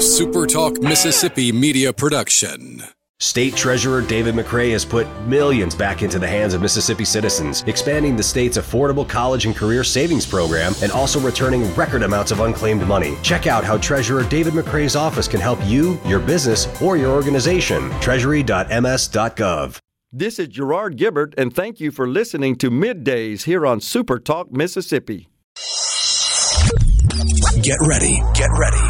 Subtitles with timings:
[0.00, 2.82] SuperTalk Mississippi media production.
[3.18, 8.16] State Treasurer David McRae has put millions back into the hands of Mississippi citizens, expanding
[8.16, 12.86] the state's affordable college and career savings program and also returning record amounts of unclaimed
[12.88, 13.18] money.
[13.22, 17.90] Check out how Treasurer David McRae's office can help you, your business, or your organization.
[18.00, 19.78] Treasury.ms.gov.
[20.10, 24.50] This is Gerard Gibert, and thank you for listening to Middays here on Super Talk
[24.50, 25.28] Mississippi.
[27.60, 28.89] Get ready, get ready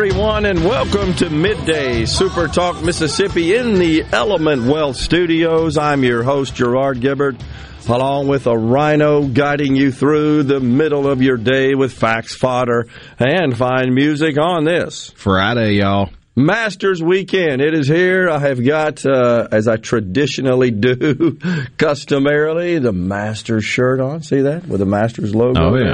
[0.00, 5.78] Everyone, and welcome to Midday Super Talk Mississippi in the Element Wealth Studios.
[5.78, 7.40] I'm your host, Gerard Gibert,
[7.88, 12.88] along with a rhino guiding you through the middle of your day with facts, fodder,
[13.18, 15.12] and fine music on this.
[15.16, 16.10] Friday, y'all.
[16.36, 17.62] Masters Weekend.
[17.62, 18.28] It is here.
[18.28, 21.38] I have got, uh, as I traditionally do,
[21.78, 24.20] customarily, the Masters shirt on.
[24.22, 24.68] See that?
[24.68, 25.84] With the Masters logo Oh, yeah.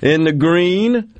[0.00, 0.12] there.
[0.14, 1.10] In the green.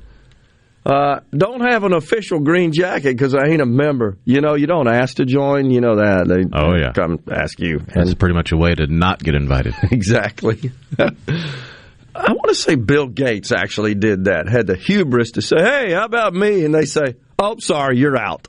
[0.85, 4.17] Uh, don't have an official green jacket because I ain't a member.
[4.23, 5.71] You know, you don't ask to join.
[5.71, 6.27] You know that.
[6.27, 6.91] They Oh, yeah.
[6.93, 7.79] come ask you.
[7.93, 9.73] That's pretty much a way to not get invited.
[9.91, 10.71] Exactly.
[10.99, 14.47] I want to say Bill Gates actually did that.
[14.47, 18.15] Had the hubris to say, "Hey, how about me?" And they say, "Oh, sorry, you're
[18.17, 18.47] out."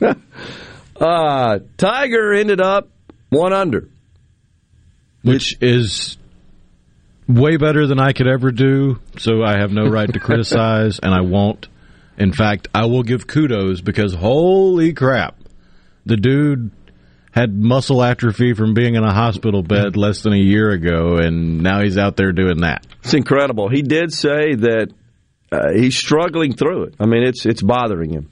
[1.00, 2.88] uh, Tiger ended up
[3.30, 3.88] one under.
[5.22, 6.16] Which is
[7.34, 11.14] way better than I could ever do, so I have no right to criticize, and
[11.14, 11.68] I won't.
[12.18, 15.36] In fact, I will give kudos because holy crap,
[16.04, 16.70] the dude
[17.32, 21.62] had muscle atrophy from being in a hospital bed less than a year ago, and
[21.62, 22.86] now he's out there doing that.
[23.02, 23.68] It's incredible.
[23.68, 24.92] He did say that
[25.52, 26.94] uh, he's struggling through it.
[26.98, 28.30] I mean, it's it's bothering him.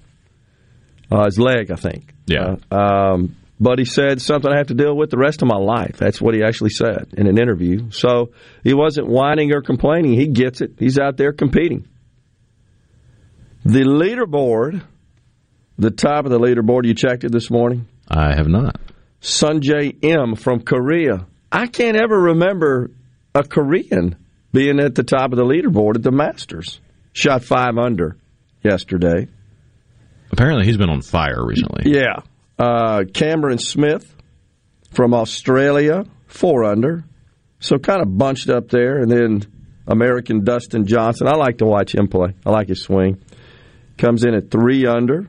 [1.10, 2.12] Uh, his leg, I think.
[2.26, 2.56] Yeah.
[2.70, 5.56] Uh, um, but he said something I have to deal with the rest of my
[5.56, 5.96] life.
[5.96, 7.90] That's what he actually said in an interview.
[7.90, 8.32] So
[8.62, 10.14] he wasn't whining or complaining.
[10.14, 10.72] He gets it.
[10.78, 11.88] He's out there competing.
[13.64, 14.82] The leaderboard,
[15.76, 17.86] the top of the leaderboard, you checked it this morning.
[18.08, 18.80] I have not.
[19.20, 21.26] Sungjae Im from Korea.
[21.50, 22.90] I can't ever remember
[23.34, 24.16] a Korean
[24.52, 26.80] being at the top of the leaderboard at the Masters.
[27.12, 28.16] Shot five under
[28.62, 29.28] yesterday.
[30.30, 31.90] Apparently, he's been on fire recently.
[31.90, 32.20] Yeah.
[32.58, 34.14] Uh, Cameron Smith
[34.90, 37.04] from Australia, four under.
[37.60, 38.98] So kind of bunched up there.
[38.98, 39.42] And then
[39.86, 41.26] American Dustin Johnson.
[41.26, 42.34] I like to watch him play.
[42.44, 43.22] I like his swing.
[43.96, 45.28] Comes in at three under.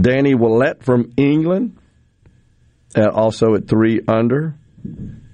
[0.00, 1.78] Danny Willett from England,
[2.96, 4.54] uh, also at three under.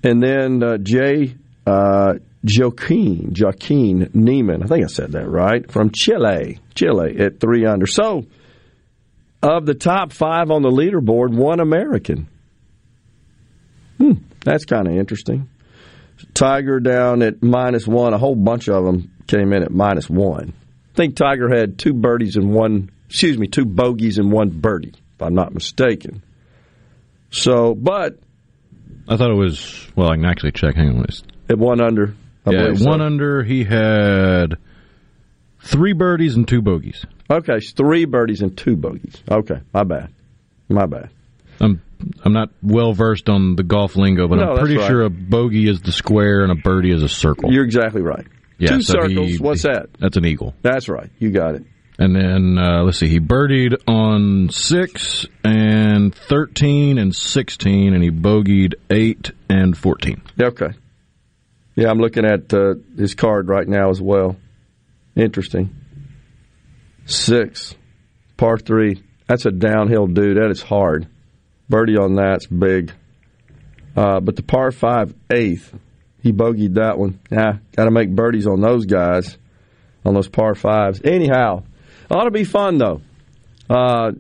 [0.03, 1.35] And then uh, Jay
[1.67, 2.15] uh,
[2.45, 7.87] Joaquin, Joaquin Niemann, I think I said that right, from Chile, Chile at three under.
[7.87, 8.27] So,
[9.43, 12.29] of the top five on the leaderboard, one American.
[13.99, 14.13] Hmm,
[14.45, 15.49] that's kind of interesting.
[16.35, 18.13] Tiger down at minus one.
[18.15, 20.53] A whole bunch of them came in at minus one.
[20.93, 24.93] I think Tiger had two birdies and one, excuse me, two bogeys and one birdie,
[25.15, 26.23] if I'm not mistaken.
[27.31, 28.19] So, but
[29.09, 30.75] I thought it was, well, I can actually check.
[30.77, 30.97] Hang on.
[31.05, 32.15] It's- at one under,
[32.47, 32.89] I Yeah, believe so.
[32.91, 34.57] one under, he had
[35.63, 37.05] three birdies and two bogeys.
[37.31, 39.23] Okay, three birdies and two bogeys.
[39.31, 40.13] Okay, my bad.
[40.69, 41.11] My bad.
[41.61, 41.81] I'm
[42.25, 44.87] I'm not well versed on the golf lingo, but No, I'm pretty right.
[44.89, 47.53] sure a bogey is the square and a birdie is a circle.
[47.53, 48.27] You're exactly right.
[48.59, 49.31] Yeah, two so circles.
[49.33, 49.91] he- What's that?
[49.99, 50.55] That's an eagle.
[50.63, 51.11] That's right.
[51.19, 51.65] You got it.
[51.99, 58.11] And then uh, let's see, he birdied on six and thirteen and sixteen, and he
[58.11, 60.23] bogeyed eight and fourteen.
[60.41, 60.71] Okay.
[61.75, 64.37] Yeah, I'm looking at uh, his card right now as well.
[65.15, 65.77] Interesting.
[67.11, 67.75] Six,
[68.37, 69.03] par three.
[69.27, 70.37] That's a downhill dude.
[70.37, 71.09] That is hard.
[71.69, 72.93] Birdie on that's big.
[73.97, 75.75] Uh, but the par five eighth,
[76.23, 77.21] he bogeyed that one.
[77.31, 79.37] Yeah, got to make birdies on those guys,
[80.05, 81.01] on those par fives.
[81.05, 81.65] Anyhow,
[82.11, 83.03] ought to be fun though.
[83.69, 84.13] Uh,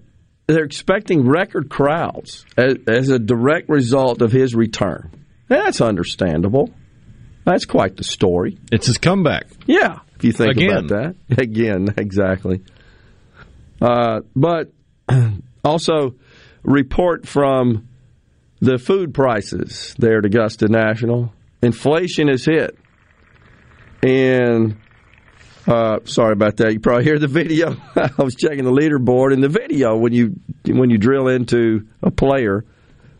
[0.46, 5.24] they're expecting record crowds as, as a direct result of his return.
[5.48, 6.70] That's understandable.
[7.44, 8.58] That's quite the story.
[8.70, 9.46] It's his comeback.
[9.66, 10.70] Yeah, if you think Again.
[10.70, 11.38] about that.
[11.38, 12.62] Again, exactly.
[13.80, 14.72] Uh, but
[15.64, 16.14] also,
[16.62, 17.88] report from
[18.60, 21.32] the food prices there at Augusta National.
[21.62, 22.76] Inflation has hit,
[24.02, 24.76] and
[25.66, 26.72] uh, sorry about that.
[26.72, 27.76] You probably hear the video.
[27.96, 30.34] I was checking the leaderboard, and the video when you
[30.66, 32.64] when you drill into a player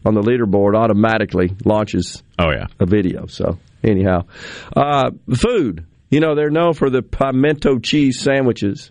[0.05, 2.67] on the leaderboard automatically launches Oh yeah.
[2.79, 3.27] a video.
[3.27, 4.23] So anyhow,
[4.75, 5.87] uh, food.
[6.11, 8.91] You know they're known for the pimento cheese sandwiches.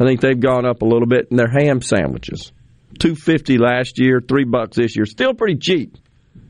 [0.00, 2.52] I think they've gone up a little bit in their ham sandwiches.
[2.98, 5.06] Two fifty last year, three bucks this year.
[5.06, 5.96] Still pretty cheap,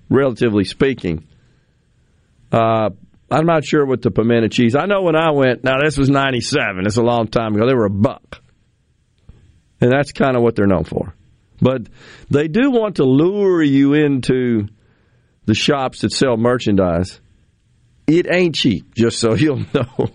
[0.09, 1.27] relatively speaking.
[2.53, 2.91] Uh,
[3.31, 4.75] I'm not sure what the pimento cheese.
[4.75, 5.65] I know when I went.
[5.65, 6.87] Now this was '97.
[6.87, 7.67] It's a long time ago.
[7.67, 8.43] They were a buck,
[9.81, 11.15] and that's kind of what they're known for.
[11.61, 11.89] But
[12.31, 14.69] they do want to lure you into
[15.45, 17.21] the shops that sell merchandise.
[18.07, 20.11] It ain't cheap, just so you'll know.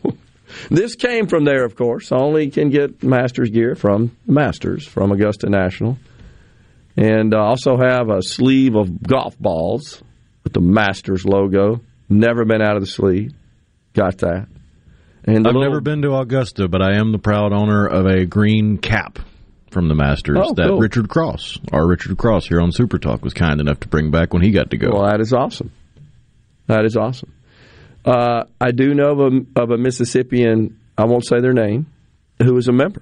[0.70, 2.12] This came from there, of course.
[2.12, 5.98] Only can get Masters gear from Masters, from Augusta National.
[6.96, 10.04] And uh, also have a sleeve of golf balls
[10.44, 11.82] with the Masters logo.
[12.10, 13.34] Never been out of the sleeve.
[13.94, 14.48] Got that.
[15.26, 18.26] And I've little- never been to Augusta, but I am the proud owner of a
[18.26, 19.20] green cap
[19.72, 20.78] from the Masters Oh, that cool.
[20.80, 24.32] Richard Cross, our Richard Cross here on Super Talk, was kind enough to bring back
[24.34, 24.92] when he got to go.
[24.92, 25.72] Well, that is awesome.
[26.68, 27.34] That is awesome.
[28.06, 31.88] Uh, I do know of a, of a Mississippian, I won't say their name,
[32.42, 33.02] who is a member.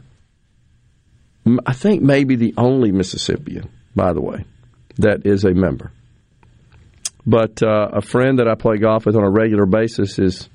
[1.65, 4.45] I think maybe the only Mississippian, by the way,
[4.97, 5.91] that is a member.
[7.25, 10.49] But uh, a friend that I play golf with on a regular basis is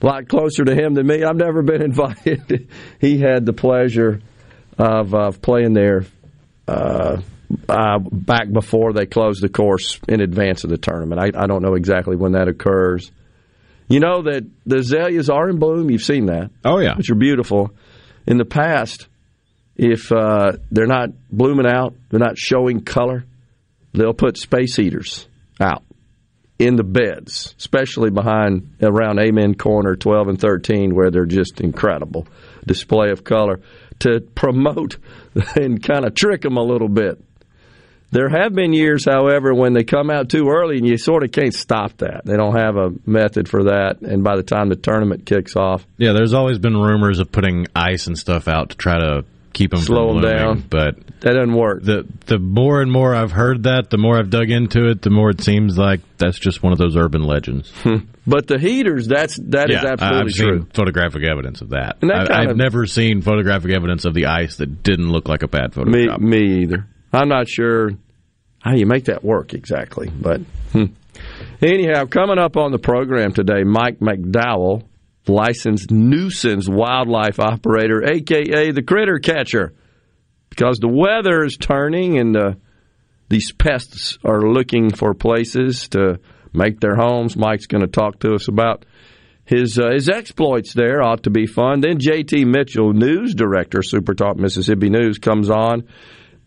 [0.00, 1.24] a lot closer to him than me.
[1.24, 2.68] I've never been invited.
[3.00, 4.20] he had the pleasure
[4.78, 6.04] of, of playing there
[6.68, 7.20] uh,
[7.68, 11.20] uh, back before they closed the course in advance of the tournament.
[11.20, 13.10] I, I don't know exactly when that occurs.
[13.90, 15.90] You know that the azaleas are in bloom.
[15.90, 17.72] You've seen that, oh yeah, which are beautiful.
[18.24, 19.08] In the past,
[19.74, 23.24] if uh, they're not blooming out, they're not showing color,
[23.92, 25.26] they'll put space heaters
[25.60, 25.82] out
[26.60, 32.28] in the beds, especially behind around Amen Corner 12 and 13, where they're just incredible
[32.66, 33.60] display of color
[34.00, 34.98] to promote
[35.56, 37.18] and kind of trick them a little bit.
[38.12, 41.30] There have been years, however, when they come out too early and you sort of
[41.32, 42.22] can't stop that.
[42.24, 45.86] They don't have a method for that, and by the time the tournament kicks off,
[45.96, 46.12] yeah.
[46.12, 49.80] There's always been rumors of putting ice and stuff out to try to keep them
[49.80, 50.64] Slow 'em from blooming, down.
[50.70, 51.82] but that doesn't work.
[51.82, 55.10] the the more and more I've heard that, the more I've dug into it, the
[55.10, 57.72] more it seems like that's just one of those urban legends.
[58.26, 60.58] But the heaters, that's that is yeah, absolutely I've true.
[60.58, 61.96] seen photographic evidence of that.
[62.00, 65.42] That I, I've of- never seen photographic evidence of the ice that didn't look like
[65.42, 66.20] a bad Me, Photoshop.
[66.20, 66.86] me either.
[67.12, 67.90] I'm not sure
[68.60, 70.40] how you make that work exactly, but
[70.72, 70.86] hmm.
[71.62, 74.84] anyhow, coming up on the program today, Mike McDowell,
[75.26, 79.72] licensed nuisance wildlife operator, aka the critter catcher,
[80.50, 82.52] because the weather is turning and uh,
[83.28, 86.18] these pests are looking for places to
[86.52, 87.36] make their homes.
[87.36, 88.84] Mike's going to talk to us about
[89.44, 91.80] his uh, his exploits there ought to be fun.
[91.80, 92.44] Then J.T.
[92.44, 95.88] Mitchell, news director, Super Talk Mississippi News, comes on,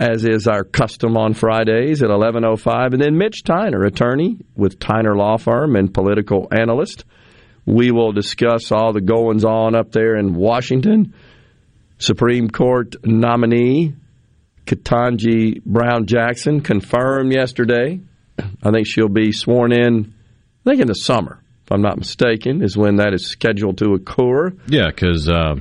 [0.03, 2.93] as is our custom on Fridays at eleven oh five.
[2.93, 7.05] And then Mitch Tyner, attorney with Tyner Law Firm and political analyst.
[7.65, 11.13] We will discuss all the goings on up there in Washington.
[11.97, 13.95] Supreme Court nominee
[14.65, 18.01] Ketanji Brown Jackson confirmed yesterday.
[18.61, 20.13] I think she'll be sworn in.
[20.65, 23.93] I think in the summer, if I'm not mistaken, is when that is scheduled to
[23.93, 24.51] occur.
[24.67, 25.55] Yeah, because uh,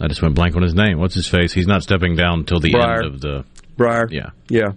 [0.00, 0.98] I just went blank on his name.
[0.98, 1.54] What's his face?
[1.54, 3.04] He's not stepping down until the Breyer.
[3.04, 3.44] end of the.
[3.78, 4.10] Breyer.
[4.10, 4.30] Yeah.
[4.48, 4.72] Yeah.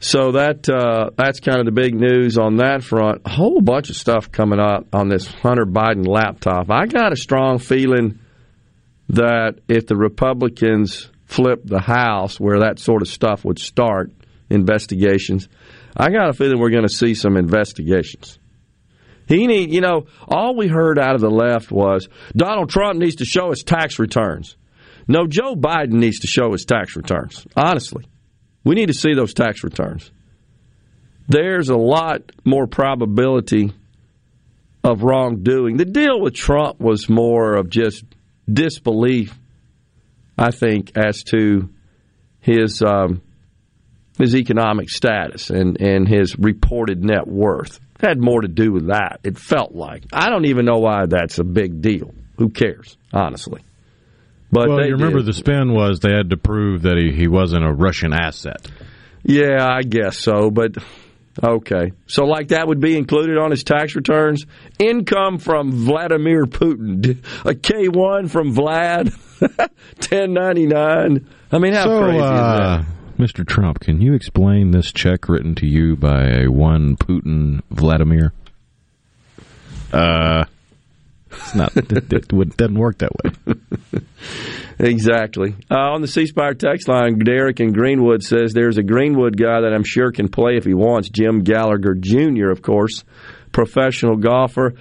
[0.00, 3.22] So that uh, that's kind of the big news on that front.
[3.24, 6.70] A whole bunch of stuff coming up on this Hunter Biden laptop.
[6.70, 8.18] I got a strong feeling
[9.10, 14.10] that if the Republicans flip the House, where that sort of stuff would start,
[14.50, 15.48] investigations,
[15.96, 18.38] I got a feeling we're going to see some investigations.
[19.28, 23.16] He need, you know, all we heard out of the left was Donald Trump needs
[23.16, 24.56] to show his tax returns.
[25.06, 27.46] No, Joe Biden needs to show his tax returns.
[27.56, 28.04] Honestly,
[28.64, 30.10] we need to see those tax returns.
[31.28, 33.72] There's a lot more probability
[34.84, 35.76] of wrongdoing.
[35.76, 38.04] The deal with Trump was more of just
[38.52, 39.38] disbelief,
[40.36, 41.70] I think, as to
[42.40, 43.22] his um,
[44.18, 47.80] his economic status and, and his reported net worth.
[48.00, 49.20] It had more to do with that.
[49.22, 50.04] It felt like.
[50.12, 52.12] I don't even know why that's a big deal.
[52.36, 53.62] Who cares, honestly?
[54.52, 55.26] But Well, they you remember did.
[55.26, 58.70] the spin was they had to prove that he, he wasn't a Russian asset.
[59.24, 60.74] Yeah, I guess so, but
[61.42, 61.92] okay.
[62.06, 64.44] So, like that would be included on his tax returns.
[64.78, 69.14] Income from Vladimir Putin, a K one from Vlad,
[70.00, 71.26] ten ninety nine.
[71.50, 72.86] I mean, how so, crazy uh, is
[73.18, 73.46] Mr.
[73.46, 78.32] Trump, can you explain this check written to you by one Putin Vladimir?
[79.92, 80.44] Uh,
[81.32, 81.76] it's not.
[81.76, 83.54] it, it, doesn't work that way.
[84.78, 85.54] Exactly.
[85.70, 89.60] Uh, on the C Spire text line, Derek in Greenwood says there's a Greenwood guy
[89.60, 91.08] that I'm sure can play if he wants.
[91.08, 93.04] Jim Gallagher Jr., of course,
[93.52, 94.74] professional golfer.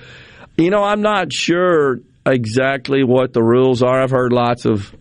[0.58, 4.01] You know, I'm not sure exactly what the rules are.
[4.01, 4.96] I've heard lots of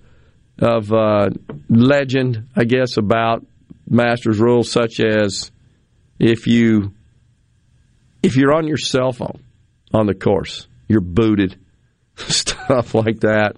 [0.59, 1.31] of uh,
[1.71, 3.47] legend, I guess, about
[3.89, 5.51] Masters rules, such as
[6.19, 6.93] if you
[8.23, 9.43] if you're on your cell phone
[9.95, 11.57] on the course, you're booted,
[12.17, 13.55] stuff like that.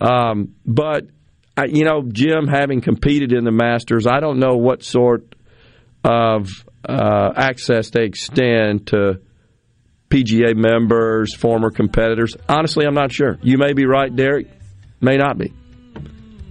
[0.00, 1.06] Um, but
[1.54, 5.34] I, you know, Jim, having competed in the Masters, I don't know what sort
[6.02, 6.48] of
[6.88, 9.20] uh, access they extend to
[10.08, 12.34] PGA members, former competitors.
[12.48, 13.38] Honestly, I'm not sure.
[13.42, 14.48] You may be right, Derek.
[15.02, 15.52] May not be.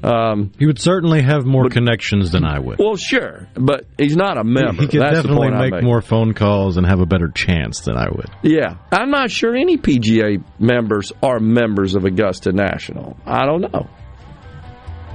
[0.04, 2.78] Um, he would certainly have more but, connections than I would.
[2.78, 4.82] Well, sure, but he's not a member.
[4.82, 8.10] He could That's definitely make more phone calls and have a better chance than I
[8.10, 8.30] would.
[8.42, 13.16] Yeah, I'm not sure any PGA members are members of Augusta National.
[13.26, 13.88] I don't know.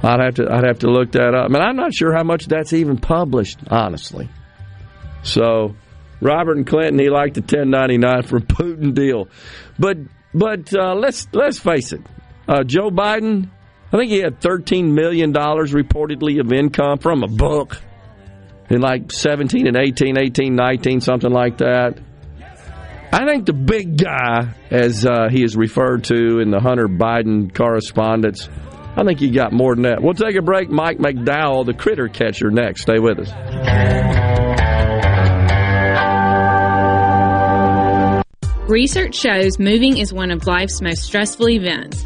[0.01, 1.45] I'd have to I'd have to look that up.
[1.45, 4.27] I mean, I'm not sure how much that's even published, honestly.
[5.21, 5.75] So,
[6.19, 9.27] Robert and Clinton, he liked the 1099 for Putin deal,
[9.77, 9.97] but
[10.33, 12.01] but uh, let's let's face it,
[12.47, 13.49] uh, Joe Biden
[13.91, 17.81] I think he had $13 million reportedly of income from a book
[18.69, 21.99] in like 17 and 18, 18, 19, something like that.
[23.11, 27.53] I think the big guy, as uh, he is referred to in the Hunter Biden
[27.53, 28.47] correspondence,
[28.95, 30.03] I think he got more than that.
[30.03, 30.69] We'll take a break.
[30.69, 32.81] Mike McDowell, the critter catcher, next.
[32.83, 33.31] Stay with us.
[38.69, 42.05] Research shows moving is one of life's most stressful events.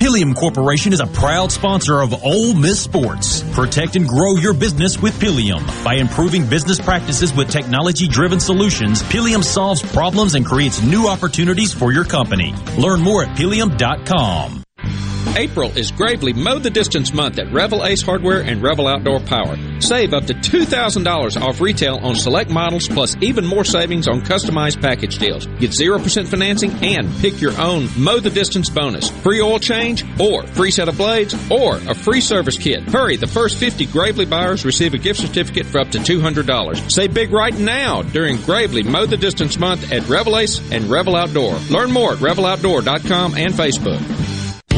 [0.00, 3.42] Pileum Corporation is a proud sponsor of Ole Miss Sports.
[3.52, 5.62] Protect and grow your business with Pileum.
[5.84, 11.92] By improving business practices with technology-driven solutions, Pileum solves problems and creates new opportunities for
[11.92, 12.54] your company.
[12.78, 14.64] Learn more at Pileum.com.
[15.36, 19.56] April is Gravely Mow the Distance month at Revel Ace Hardware and Revel Outdoor Power.
[19.80, 24.82] Save up to $2,000 off retail on select models plus even more savings on customized
[24.82, 25.46] package deals.
[25.58, 29.08] Get 0% financing and pick your own Mow the Distance bonus.
[29.08, 32.82] Free oil change or free set of blades or a free service kit.
[32.82, 36.90] Hurry, the first 50 Gravely buyers receive a gift certificate for up to $200.
[36.90, 41.16] Save big right now during Gravely Mow the Distance month at Revel Ace and Revel
[41.16, 41.54] Outdoor.
[41.70, 44.29] Learn more at reveloutdoor.com and Facebook.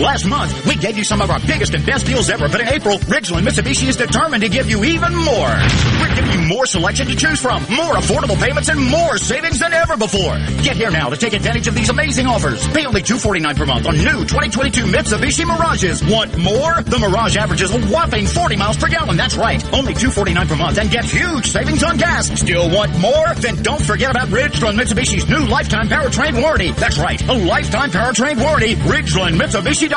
[0.02, 2.66] Last month, we gave you some of our biggest and best deals ever, but in
[2.66, 5.54] April, Ridgeland Mitsubishi is determined to give you even more.
[6.00, 9.72] We're giving you more selection to choose from, more affordable payments, and more savings than
[9.72, 10.38] ever before.
[10.64, 12.66] Get here now to take advantage of these amazing offers.
[12.74, 16.02] Pay only 249 per month on new 2022 Mitsubishi Mirages.
[16.02, 16.82] Want more?
[16.82, 19.16] The Mirage averages a whopping 40 miles per gallon.
[19.16, 19.62] That's right.
[19.72, 22.26] Only 249 per month and get huge savings on gas.
[22.40, 23.34] Still want more?
[23.36, 26.72] Then don't forget about Ridgeland Mitsubishi's new lifetime powertrain warranty.
[26.72, 27.22] That's right.
[27.28, 28.74] A lifetime powertrain warranty.
[28.74, 29.91] Ridgeland Mitsubishi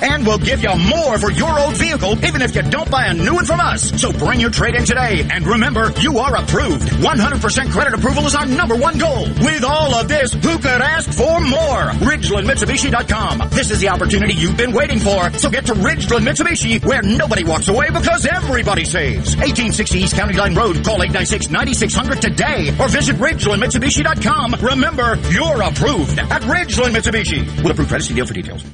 [0.00, 3.14] and we'll give you more for your old vehicle even if you don't buy a
[3.14, 4.00] new one from us.
[4.00, 5.26] So bring your trade in today.
[5.30, 6.88] And remember, you are approved.
[6.88, 9.26] 100% credit approval is our number one goal.
[9.40, 11.82] With all of this, who could ask for more?
[12.08, 13.50] RidgelandMitsubishi.com.
[13.50, 15.30] This is the opportunity you've been waiting for.
[15.38, 19.36] So get to Ridgeland Mitsubishi where nobody walks away because everybody saves.
[19.36, 20.84] 1860 East County Line Road.
[20.84, 24.56] Call 896-9600 today or visit RidgelandMitsubishi.com.
[24.60, 27.46] Remember, you're approved at Ridgeland Mitsubishi.
[27.62, 28.64] With approved credit, see deal for details.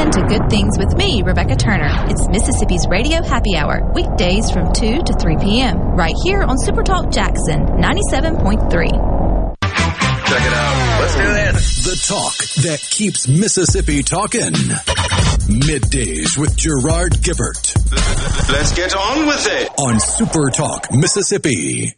[0.00, 1.90] In to Good Things with me, Rebecca Turner.
[2.08, 7.12] It's Mississippi's Radio Happy Hour, weekdays from 2 to 3 p.m., right here on Supertalk
[7.12, 8.88] Jackson 97.3.
[9.60, 11.00] Check it out.
[11.00, 11.84] Let's do this.
[11.84, 14.54] The talk that keeps Mississippi talking.
[15.68, 17.76] Middays with Gerard Gibert.
[18.50, 19.68] Let's get on with it.
[19.78, 21.94] On Super Talk, Mississippi.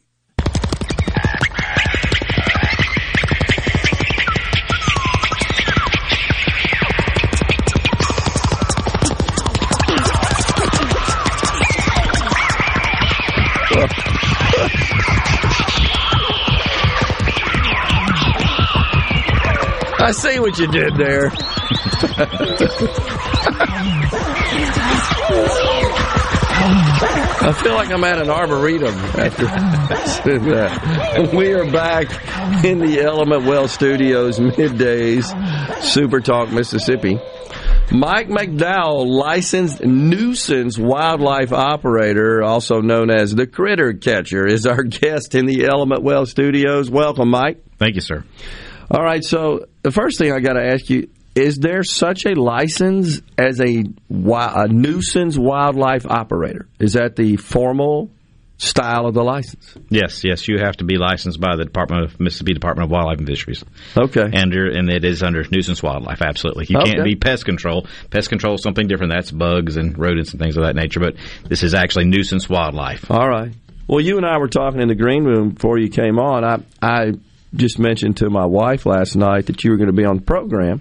[20.02, 21.30] I see what you did there.
[27.44, 31.30] I feel like I'm at an arboretum after that.
[31.32, 35.24] We are back in the Element Wealth Studios middays,
[35.82, 37.20] Super Talk, Mississippi.
[37.92, 45.36] Mike McDowell, licensed nuisance wildlife operator, also known as the critter catcher, is our guest
[45.36, 46.90] in the Element Wealth Studios.
[46.90, 47.62] Welcome, Mike.
[47.78, 48.24] Thank you, sir.
[48.92, 52.34] All right, so the first thing I got to ask you is there such a
[52.38, 56.68] license as a, a nuisance wildlife operator?
[56.78, 58.10] Is that the formal
[58.58, 59.74] style of the license?
[59.88, 63.16] Yes, yes, you have to be licensed by the Department of Mississippi Department of Wildlife
[63.16, 63.64] and Fisheries.
[63.96, 66.20] Okay, and and it is under nuisance wildlife.
[66.20, 66.92] Absolutely, you Okay.
[66.92, 67.86] can't be pest control.
[68.10, 69.10] Pest control is something different.
[69.14, 71.00] That's bugs and rodents and things of that nature.
[71.00, 71.16] But
[71.48, 73.10] this is actually nuisance wildlife.
[73.10, 73.52] All right.
[73.88, 76.44] Well, you and I were talking in the green room before you came on.
[76.44, 77.12] I I
[77.54, 80.22] just mentioned to my wife last night that you were going to be on the
[80.22, 80.80] program,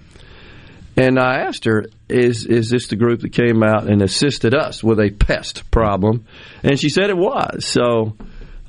[0.96, 4.82] and I asked her, "Is is this the group that came out and assisted us
[4.84, 6.26] with a pest problem?"
[6.62, 7.64] And she said it was.
[7.66, 8.16] So.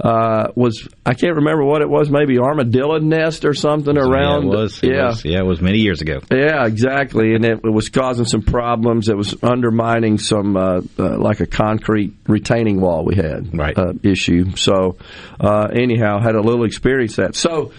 [0.04, 4.48] Uh, was I can't remember what it was, maybe armadillo nest or something around.
[4.48, 4.84] Yeah, it was.
[4.84, 6.20] It yeah, was, yeah, it was many years ago.
[6.32, 9.08] yeah, exactly, and it, it was causing some problems.
[9.08, 13.78] It was undermining some uh, uh, like a concrete retaining wall we had Right.
[13.78, 14.56] uh, issue.
[14.56, 14.98] So
[15.40, 17.36] uh, anyhow, had a little experience that.
[17.36, 17.72] So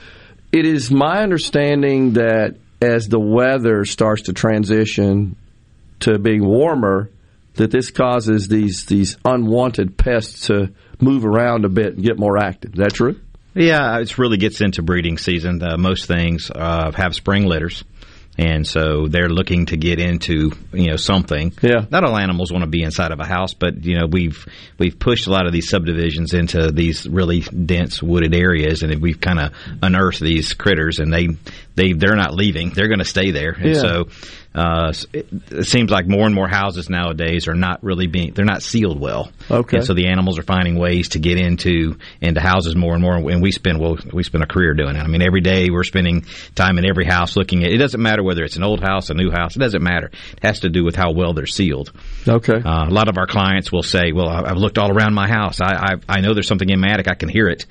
[0.54, 5.34] it is my understanding that as the weather starts to transition
[5.98, 7.10] to being warmer,
[7.54, 12.38] that this causes these these unwanted pests to move around a bit and get more
[12.38, 12.74] active.
[12.74, 13.20] Is that true?
[13.54, 15.60] Yeah, it really gets into breeding season.
[15.78, 17.82] Most things uh, have spring litters.
[18.36, 21.52] And so they're looking to get into you know something.
[21.62, 21.84] Yeah.
[21.90, 24.44] Not all animals want to be inside of a house, but you know we've
[24.78, 29.20] we've pushed a lot of these subdivisions into these really dense wooded areas, and we've
[29.20, 31.28] kind of unearthed these critters, and they
[31.76, 33.52] they they're not leaving; they're going to stay there.
[33.52, 33.80] And Yeah.
[33.80, 34.08] so
[34.54, 38.44] uh, it, it seems like more and more houses nowadays are not really being they're
[38.44, 39.32] not sealed well.
[39.50, 39.78] Okay.
[39.78, 43.16] And so the animals are finding ways to get into into houses more and more,
[43.16, 45.00] and we spend well we spend a career doing it.
[45.00, 47.72] I mean, every day we're spending time in every house looking at.
[47.72, 49.56] It doesn't matter whether it's an old house, a new house.
[49.56, 50.10] It doesn't matter.
[50.36, 51.90] It has to do with how well they're sealed.
[52.26, 52.60] Okay.
[52.64, 55.60] Uh, a lot of our clients will say, "Well, I've looked all around my house.
[55.60, 57.08] I I, I know there's something in my attic.
[57.08, 57.66] I can hear it."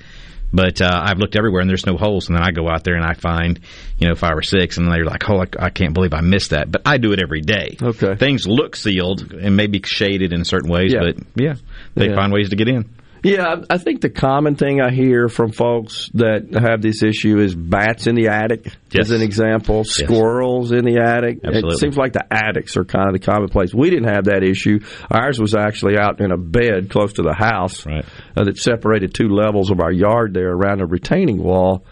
[0.54, 2.28] But uh, I've looked everywhere and there's no holes.
[2.28, 3.58] And then I go out there and I find,
[3.98, 6.50] you know, five or six, and they're like, "Oh, I, I can't believe I missed
[6.50, 7.76] that." But I do it every day.
[7.82, 8.14] Okay.
[8.14, 11.00] Things look sealed and maybe shaded in certain ways, Yeah.
[11.00, 11.54] but yeah,
[11.96, 12.14] they Yeah.
[12.14, 12.84] find ways to get in.
[13.24, 17.54] Yeah, I think the common thing I hear from folks that have this issue is
[17.54, 19.06] bats in the attic, Yes.
[19.06, 21.38] as an example, squirrels in the attic.
[21.42, 21.72] Absolutely.
[21.74, 23.72] It seems like the attics are kind of the commonplace.
[23.72, 24.80] We didn't have that issue.
[25.10, 28.02] Ours was actually out in a bed close to the house uh,
[28.44, 31.84] that separated two levels of our yard there around a retaining wall.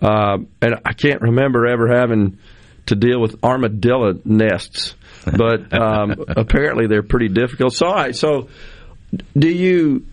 [0.00, 2.38] Um, and I can't remember ever having
[2.86, 4.94] to deal with armadillo nests,
[5.24, 7.72] but um, apparently they're pretty difficult.
[7.74, 8.48] So, all right, so
[9.36, 10.06] do you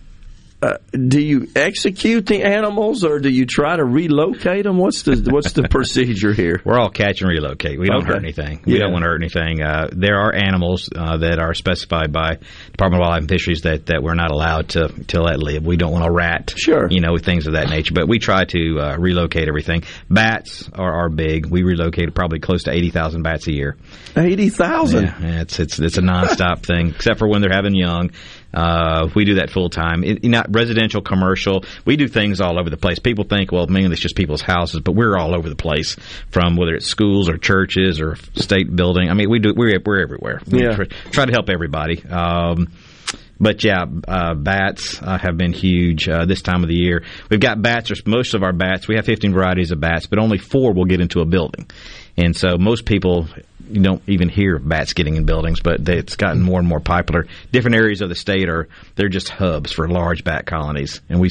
[0.64, 4.78] uh, do you execute the animals or do you try to relocate them?
[4.78, 6.60] What's the what's the procedure here?
[6.64, 7.78] We're all catch and relocate.
[7.78, 8.12] We don't Okay.
[8.14, 8.62] hurt anything.
[8.64, 8.80] We Yeah.
[8.80, 9.62] don't want to hurt anything.
[9.62, 12.38] Uh, there are animals uh, that are specified by
[12.72, 15.64] Department of Wildlife and Fisheries that, that we're not allowed to to let live.
[15.66, 17.92] We don't want a rat, sure, you know, things of that nature.
[17.94, 19.82] But we try to uh, relocate everything.
[20.10, 21.46] Bats are, are big.
[21.46, 23.76] We relocate probably close to eighty thousand bats a year.
[24.16, 25.04] Eighty thousand.
[25.04, 28.10] Yeah, yeah, it's it's it's a nonstop thing, except for when they're having young.
[28.54, 30.04] Uh, we do that full time.
[30.04, 31.64] It, not residential, commercial.
[31.84, 32.98] We do things all over the place.
[32.98, 35.96] People think, well, mainly it's just people's houses, but we're all over the place.
[36.30, 39.10] From whether it's schools or churches or state building.
[39.10, 39.52] I mean, we do.
[39.56, 40.40] We're we're everywhere.
[40.50, 40.76] We Yeah.
[40.76, 42.02] try, try to help everybody.
[42.04, 42.68] Um,
[43.40, 47.02] but yeah, uh, bats uh, have been huge uh, this time of the year.
[47.30, 47.90] We've got bats.
[47.90, 48.86] Or most of our bats.
[48.86, 51.68] We have 15 varieties of bats, but only four will get into a building.
[52.16, 53.26] And so most people
[53.74, 56.80] you don't even hear of bats getting in buildings, but it's gotten more and more
[56.80, 57.26] popular.
[57.52, 61.30] Different areas of the state are they're just hubs for large bat colonies, and we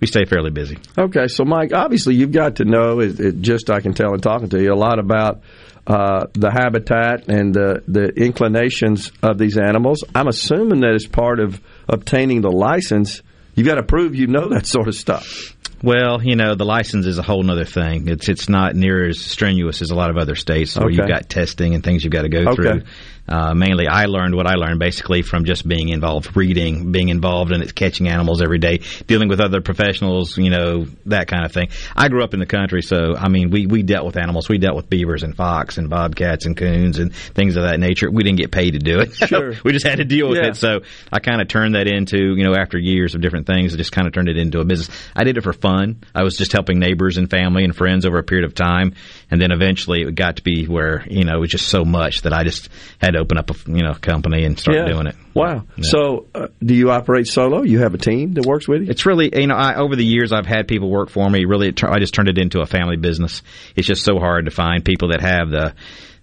[0.00, 0.78] we stay fairly busy.
[0.96, 4.20] Okay, so Mike, obviously you've got to know, it, it just I can tell in
[4.20, 5.42] talking to you, a lot about
[5.86, 10.04] uh, the habitat and the, the inclinations of these animals.
[10.14, 13.22] I'm assuming that as part of obtaining the license,
[13.54, 15.56] you've got to prove you know that sort of stuff.
[15.82, 18.08] Well, you know, the license is a whole other thing.
[18.08, 20.96] It's it's not near as strenuous as a lot of other states where Okay.
[20.96, 22.54] you've got testing and things you've got to go Okay.
[22.54, 22.82] through.
[23.28, 27.52] Uh, mainly, I learned what I learned basically from just being involved, reading, being involved
[27.52, 31.52] in it, catching animals every day, dealing with other professionals, you know, that kind of
[31.52, 31.68] thing.
[31.94, 34.48] I grew up in the country, so I mean, we we dealt with animals.
[34.48, 38.10] We dealt with beavers and fox and bobcats and coons and things of that nature.
[38.10, 39.14] We didn't get paid to do it.
[39.14, 39.54] Sure.
[39.64, 40.48] we just had to deal with Yeah.
[40.48, 40.56] it.
[40.56, 40.80] So
[41.12, 43.92] I kind of turned that into, you know, after years of different things, I just
[43.92, 44.90] kind of turned it into a business.
[45.14, 46.02] I did it for fun.
[46.14, 48.94] I was just helping neighbors and family and friends over a period of time,
[49.30, 52.22] and then eventually it got to be where you know it was just so much
[52.22, 52.68] that I just
[53.00, 54.92] had to open up a you know company and start Yeah.
[54.92, 55.16] doing it.
[55.34, 55.64] Wow.
[55.76, 55.82] Yeah.
[55.84, 57.62] So, uh, do you operate solo?
[57.62, 58.90] You have a team that works with you?
[58.90, 61.44] It's really, you know, I, over the years I've had people work for me.
[61.44, 63.42] Really, it I just turned it into a family business.
[63.76, 65.74] It's just so hard to find people that have the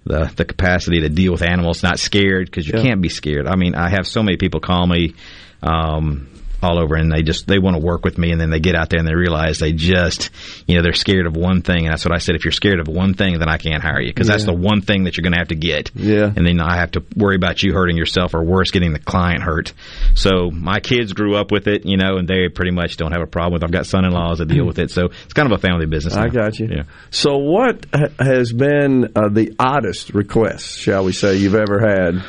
[0.05, 2.81] the, the capacity to deal with animals, not scared because you Yeah.
[2.83, 3.45] can't be scared.
[3.45, 5.15] I mean, I have so many people call me.
[5.61, 6.27] Um,
[6.61, 8.75] all over and they just they want to work with me and then they get
[8.75, 10.29] out there and they realize they just
[10.65, 12.79] you know they're scared of one thing and that's what I said if you're scared
[12.79, 15.23] of one thing then I can't hire you because that's the one thing that you're
[15.23, 16.31] going to have to get Yeah.
[16.35, 19.43] and then I have to worry about you hurting yourself or worse, getting the client
[19.43, 19.73] hurt.
[20.15, 23.21] So my kids grew up with it, you know, and they pretty much don't have
[23.21, 23.63] a problem with.
[23.63, 23.65] it.
[23.65, 26.15] I've got son-in-laws that deal with it, so it's kind of a family business.
[26.15, 26.67] I got you.
[26.71, 26.83] Yeah.
[27.11, 27.85] So, what
[28.19, 32.23] has been uh, the oddest request, shall we say, you've ever had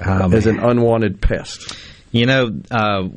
[0.00, 1.76] Um, as an unwanted pest?
[2.12, 3.08] You know, uh,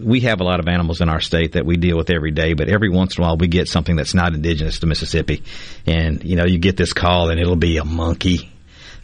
[0.00, 2.54] we have a lot of animals in our state that we deal with every day,
[2.54, 5.42] but every once in a while we get something that's not indigenous to Mississippi.
[5.86, 8.50] And, you know, you get this call and it'll be a monkey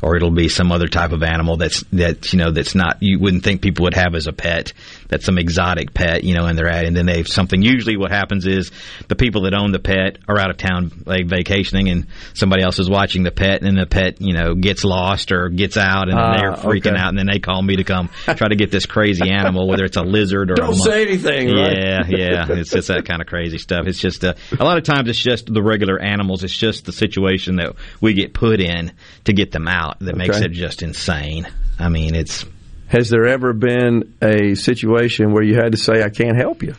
[0.03, 3.19] or it'll be some other type of animal that's, that, you know, that's not, you
[3.19, 4.73] wouldn't think people would have as a pet.
[5.09, 7.63] That's some exotic pet, you know, and they're at, and then they've something.
[7.63, 8.71] Usually what happens is
[9.09, 12.79] the people that own the pet are out of town, like vacationing and somebody else
[12.79, 16.19] is watching the pet and the pet, you know, gets lost or gets out and
[16.19, 16.97] Ah, they're freaking okay.
[17.01, 19.85] out and then they call me to come try to get this crazy animal, whether
[19.85, 21.77] it's a lizard or a Don't say anything, right?
[21.77, 23.87] Yeah, yeah, it's just that kind of crazy stuff.
[23.87, 26.43] It's just uh, a lot of times it's just the regular animals.
[26.45, 28.93] It's just the situation that we get put in
[29.25, 31.47] to get them out that makes it just insane.
[31.79, 32.45] I mean, it's
[32.89, 36.75] Has there ever been a situation where you had to say, I can't help you?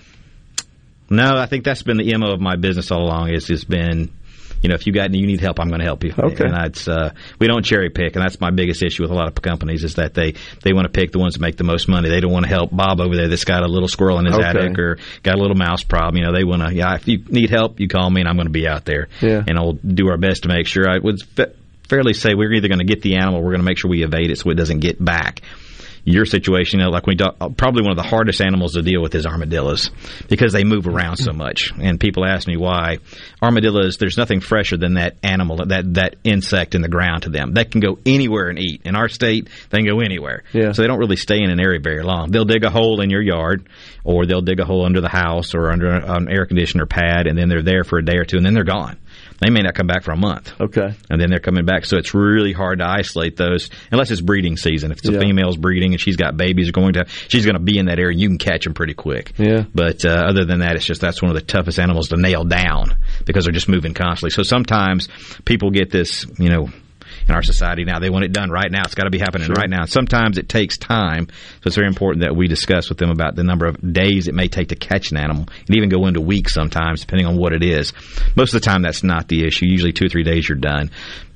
[1.10, 1.38] no.
[1.38, 3.30] I think that's been the mo of my business all along.
[3.30, 4.12] Is has been.
[4.60, 6.13] You know, if you got you need help, I'm going to help you.
[6.17, 6.43] Okay.
[6.46, 9.28] and that's uh, we don't cherry pick, and that's my biggest issue with a lot
[9.28, 11.88] of companies is that they they want to pick the ones that make the most
[11.88, 12.10] money.
[12.10, 14.34] They don't want to help Bob over there that's got a little squirrel in his
[14.34, 14.43] Okay.
[14.48, 16.17] attic or got a little mouse problem.
[16.17, 16.74] You know, they want to.
[16.74, 19.10] Yeah, if you need help, you call me, and I'm going to be out there.
[19.22, 19.43] Yeah.
[19.48, 20.89] and I'll do our best to make sure.
[20.89, 21.54] I would fa-
[21.88, 23.91] fairly say we're either going to get the animal, or we're going to make sure
[23.91, 25.41] we evade it so it doesn't get back.
[26.10, 28.82] Your situation, you know, like we do, uh, probably one of the hardest animals to
[28.82, 29.91] deal with is armadillos
[30.30, 31.74] because they move around so much.
[31.78, 33.00] And people ask me why
[33.43, 33.98] armadillos.
[33.98, 37.56] There's nothing fresher than that animal, that that insect in the ground to them.
[37.56, 38.84] That can go anywhere and eat.
[38.86, 40.43] In our state, they can go anywhere.
[40.54, 40.72] Yeah.
[40.72, 42.32] So they don't really stay in an area very long.
[42.32, 43.67] They'll dig a hole in your yard,
[44.06, 47.38] or they'll dig a hole under the house or under an air conditioner pad, and
[47.38, 48.98] then they're there for a day or two, and then they're gone.
[49.39, 50.93] They may not come back for a month Okay.
[51.10, 51.86] and then they're coming back.
[51.86, 54.91] So it's really hard to isolate those unless it's breeding season.
[54.91, 57.78] If it's a female's breeding and she's got babies, going to she's going to be
[57.78, 58.17] in that area.
[58.17, 59.34] You can catch them pretty quick.
[59.38, 59.65] Yeah.
[59.73, 62.43] But uh, other than that, it's just that's one of the toughest animals to nail
[62.45, 62.95] down
[63.26, 64.32] because they're just moving constantly.
[64.32, 65.08] So sometimes
[65.45, 66.69] people get this, you know.
[67.27, 68.81] In our society now, they want it done right now.
[68.85, 69.55] It's got to be happening Sure.
[69.55, 69.85] right now.
[69.85, 73.43] Sometimes it takes time, so it's very important that we discuss with them about the
[73.43, 76.53] number of days it may take to catch an animal, and even go into weeks
[76.53, 77.91] sometimes, depending on what it is.
[78.35, 79.65] Most of the time, that's not the issue.
[79.65, 80.89] Usually, two or three days, you're done.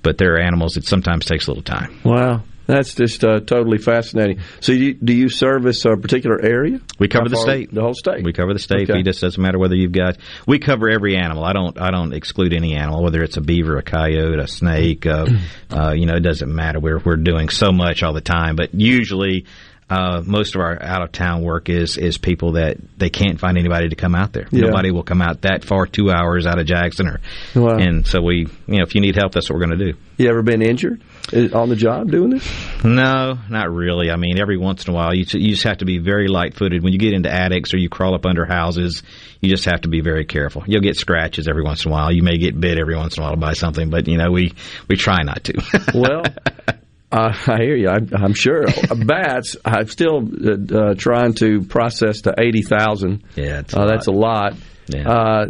[0.04, 1.99] But there are animals that sometimes takes a little time.
[2.04, 2.41] Wow.
[2.67, 4.39] That's just uh, totally fascinating.
[4.60, 6.80] So, you, do you service a particular area?
[7.00, 7.74] We cover the state.
[7.74, 8.24] The whole state.
[8.24, 8.89] We cover the state.
[8.89, 9.00] Okay.
[9.00, 10.17] It just doesn't matter whether you've got.
[10.47, 11.43] We cover every animal.
[11.43, 11.80] I don't.
[11.80, 15.06] I don't exclude any animal, whether it's a beaver, a coyote, a snake.
[15.06, 15.26] Uh,
[15.69, 16.80] uh, you know, it doesn't matter.
[16.80, 18.56] We're we're doing so much all the time.
[18.56, 19.45] But usually,
[19.91, 23.58] uh, most of our out of town work is is people that they can't find
[23.58, 24.47] anybody to come out there.
[24.49, 24.67] Yeah.
[24.67, 27.19] Nobody will come out that far, two hours out of Jackson, or
[27.56, 27.77] Wow.
[27.77, 29.97] and so we, you know, if you need help, that's what we're going to do.
[30.17, 31.01] You ever been injured
[31.54, 32.47] on the job doing this?
[32.84, 34.10] No, not really.
[34.12, 36.84] I mean, every once in a while, you, you just have to be very light-footed.
[36.84, 39.01] When you get into attics or you crawl up under houses,
[39.41, 40.63] you just have to be very careful.
[40.67, 42.12] You'll get scratches every once in a while.
[42.12, 44.54] You may get bit every once in a while by something, but you know, we
[44.88, 45.91] we try not to.
[45.95, 46.23] well,
[47.12, 47.89] uh, I hear you.
[47.89, 48.65] I, I'm sure
[49.06, 49.56] bats.
[49.65, 53.24] I'm still uh, uh, trying to process to eighty thousand.
[53.36, 54.54] Yeah, it's uh, that's a lot.
[54.93, 55.45] Uh,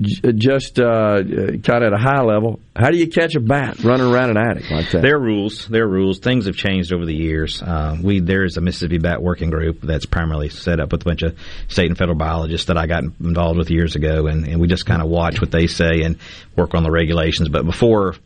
[0.00, 3.82] j- just uh, kind of at a high level, how do you catch a bat
[3.82, 5.00] running around an attic like that?
[5.00, 5.66] There are rules.
[5.66, 6.18] There are rules.
[6.18, 7.62] Things have changed over the years.
[7.62, 11.04] Uh, we there is a Mississippi Bat Working Group that's primarily set up with a
[11.04, 14.60] bunch of state and federal biologists that I got involved with years ago, and, and
[14.60, 16.18] we just kind of watch what they say and
[16.54, 17.48] work on the regulations.
[17.48, 18.16] But before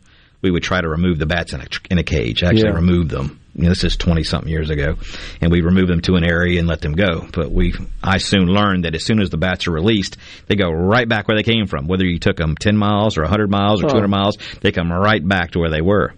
[0.41, 2.75] we would try to remove the bats in a, in a cage, actually Yeah.
[2.75, 3.39] remove them.
[3.53, 4.95] You know, this is 20 something years ago.
[5.41, 7.27] And we remove them to an area and let them go.
[7.33, 10.15] But we, I soon learned that as soon as the bats are released,
[10.47, 11.87] they go right back where they came from.
[11.87, 13.95] Whether you took them 10 miles or 100 miles or Huh.
[13.95, 16.13] 200 miles, they come right back to where they were.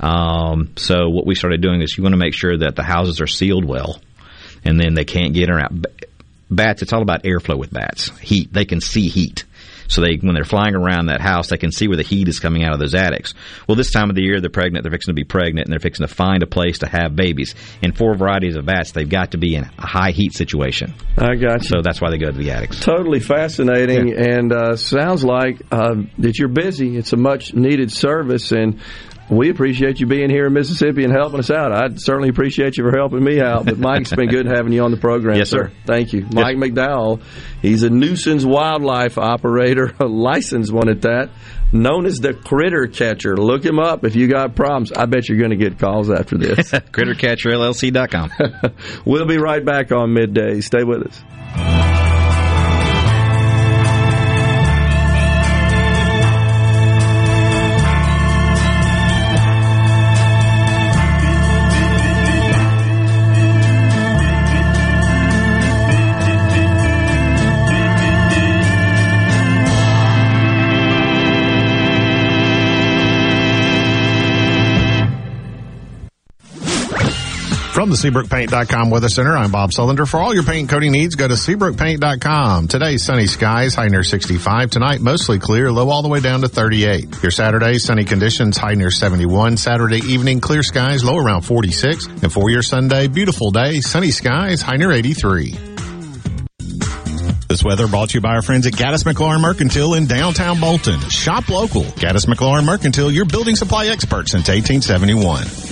[0.00, 3.20] Um, so what we started doing is you want to make sure that the houses
[3.20, 4.00] are sealed well
[4.64, 5.72] and then they can't get out.
[6.50, 8.10] Bats, it's all about airflow with bats.
[8.18, 8.52] Heat.
[8.52, 9.44] They can see heat.
[9.88, 12.40] So they, when they're flying around that house, they can see where the heat is
[12.40, 13.34] coming out of those attics.
[13.66, 14.84] Well, this time of the year, they're pregnant.
[14.84, 17.54] They're fixing to be pregnant, and they're fixing to find a place to have babies.
[17.82, 20.94] In four varieties of bats, they've got to be in a high heat situation.
[21.16, 21.68] I got you.
[21.68, 22.80] So that's why they go to the attics.
[22.80, 26.96] Totally fascinating, and uh, sounds like uh, that you're busy.
[26.96, 28.80] It's a much needed service, and
[29.30, 31.72] we appreciate you being here in Mississippi and helping us out.
[31.72, 33.64] I certainly appreciate you for helping me out.
[33.64, 35.36] But Mike, it's been good having you on the program.
[35.36, 35.70] Yes, sir.
[35.86, 37.22] Thank you, Mike McDowell.
[37.60, 41.30] He's a nuisance wildlife operator, a licensed one at that,
[41.72, 43.36] known as the Critter Catcher.
[43.36, 44.92] Look him up if you got problems.
[44.92, 46.70] I bet you're going to get calls after this.
[46.70, 48.30] CritterCatcherLLC.com.
[49.04, 50.60] we'll be right back on midday.
[50.60, 51.91] Stay with us.
[77.82, 80.08] From the SeabrookPaint.com Weather Center, I'm Bob Sullender.
[80.08, 82.68] For all your paint coating needs, go to SeabrookPaint.com.
[82.68, 84.70] Today, sunny skies, high near 65.
[84.70, 87.20] Tonight, mostly clear, low all the way down to 38.
[87.24, 89.56] Your Saturday, sunny conditions, high near 71.
[89.56, 92.06] Saturday evening, clear skies, low around 46.
[92.06, 95.58] And for your Sunday, beautiful day, sunny skies, high near 83.
[97.48, 101.00] This weather brought to you by our friends at Gaddis McLaurin Mercantile in downtown Bolton.
[101.10, 101.82] Shop local.
[101.82, 105.71] Gaddis McLaurin Mercantile, your building supply expert since 1871.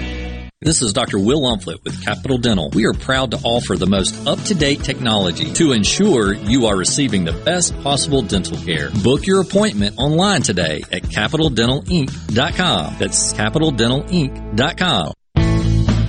[0.63, 1.17] This is Dr.
[1.17, 2.69] Will Umflett with Capital Dental.
[2.69, 7.31] We are proud to offer the most up-to-date technology to ensure you are receiving the
[7.33, 8.91] best possible dental care.
[9.01, 12.95] Book your appointment online today at capitaldentalinc.com.
[12.99, 15.13] That's capitaldentalinc.com.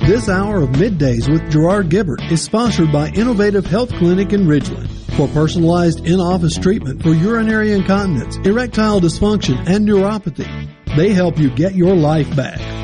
[0.06, 4.90] This hour of middays with Gerard Gibert is sponsored by Innovative Health Clinic in Ridgeland.
[5.16, 11.74] For personalized in-office treatment for urinary incontinence, erectile dysfunction, and neuropathy, they help you get
[11.74, 12.81] your life back.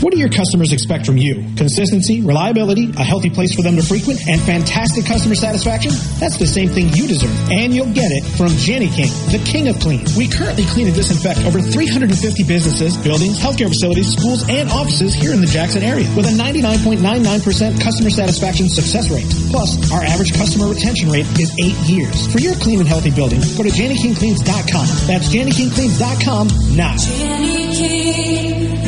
[0.00, 1.44] What do your customers expect from you?
[1.60, 5.92] Consistency, reliability, a healthy place for them to frequent, and fantastic customer satisfaction?
[6.16, 9.76] That's the same thing you deserve, and you'll get it from Jani-King, the king of
[9.76, 10.00] clean.
[10.16, 12.16] We currently clean and disinfect over 350
[12.48, 17.84] businesses, buildings, healthcare facilities, schools, and offices here in the Jackson area with a 99.99%
[17.84, 19.28] customer satisfaction success rate.
[19.52, 22.24] Plus, our average customer retention rate is eight years.
[22.32, 24.86] For your clean and healthy building, go to JaniKingCleans.com.
[25.04, 26.96] That's JaniKingCleans.com now.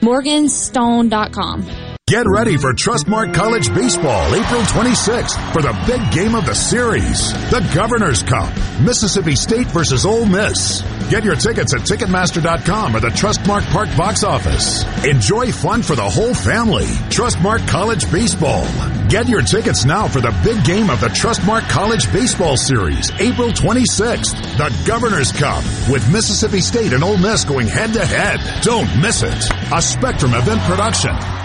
[0.00, 1.90] Morganstone.com.
[2.06, 7.32] Get ready for Trustmark College Baseball April 26th for the big game of the series,
[7.50, 10.82] the Governor's Cup, Mississippi State versus Ole Miss.
[11.10, 14.84] Get your tickets at Ticketmaster.com or the Trustmark Park box office.
[15.04, 16.86] Enjoy fun for the whole family.
[17.10, 18.64] Trustmark College Baseball.
[19.08, 23.48] Get your tickets now for the big game of the Trustmark College Baseball Series, April
[23.48, 28.38] 26th, the Governor's Cup, with Mississippi State and Ole Miss going head to head.
[28.62, 29.50] Don't miss it.
[29.74, 31.39] A Spectrum event production.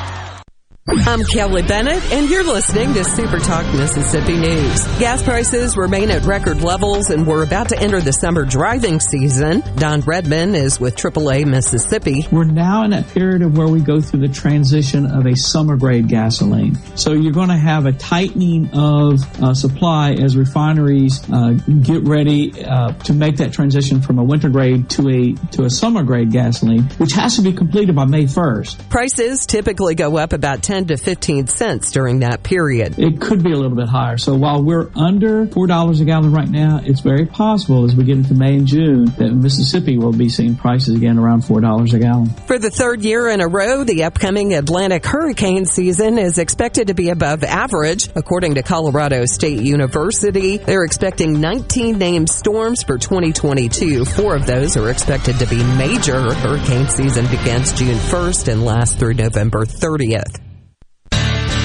[0.88, 4.86] I'm Kelly Bennett, and you're listening to Super Talk Mississippi News.
[5.00, 9.64] Gas prices remain at record levels, and we're about to enter the summer driving season.
[9.78, 12.28] Don Redman is with AAA Mississippi.
[12.32, 15.76] We're now in that period of where we go through the transition of a summer
[15.76, 16.76] grade gasoline.
[16.96, 22.64] So you're going to have a tightening of uh, supply as refineries uh, get ready
[22.64, 26.32] uh, to make that transition from a winter grade to a to a summer grade
[26.32, 28.88] gasoline, which has to be completed by May 1st.
[28.90, 33.00] Prices typically go up about 10 10 to 15 cents during that period.
[33.00, 34.18] It could be a little bit higher.
[34.18, 38.18] So while we're under $4 a gallon right now, it's very possible as we get
[38.18, 42.28] into May and June that Mississippi will be seeing prices again around $4 a gallon.
[42.48, 46.94] For the third year in a row, the upcoming Atlantic hurricane season is expected to
[46.94, 48.10] be above average.
[48.14, 54.04] According to Colorado State University, they're expecting 19 named storms for 2022.
[54.04, 56.34] Four of those are expected to be major.
[56.34, 60.45] Hurricane season begins June 1st and lasts through November 30th.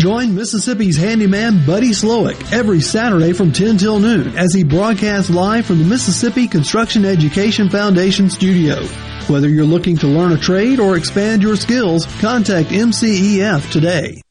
[0.01, 5.67] Join Mississippi's handyman Buddy Slowick every Saturday from 10 till noon as he broadcasts live
[5.67, 8.83] from the Mississippi Construction Education Foundation studio.
[9.27, 14.23] Whether you're looking to learn a trade or expand your skills, contact MCEF today.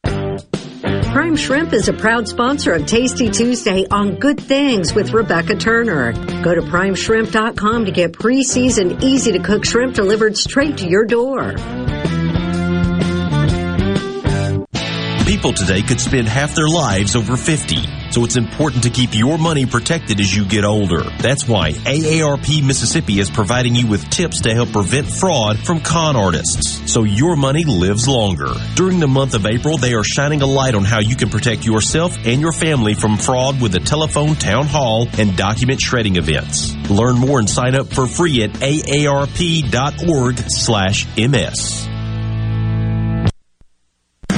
[1.12, 6.14] Prime Shrimp is a proud sponsor of Tasty Tuesday on Good Things with Rebecca Turner.
[6.42, 11.54] Go to primeshrimp.com to get pre-seasoned, easy to cook shrimp delivered straight to your door.
[15.30, 18.10] People today could spend half their lives over 50.
[18.10, 21.04] So it's important to keep your money protected as you get older.
[21.20, 26.16] That's why AARP Mississippi is providing you with tips to help prevent fraud from con
[26.16, 26.92] artists.
[26.92, 28.52] So your money lives longer.
[28.74, 31.64] During the month of April, they are shining a light on how you can protect
[31.64, 36.74] yourself and your family from fraud with the telephone town hall and document shredding events.
[36.90, 41.89] Learn more and sign up for free at aarp.org slash ms.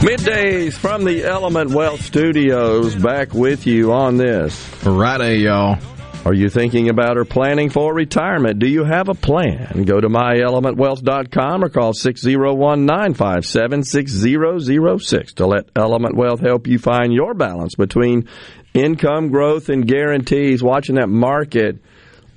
[0.00, 5.78] Middays from the Element Wealth Studios, back with you on this Friday, y'all.
[6.24, 8.60] Are you thinking about or planning for retirement?
[8.60, 9.84] Do you have a plan?
[9.84, 17.12] Go to myelementwealth.com or call 601 957 6006 to let Element Wealth help you find
[17.12, 18.26] your balance between
[18.72, 20.62] income growth and guarantees.
[20.62, 21.76] Watching that market,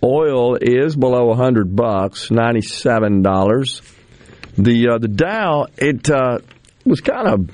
[0.03, 3.91] oil is below 100 bucks, $97.
[4.57, 6.39] The uh, the Dow it uh,
[6.85, 7.49] was kind of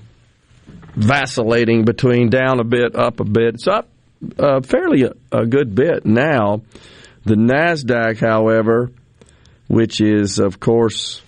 [0.95, 3.55] vacillating between down a bit, up a bit.
[3.55, 3.87] It's up
[4.37, 6.61] uh, fairly a, a, good bit now.
[7.25, 8.91] The Nasdaq, however,
[9.67, 11.21] which is of course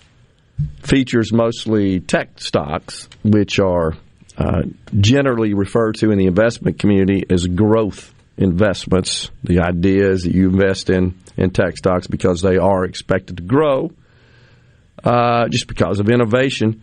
[0.82, 3.94] features mostly tech stocks, which are
[4.36, 4.62] uh,
[4.98, 9.30] generally referred to in the investment community as growth investments.
[9.44, 13.42] The idea is that you invest in in tech stocks because they are expected to
[13.42, 13.90] grow,
[15.02, 16.82] uh, just because of innovation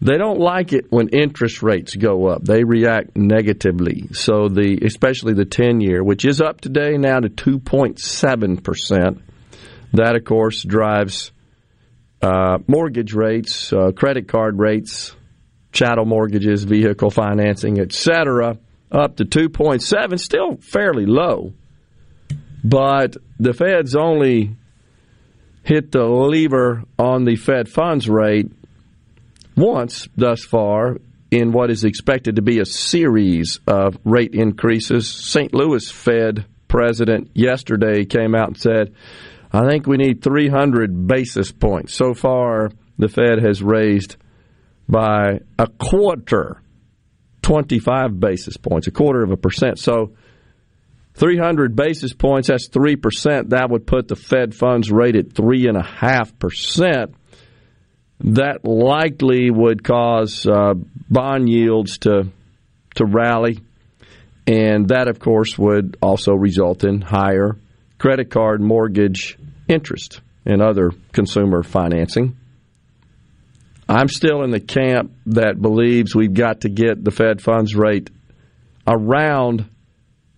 [0.00, 2.44] they don't like it when interest rates go up.
[2.44, 4.08] They react negatively.
[4.12, 9.20] So the especially the 10 year, which is up today now to 2.7%.
[9.94, 11.32] That of course drives
[12.20, 15.14] uh, mortgage rates, uh, credit card rates,
[15.72, 18.58] chattel mortgages, vehicle financing, etc.
[18.90, 21.52] up to 2.7, still fairly low.
[22.62, 24.56] But the Fed's only
[25.62, 28.50] hit the lever on the Fed funds rate
[29.56, 30.98] once thus far
[31.30, 35.10] in what is expected to be a series of rate increases.
[35.10, 35.52] St.
[35.52, 38.94] Louis Fed president yesterday came out and said,
[39.52, 41.94] I think we need 300 basis points.
[41.94, 44.16] So far, the Fed has raised
[44.88, 46.62] by a quarter,
[47.42, 49.78] 25 basis points, a quarter of a percent.
[49.78, 50.14] So
[51.14, 53.50] 300 basis points, that's 3%.
[53.50, 57.14] That would put the Fed funds rate at 3.5%.
[58.20, 60.74] That likely would cause uh,
[61.10, 62.28] bond yields to,
[62.94, 63.60] to rally.
[64.46, 67.56] And that, of course, would also result in higher
[67.98, 69.38] credit card mortgage
[69.68, 72.36] interest and other consumer financing.
[73.88, 78.10] I'm still in the camp that believes we've got to get the Fed funds rate
[78.86, 79.68] around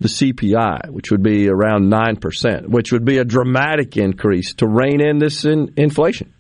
[0.01, 5.01] the CPI, which would be around 9%, which would be a dramatic increase to rein
[5.01, 6.33] in this in inflation.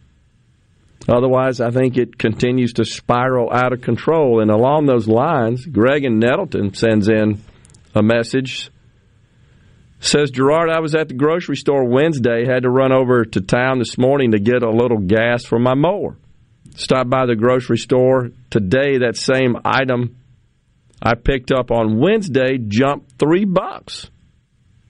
[1.08, 4.40] Otherwise, I think it continues to spiral out of control.
[4.40, 7.42] And along those lines, Greg and Nettleton sends in
[7.94, 8.70] a message.
[10.00, 13.78] Says Gerard, I was at the grocery store Wednesday, had to run over to town
[13.78, 16.16] this morning to get a little gas for my mower.
[16.76, 20.16] Stopped by the grocery store today, that same item
[21.02, 24.10] I picked up on Wednesday jumped three bucks.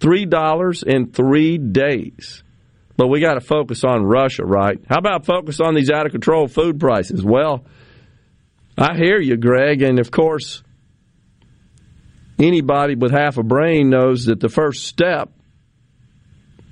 [0.00, 2.42] Three dollars in three days.
[2.98, 4.76] But we got to focus on Russia, right?
[4.88, 7.24] How about focus on these out of control food prices?
[7.24, 7.64] Well,
[8.76, 10.64] I hear you, Greg, and of course,
[12.40, 15.30] anybody with half a brain knows that the first step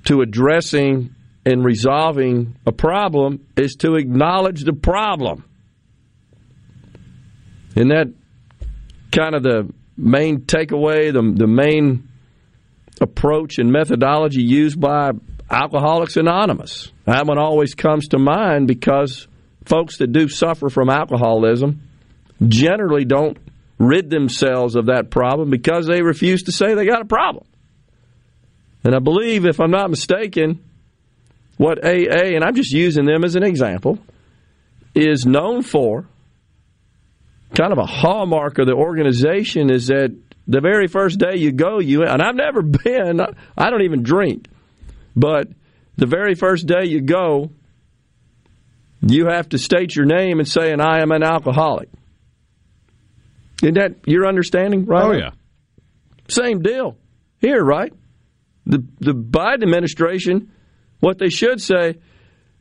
[0.03, 1.15] to addressing
[1.45, 5.45] and resolving a problem is to acknowledge the problem.
[7.77, 8.07] And that
[9.13, 12.09] kind of the main takeaway, the, the main
[12.99, 15.11] approach and methodology used by
[15.49, 16.91] Alcoholics Anonymous.
[17.05, 19.27] That one always comes to mind because
[19.65, 21.81] folks that do suffer from alcoholism
[22.45, 23.37] generally don't
[23.79, 27.45] rid themselves of that problem because they refuse to say they got a problem.
[28.83, 30.63] And I believe, if I'm not mistaken,
[31.57, 33.99] what AA, and I'm just using them as an example,
[34.93, 36.07] is known for
[37.55, 40.15] kind of a hallmark of the organization is that
[40.47, 43.21] the very first day you go, you and I've never been.
[43.57, 44.47] I don't even drink,
[45.17, 45.49] but
[45.97, 47.51] the very first day you go,
[49.01, 51.89] you have to state your name and say, "And I am an alcoholic."
[53.61, 55.03] Isn't that your understanding, right?
[55.03, 55.31] Oh yeah.
[56.29, 56.97] Same deal
[57.39, 57.91] here, right?
[58.65, 60.51] The the Biden administration,
[60.99, 61.95] what they should say,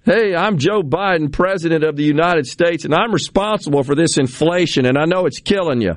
[0.07, 4.87] Hey, I'm Joe Biden, President of the United States, and I'm responsible for this inflation,
[4.87, 5.97] and I know it's killing you.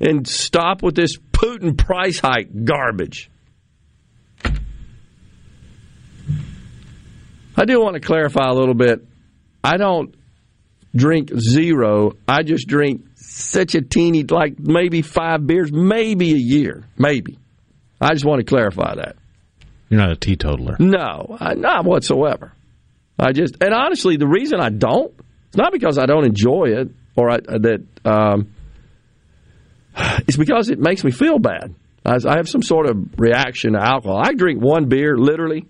[0.00, 3.30] And stop with this Putin price hike garbage.
[7.58, 9.04] I do want to clarify a little bit.
[9.64, 10.14] I don't
[10.94, 12.12] drink zero.
[12.26, 17.38] I just drink such a teeny, like maybe five beers, maybe a year, maybe.
[18.00, 19.16] I just want to clarify that.
[19.88, 20.76] You're not a teetotaler.
[20.78, 22.52] No, not whatsoever.
[23.18, 25.12] I just and honestly, the reason I don't,
[25.48, 27.84] it's not because I don't enjoy it or I, that.
[28.04, 28.52] Um,
[30.28, 31.74] it's because it makes me feel bad.
[32.06, 34.22] I, I have some sort of reaction to alcohol.
[34.24, 35.66] I drink one beer, literally,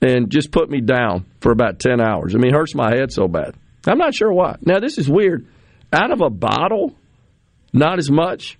[0.00, 2.34] and just put me down for about ten hours.
[2.34, 3.54] I mean, hurts my head so bad.
[3.86, 4.56] I'm not sure why.
[4.60, 5.46] Now, this is weird.
[5.92, 6.94] Out of a bottle,
[7.72, 8.58] not as much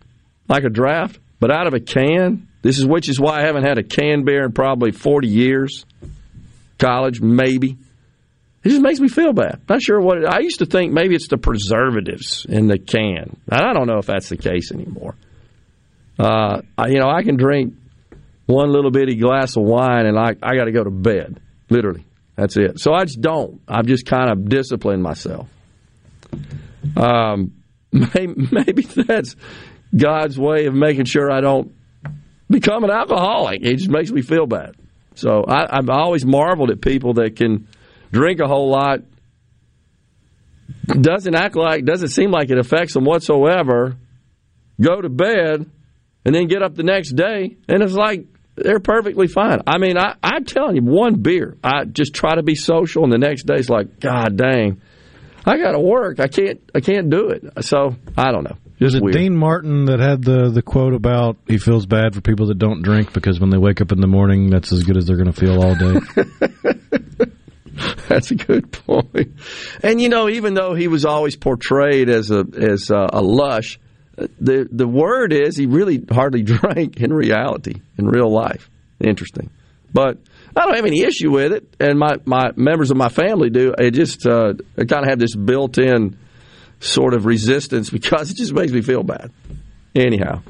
[0.48, 3.64] like a draft, but out of a can, this is which is why I haven't
[3.64, 5.84] had a can beer in probably 40 years.
[6.78, 7.76] College, maybe.
[8.64, 9.60] It just makes me feel bad.
[9.68, 13.36] Not sure what it, I used to think maybe it's the preservatives in the can.
[13.48, 15.14] I don't know if that's the case anymore.
[16.18, 17.74] Uh, I, you know, I can drink
[18.48, 21.38] one little bitty glass of wine and I, I got to go to bed.
[21.68, 22.06] Literally.
[22.34, 22.80] That's it.
[22.80, 23.60] So I just don't.
[23.68, 25.48] I've just kind of disciplined myself.
[26.96, 27.52] Um,
[27.92, 29.36] maybe, that's
[29.94, 31.74] God's way of making sure I don't
[32.48, 33.60] become an alcoholic.
[33.62, 34.76] It just makes me feel bad.
[35.14, 37.68] So I, I've always marveled at people that can
[38.12, 39.00] drink a whole lot,
[40.86, 43.96] doesn't act like, doesn't seem like it affects them whatsoever,
[44.80, 45.68] go to bed,
[46.24, 48.24] and then get up the next day, and it's like
[48.62, 49.60] they're perfectly fine.
[49.66, 53.12] I mean, I, I'm telling you, one beer, I just try to be social, and
[53.12, 54.80] the next day it's like, God dang,
[55.44, 56.20] I got to work.
[56.20, 57.64] I can't, I can't do it.
[57.64, 58.56] So I don't know.
[58.80, 59.14] Is it weird.
[59.14, 62.82] Dean Martin that had the the quote about he feels bad for people that don't
[62.82, 65.32] drink because when they wake up in the morning, that's as good as they're going
[65.32, 66.00] to feel all day?
[68.08, 69.34] That's a good point.
[69.82, 73.78] And you know, even though he was always portrayed as a as a, a lush,
[74.40, 78.68] the the word is he really hardly drank in reality, in real life.
[79.00, 79.50] Interesting,
[79.92, 80.18] but
[80.56, 83.74] I don't have any issue with it, and my, my members of my family do.
[83.78, 86.18] It just uh, I kind of have this built in
[86.80, 89.30] sort of resistance because it just makes me feel bad.
[89.94, 90.42] Anyhow,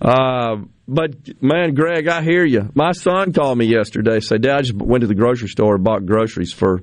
[0.00, 0.56] uh,
[0.86, 2.70] but man, Greg, I hear you.
[2.74, 4.20] My son called me yesterday.
[4.20, 6.82] Said, "Dad, I just went to the grocery store and bought groceries for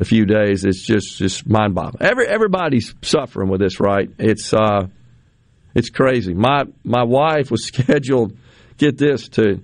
[0.00, 0.64] a few days.
[0.64, 2.02] It's just just mind boggling.
[2.02, 4.10] Every everybody's suffering with this, right?
[4.18, 4.88] It's uh,
[5.76, 6.34] it's crazy.
[6.34, 8.36] My my wife was scheduled
[8.78, 9.62] get this too.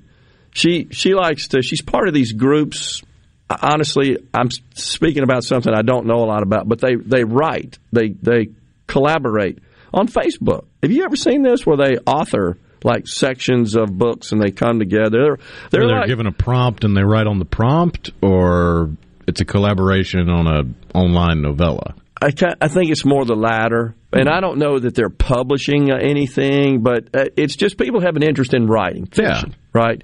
[0.53, 1.63] She she likes to.
[1.63, 3.03] She's part of these groups.
[3.51, 7.79] Honestly, I'm speaking about something I don't know a lot about, but they they write,
[7.93, 8.49] they they
[8.87, 9.59] collaborate
[9.93, 10.67] on Facebook.
[10.83, 14.79] Have you ever seen this where they author like sections of books and they come
[14.79, 15.11] together?
[15.11, 15.37] They're,
[15.71, 18.91] they're, they're like, given a prompt and they write on the prompt, or
[19.27, 21.95] it's a collaboration on a online novella.
[22.23, 26.81] I, I think it's more the latter, and I don't know that they're publishing anything,
[26.83, 29.57] but uh, it's just people have an interest in writing fiction, yeah.
[29.73, 30.03] right?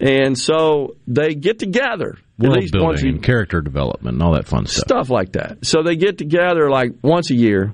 [0.00, 2.18] And so they get together.
[2.38, 4.84] World building, you, character development, and all that fun stuff.
[4.84, 5.64] Stuff like that.
[5.64, 7.72] So they get together like once a year,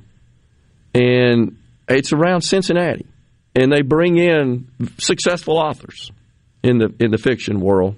[0.94, 3.06] and it's around Cincinnati,
[3.54, 4.68] and they bring in
[4.98, 6.12] successful authors
[6.62, 7.96] in the in the fiction world,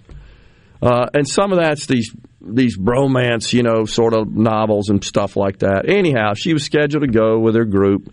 [0.83, 2.11] uh, and some of that's these
[2.47, 5.89] these bromance, you know, sort of novels and stuff like that.
[5.89, 8.13] Anyhow, she was scheduled to go with her group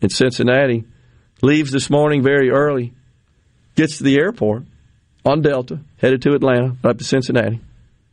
[0.00, 0.84] in Cincinnati.
[1.42, 2.92] Leaves this morning very early.
[3.74, 4.64] Gets to the airport
[5.24, 7.60] on Delta, headed to Atlanta, up to Cincinnati.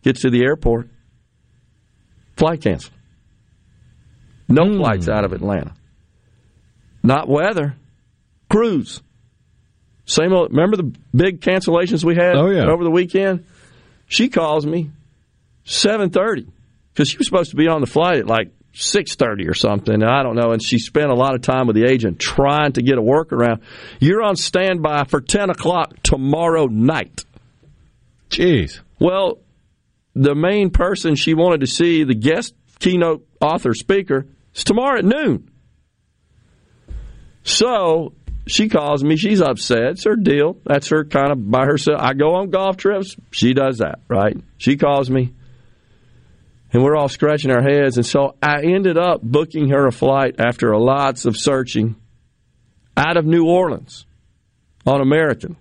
[0.03, 0.89] Gets to the airport.
[2.35, 2.93] Flight canceled.
[4.47, 4.77] No mm.
[4.77, 5.73] flights out of Atlanta.
[7.03, 7.75] Not weather.
[8.49, 9.01] Crews.
[10.05, 12.65] Same old, remember the big cancellations we had oh, yeah.
[12.65, 13.45] over the weekend?
[14.07, 14.91] She calls me
[15.65, 16.47] 7.30
[16.93, 20.03] because she was supposed to be on the flight at like 6.30 or something.
[20.03, 20.51] I don't know.
[20.51, 23.61] And she spent a lot of time with the agent trying to get a workaround.
[23.99, 27.25] You're on standby for 10 o'clock tomorrow night.
[28.29, 28.79] Jeez.
[28.99, 29.39] Well,
[30.15, 35.05] the main person she wanted to see, the guest keynote author speaker, is tomorrow at
[35.05, 35.49] noon.
[37.43, 38.13] So
[38.47, 39.17] she calls me.
[39.17, 39.91] She's upset.
[39.91, 40.57] It's her deal.
[40.65, 41.99] That's her kind of by herself.
[42.01, 43.15] I go on golf trips.
[43.31, 44.37] She does that, right?
[44.57, 45.33] She calls me
[46.73, 47.97] and we're all scratching our heads.
[47.97, 51.95] And so I ended up booking her a flight after lots of searching
[52.95, 54.05] out of New Orleans
[54.85, 55.57] on American,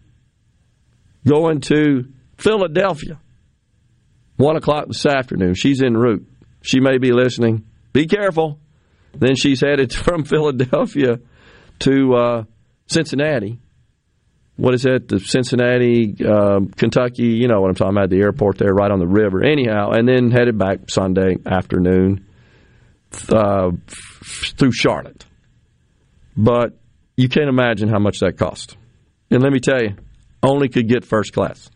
[1.27, 2.05] going to
[2.39, 3.21] Philadelphia.
[4.37, 5.55] One o'clock this afternoon.
[5.55, 6.27] She's en route.
[6.63, 7.67] She may be listening.
[7.93, 8.59] Be careful.
[9.13, 11.21] Then she's headed from Philadelphia
[11.81, 12.45] to uh,
[12.87, 13.59] Cincinnati
[14.61, 15.09] what is it?
[15.09, 17.29] The Cincinnati, uh, Kentucky.
[17.29, 18.11] You know what I'm talking about?
[18.11, 19.43] The airport there, right on the river.
[19.43, 22.27] Anyhow, and then headed back Sunday afternoon
[23.31, 23.71] uh,
[24.59, 25.25] through Charlotte.
[26.37, 26.79] But
[27.17, 28.77] you can't imagine how much that cost.
[29.31, 29.97] And let me tell you,
[30.43, 31.71] only could get first class.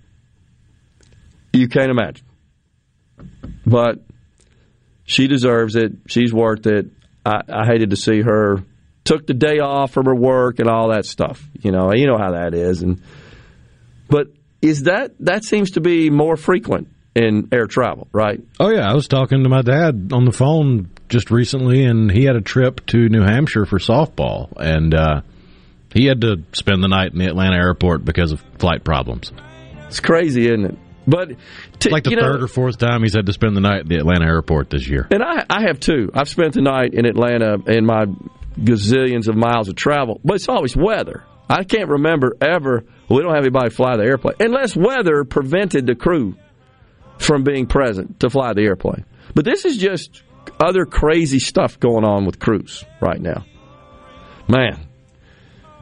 [1.55, 2.26] You can't imagine.
[3.64, 4.01] But
[5.05, 5.93] she deserves it.
[6.07, 6.91] She's worth it.
[7.24, 8.62] I, I hated to see her
[9.05, 11.46] took the day off from her work and all that stuff.
[11.61, 12.82] You know, you know how that is.
[12.82, 13.02] And
[14.09, 14.28] but
[14.62, 18.40] is that that seems to be more frequent in air travel, right?
[18.59, 22.24] Oh yeah, I was talking to my dad on the phone just recently, and he
[22.24, 25.20] had a trip to New Hampshire for softball, and uh,
[25.92, 29.32] he had to spend the night in the Atlanta airport because of flight problems.
[29.86, 30.78] It's crazy, isn't it?
[31.07, 31.36] But
[31.80, 33.88] to, like the third know, or fourth time he's had to spend the night at
[33.88, 35.07] the Atlanta airport this year.
[35.11, 36.11] And I, I have too.
[36.14, 38.07] I've spent the night in Atlanta in my
[38.59, 41.24] gazillions of miles of travel, but it's always weather.
[41.48, 42.84] I can't remember ever.
[43.09, 46.36] We don't have anybody fly the airplane unless weather prevented the crew
[47.18, 49.05] from being present to fly the airplane.
[49.34, 50.22] But this is just
[50.61, 53.44] other crazy stuff going on with crews right now.
[54.48, 54.88] Man,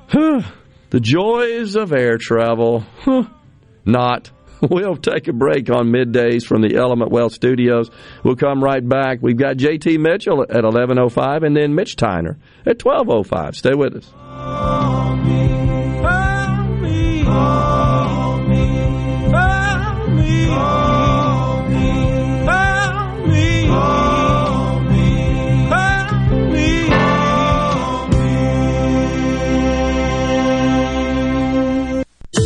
[0.12, 2.84] the joys of air travel.
[3.84, 4.30] Not.
[4.70, 7.90] We'll take a break on middays from the Element Wealth Studios.
[8.22, 9.18] We'll come right back.
[9.20, 13.56] We've got JT Mitchell at 11.05 and then Mitch Tyner at 12.05.
[13.56, 14.12] Stay with us.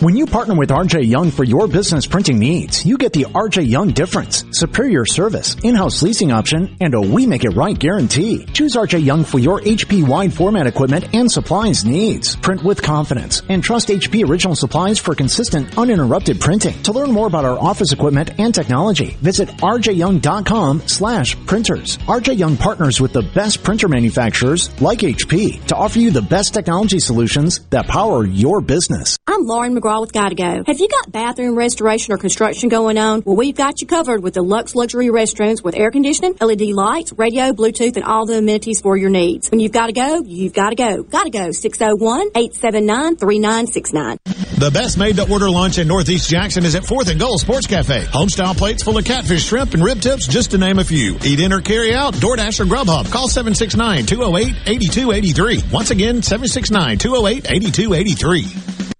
[0.00, 3.68] When you partner with RJ Young for your business printing needs, you get the RJ
[3.68, 4.44] Young difference.
[4.52, 8.44] Superior service, in-house leasing option, and a we make it right guarantee.
[8.44, 12.36] Choose RJ Young for your HP wide format equipment and supplies needs.
[12.36, 16.80] Print with confidence and trust HP original supplies for consistent, uninterrupted printing.
[16.84, 21.98] To learn more about our office equipment and technology, visit rjyoung.com slash printers.
[22.06, 26.54] RJ Young partners with the best printer manufacturers like HP to offer you the best
[26.54, 29.18] technology solutions that power your business.
[29.26, 30.64] I'm Lauren McGraw McGraw with Gotta Go.
[30.66, 33.22] Have you got bathroom restoration or construction going on?
[33.24, 37.52] Well, we've got you covered with deluxe luxury restrooms with air conditioning, LED lights, radio,
[37.52, 39.50] Bluetooth, and all the amenities for your needs.
[39.50, 41.02] When you've got to go, you've got to go.
[41.02, 41.48] Gotta go.
[41.48, 44.18] 601-879-3969.
[44.58, 47.68] The best made to order lunch in Northeast Jackson is at 4th and Goal Sports
[47.68, 48.04] Cafe.
[48.06, 51.16] Homestyle plates full of catfish, shrimp, and rib tips, just to name a few.
[51.24, 53.12] Eat in or carry out, DoorDash or Grubhub.
[53.12, 55.72] Call 769-208-8283.
[55.72, 58.87] Once again, 769-208-8283.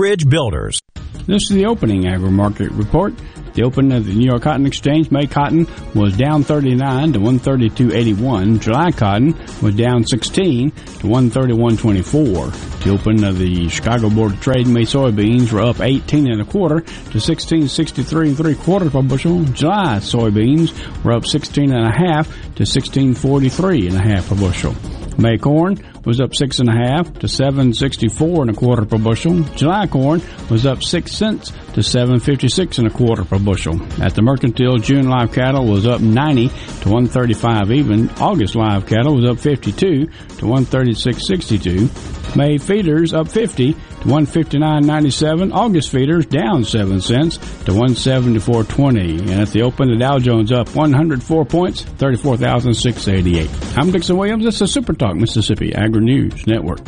[0.00, 0.80] Builders.
[1.26, 3.12] This is the opening agri market report.
[3.52, 8.60] The opening of the New York Cotton Exchange, May cotton was down 39 to 132.81.
[8.60, 10.76] July cotton was down 16 to
[11.06, 12.82] 131.24.
[12.82, 16.46] The opening of the Chicago Board of Trade, May soybeans were up 18 and a
[16.46, 19.44] quarter to 16.63 and three quarters per bushel.
[19.44, 24.74] July soybeans were up 16 and a half to 16.43 and a half per bushel.
[25.20, 28.86] May corn was up six and a half to seven sixty four and a quarter
[28.86, 29.42] per bushel.
[29.54, 33.80] July corn was up six cents to seven fifty six and a quarter per bushel.
[34.02, 38.08] At the mercantile, June live cattle was up ninety to one thirty five even.
[38.18, 40.06] August live cattle was up fifty two
[40.38, 41.88] to one thirty six sixty two.
[42.36, 45.52] May feeders up fifty to one fifty nine ninety seven.
[45.52, 49.18] August feeders down seven cents to one seventy four twenty.
[49.18, 52.74] And at the open, the Dow Jones up one hundred four points, thirty four thousand
[52.74, 53.50] six eighty eight.
[53.76, 54.44] I'm Dixon Williams.
[54.44, 56.80] This is Super Talk Mississippi Agri News Network.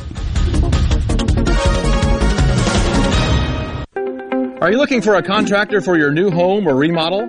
[4.62, 7.26] Are you looking for a contractor for your new home or remodel?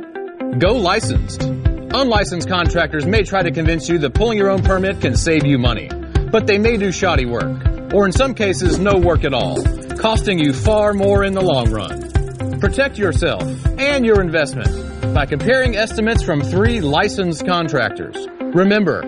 [0.59, 1.41] Go licensed.
[1.41, 5.57] Unlicensed contractors may try to convince you that pulling your own permit can save you
[5.57, 5.89] money,
[6.31, 7.59] but they may do shoddy work,
[7.93, 9.63] or in some cases, no work at all,
[9.97, 12.59] costing you far more in the long run.
[12.59, 13.43] Protect yourself
[13.77, 18.27] and your investment by comparing estimates from three licensed contractors.
[18.39, 19.01] Remember,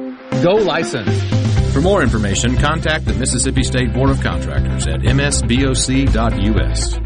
[0.44, 1.74] go licensed.
[1.74, 7.00] For more information, contact the Mississippi State Board of Contractors at msboc.us.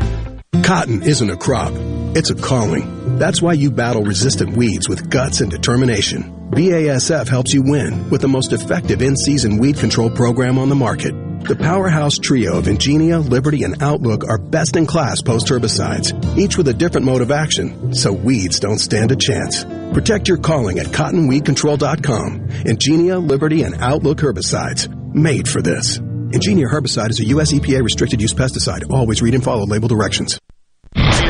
[0.63, 1.73] Cotton isn't a crop,
[2.15, 3.17] it's a calling.
[3.17, 6.49] That's why you battle resistant weeds with guts and determination.
[6.51, 11.28] BASF helps you win with the most effective in-season weed control program on the market.
[11.41, 16.57] The powerhouse trio of Engenia, Liberty, and Outlook are best in class post herbicides, each
[16.57, 19.63] with a different mode of action, so weeds don't stand a chance.
[19.93, 22.49] Protect your calling at cottonweedcontrol.com.
[22.65, 25.97] Engenia, Liberty, and Outlook herbicides, made for this.
[25.97, 27.51] Engenia herbicide is a U.S.
[27.51, 28.91] EPA restricted use pesticide.
[28.91, 30.38] Always read and follow label directions.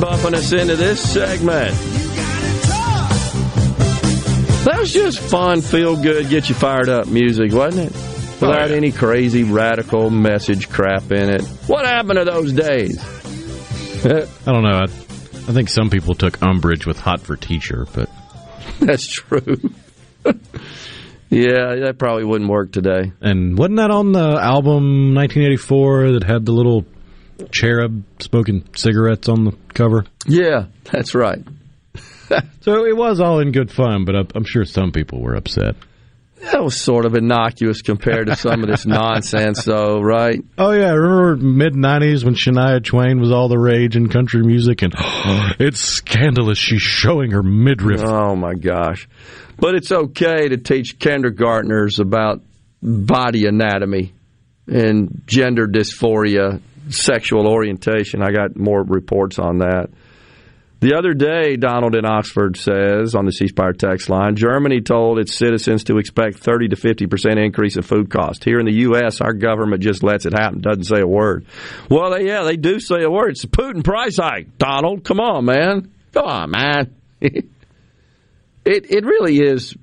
[0.00, 1.74] Bumping us into this segment.
[4.64, 7.92] That was just fun, feel good, get you fired up music, wasn't it?
[8.40, 11.42] Without oh, any crazy radical message crap in it.
[11.66, 13.02] What happened to those days?
[14.04, 14.78] I don't know.
[14.78, 18.08] I, I think some people took umbrage with "Hot for Teacher," but
[18.80, 19.56] That's true.
[21.30, 23.12] yeah, that probably wouldn't work today.
[23.20, 26.84] And wasn't that on the album 1984 that had the little
[27.50, 30.04] cherub smoking cigarettes on the cover?
[30.26, 31.42] Yeah, that's right.
[32.60, 35.76] so it was all in good fun, but I'm sure some people were upset.
[36.40, 40.40] That was sort of innocuous compared to some of this nonsense, though, right?
[40.56, 44.42] Oh yeah, I remember mid '90s when Shania Twain was all the rage in country
[44.42, 44.94] music, and
[45.58, 46.58] it's scandalous.
[46.58, 48.02] She's showing her midriff.
[48.04, 49.08] Oh my gosh!
[49.58, 52.40] But it's okay to teach kindergartners about
[52.80, 54.12] body anatomy
[54.68, 56.60] and gender dysphoria
[56.90, 58.22] sexual orientation.
[58.22, 59.90] I got more reports on that.
[60.80, 65.18] The other day, Donald in Oxford says on the C Spire text line, Germany told
[65.18, 68.44] its citizens to expect 30 to 50 percent increase in food costs.
[68.44, 71.46] Here in the U.S., our government just lets it happen, doesn't say a word.
[71.90, 73.30] Well, yeah, they do say a word.
[73.30, 74.56] It's a Putin price hike.
[74.56, 76.94] Donald, come on, man, come on, man.
[77.20, 77.50] it
[78.64, 79.76] it really is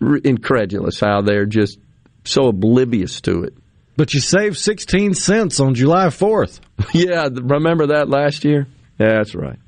[0.00, 1.78] incredulous how they're just
[2.24, 3.54] so oblivious to it.
[3.96, 6.60] But you saved 16 cents on July 4th.
[6.92, 8.66] yeah, remember that last year?
[8.98, 9.58] Yeah, that's right.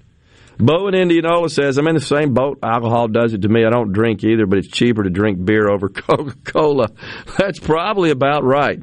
[0.58, 2.58] Bo in Indianola says, I'm in the same boat.
[2.62, 3.64] Alcohol does it to me.
[3.64, 6.90] I don't drink either, but it's cheaper to drink beer over Coca Cola.
[7.38, 8.82] That's probably about right,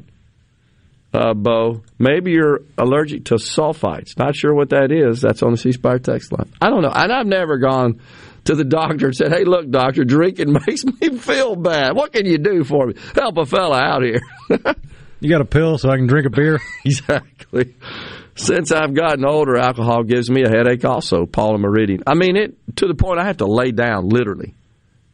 [1.12, 1.82] uh, Bo.
[1.98, 4.18] Maybe you're allergic to sulfites.
[4.18, 5.20] Not sure what that is.
[5.20, 6.50] That's on the C Spire text line.
[6.62, 6.92] I don't know.
[6.92, 8.00] And I've never gone
[8.44, 11.94] to the doctor and said, Hey, look, doctor, drinking makes me feel bad.
[11.94, 12.94] What can you do for me?
[13.14, 14.20] Help a fella out here.
[15.20, 16.60] You got a pill so I can drink a beer?
[16.84, 17.74] exactly.
[18.34, 22.02] Since I've gotten older, alcohol gives me a headache also, Paula Meridian.
[22.06, 24.54] I mean, it to the point I have to lay down, literally.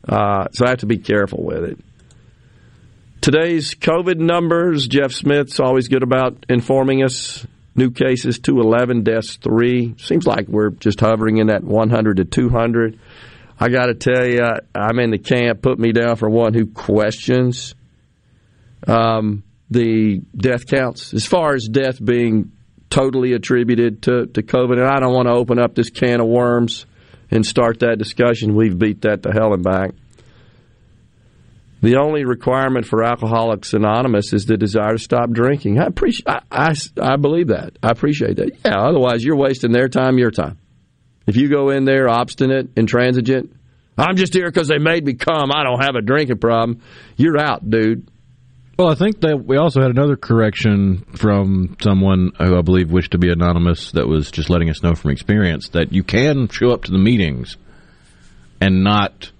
[0.07, 1.78] Uh, so I have to be careful with it.
[3.20, 7.46] Today's COVID numbers, Jeff Smith's always good about informing us.
[7.74, 9.94] New cases 211, deaths 3.
[9.96, 12.98] Seems like we're just hovering in that 100 to 200.
[13.59, 14.42] I got to tell you,
[14.74, 15.62] I'm in the camp.
[15.62, 17.74] Put me down for one who questions
[18.86, 21.14] um, the death counts.
[21.14, 22.53] As far as death being
[22.93, 24.79] totally attributed to, to COVID.
[24.79, 26.85] And I don't want to open up this can of worms
[27.31, 28.55] and start that discussion.
[28.55, 29.93] We've beat that to hell and back.
[31.81, 35.81] The only requirement for Alcoholics Anonymous is the desire to stop drinking.
[35.81, 36.29] I appreciate.
[36.29, 37.77] I, I, I believe that.
[37.83, 38.51] I appreciate that.
[38.64, 38.79] Yeah.
[38.79, 40.59] Otherwise, you're wasting their time, your time.
[41.27, 43.57] If you go in there obstinate, intransigent,
[43.97, 45.51] I'm just here because they made me come.
[45.51, 46.83] I don't have a drinking problem.
[47.16, 48.09] You're out, dude.
[48.83, 53.12] Well, I think that we also had another correction from someone who I believe wished
[53.12, 56.72] to be anonymous that was just letting us know from experience that you can show
[56.72, 57.57] up to the meetings
[58.61, 59.30] and not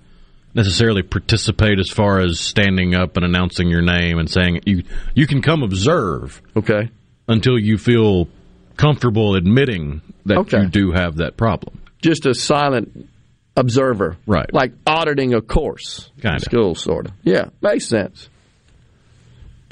[0.55, 5.27] necessarily participate as far as standing up and announcing your name and saying you you
[5.27, 6.41] can come observe.
[6.55, 6.91] Okay.
[7.27, 8.29] Until you feel
[8.77, 10.61] comfortable admitting that okay.
[10.61, 11.81] you do have that problem.
[12.01, 13.09] Just a silent
[13.57, 14.19] observer.
[14.25, 14.55] Right.
[14.55, 16.13] Like auditing a course.
[16.21, 16.43] Kind of.
[16.43, 17.13] School sort of.
[17.25, 18.29] Yeah, makes sense.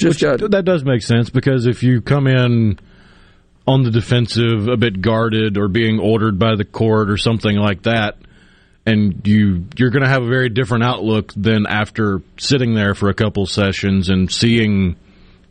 [0.00, 2.78] Just got, that does make sense because if you come in
[3.66, 7.82] on the defensive, a bit guarded, or being ordered by the court or something like
[7.82, 8.16] that,
[8.86, 13.08] and you you're going to have a very different outlook than after sitting there for
[13.08, 14.96] a couple sessions and seeing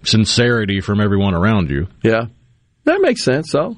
[0.04, 1.88] sincerity from everyone around you.
[2.04, 2.26] Yeah,
[2.86, 3.78] that makes sense though,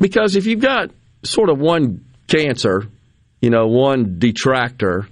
[0.00, 0.90] because if you've got
[1.24, 2.86] sort of one cancer,
[3.40, 5.08] you know, one detractor,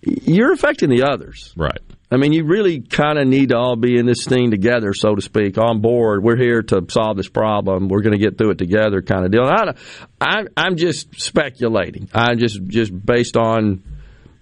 [0.00, 1.52] you're affecting the others.
[1.56, 1.78] Right.
[2.12, 5.14] I mean, you really kind of need to all be in this thing together, so
[5.14, 6.22] to speak, on board.
[6.22, 7.88] We're here to solve this problem.
[7.88, 9.44] We're going to get through it together, kind of deal.
[9.44, 9.72] I,
[10.20, 12.10] I, I'm just speculating.
[12.12, 13.82] I just just based on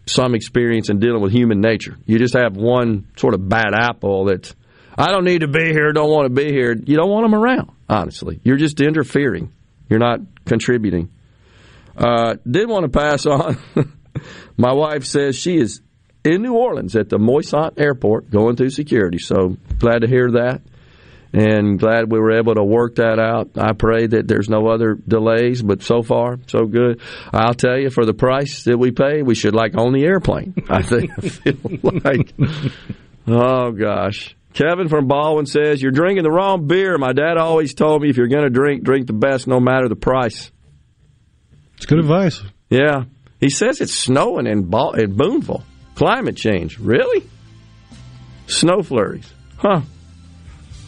[0.05, 1.97] some experience in dealing with human nature.
[2.07, 4.53] You just have one sort of bad apple that
[4.99, 6.73] I don't need to be here, don't want to be here.
[6.73, 7.71] You don't want them around.
[7.89, 9.53] Honestly, you're just interfering.
[9.89, 11.11] You're not contributing.
[11.97, 13.59] Uh, did want to pass on.
[14.57, 15.81] My wife says she is
[16.25, 19.18] in New Orleans at the Moisant Airport going through security.
[19.18, 20.62] So glad to hear that
[21.33, 23.51] and glad we were able to work that out.
[23.57, 27.01] I pray that there's no other delays, but so far, so good.
[27.33, 30.55] I'll tell you, for the price that we pay, we should like own the airplane.
[30.68, 32.33] I think I feel like,
[33.29, 34.37] oh gosh.
[34.53, 36.99] Kevin from Baldwin says, You're drinking the wrong beer.
[36.99, 39.89] My dad always told me if you're going to drink, drink the best no matter
[39.89, 40.51] the price.
[41.77, 42.43] It's good advice.
[42.68, 43.05] Yeah.
[43.39, 45.62] He says it's snowing in, ba- in Booneville.
[46.01, 46.78] Climate change.
[46.78, 47.28] Really?
[48.46, 49.30] Snow flurries.
[49.59, 49.82] Huh.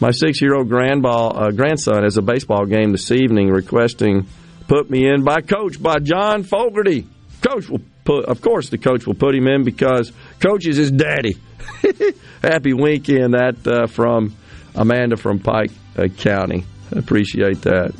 [0.01, 4.25] My six year old uh, grandson has a baseball game this evening requesting
[4.67, 7.05] put me in by coach by John Fogerty.
[7.43, 10.89] Coach will put, of course, the coach will put him in because coach is his
[10.89, 11.37] daddy.
[12.41, 14.35] Happy weekend that uh, from
[14.73, 16.65] Amanda from Pike uh, County.
[16.91, 17.93] Appreciate that.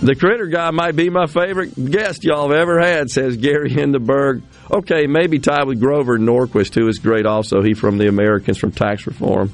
[0.00, 4.42] The critter guy might be my favorite guest y'all have ever had, says Gary Hindenburg.
[4.70, 7.62] Okay, maybe tied with Grover Norquist, who is great also.
[7.62, 9.52] He from the Americans from Tax Reform.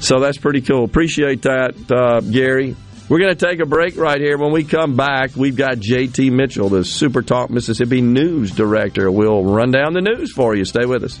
[0.00, 0.84] So that's pretty cool.
[0.84, 2.76] Appreciate that, uh, Gary.
[3.08, 4.38] We're going to take a break right here.
[4.38, 9.10] When we come back, we've got JT Mitchell, the Super Talk Mississippi News Director.
[9.10, 10.64] We'll run down the news for you.
[10.64, 11.20] Stay with us.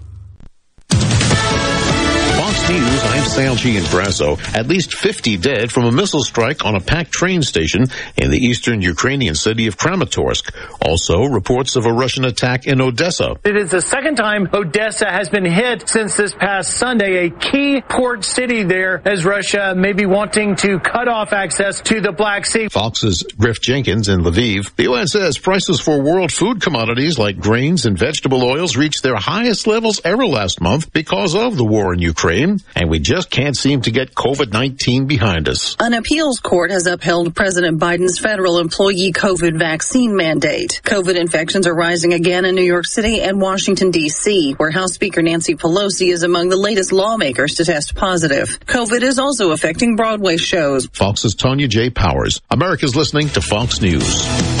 [2.71, 4.55] News, I'm Sal Gianfrasso.
[4.55, 8.37] At least 50 dead from a missile strike on a packed train station in the
[8.37, 10.55] eastern Ukrainian city of Kramatorsk.
[10.81, 13.35] Also, reports of a Russian attack in Odessa.
[13.43, 17.81] It is the second time Odessa has been hit since this past Sunday, a key
[17.81, 22.45] port city there as Russia may be wanting to cut off access to the Black
[22.45, 22.69] Sea.
[22.69, 24.73] Fox's Griff Jenkins in Lviv.
[24.77, 29.17] The UN says prices for world food commodities like grains and vegetable oils reached their
[29.17, 32.60] highest levels ever last month because of the war in Ukraine.
[32.75, 35.75] And we just can't seem to get COVID-19 behind us.
[35.79, 40.81] An appeals court has upheld President Biden's federal employee COVID vaccine mandate.
[40.83, 45.21] COVID infections are rising again in New York City and Washington, D.C., where House Speaker
[45.21, 48.59] Nancy Pelosi is among the latest lawmakers to test positive.
[48.65, 50.87] COVID is also affecting Broadway shows.
[50.87, 51.89] Fox's Tonya J.
[51.89, 52.41] Powers.
[52.49, 54.60] America's listening to Fox News.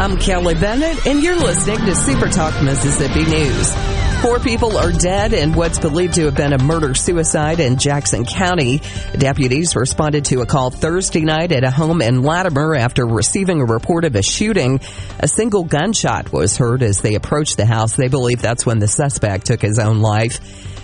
[0.00, 3.74] I'm Kelly Bennett, and you're listening to Super Talk Mississippi News.
[4.22, 8.24] Four people are dead in what's believed to have been a murder suicide in Jackson
[8.24, 8.80] County.
[9.18, 13.64] Deputies responded to a call Thursday night at a home in Latimer after receiving a
[13.64, 14.78] report of a shooting.
[15.18, 17.96] A single gunshot was heard as they approached the house.
[17.96, 20.38] They believe that's when the suspect took his own life.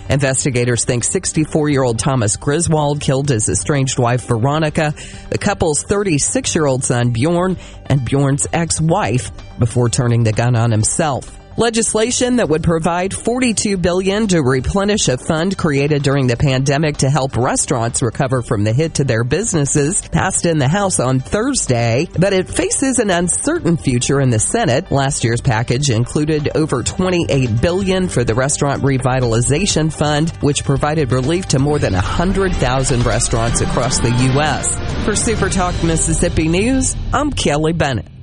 [0.09, 4.93] Investigators think 64 year old Thomas Griswold killed his estranged wife Veronica,
[5.29, 10.55] the couple's 36 year old son Bjorn, and Bjorn's ex wife before turning the gun
[10.55, 11.39] on himself.
[11.57, 17.09] Legislation that would provide 42 billion to replenish a fund created during the pandemic to
[17.09, 22.09] help restaurants recover from the hit to their businesses passed in the House on Thursday,
[22.19, 24.91] but it faces an uncertain future in the Senate.
[24.91, 31.45] Last year's package included over 28 billion for the Restaurant Revitalization Fund, which provided relief
[31.47, 34.75] to more than 100,000 restaurants across the U.S.
[35.05, 38.14] For Super Talk Mississippi News, I'm Kelly Bennett.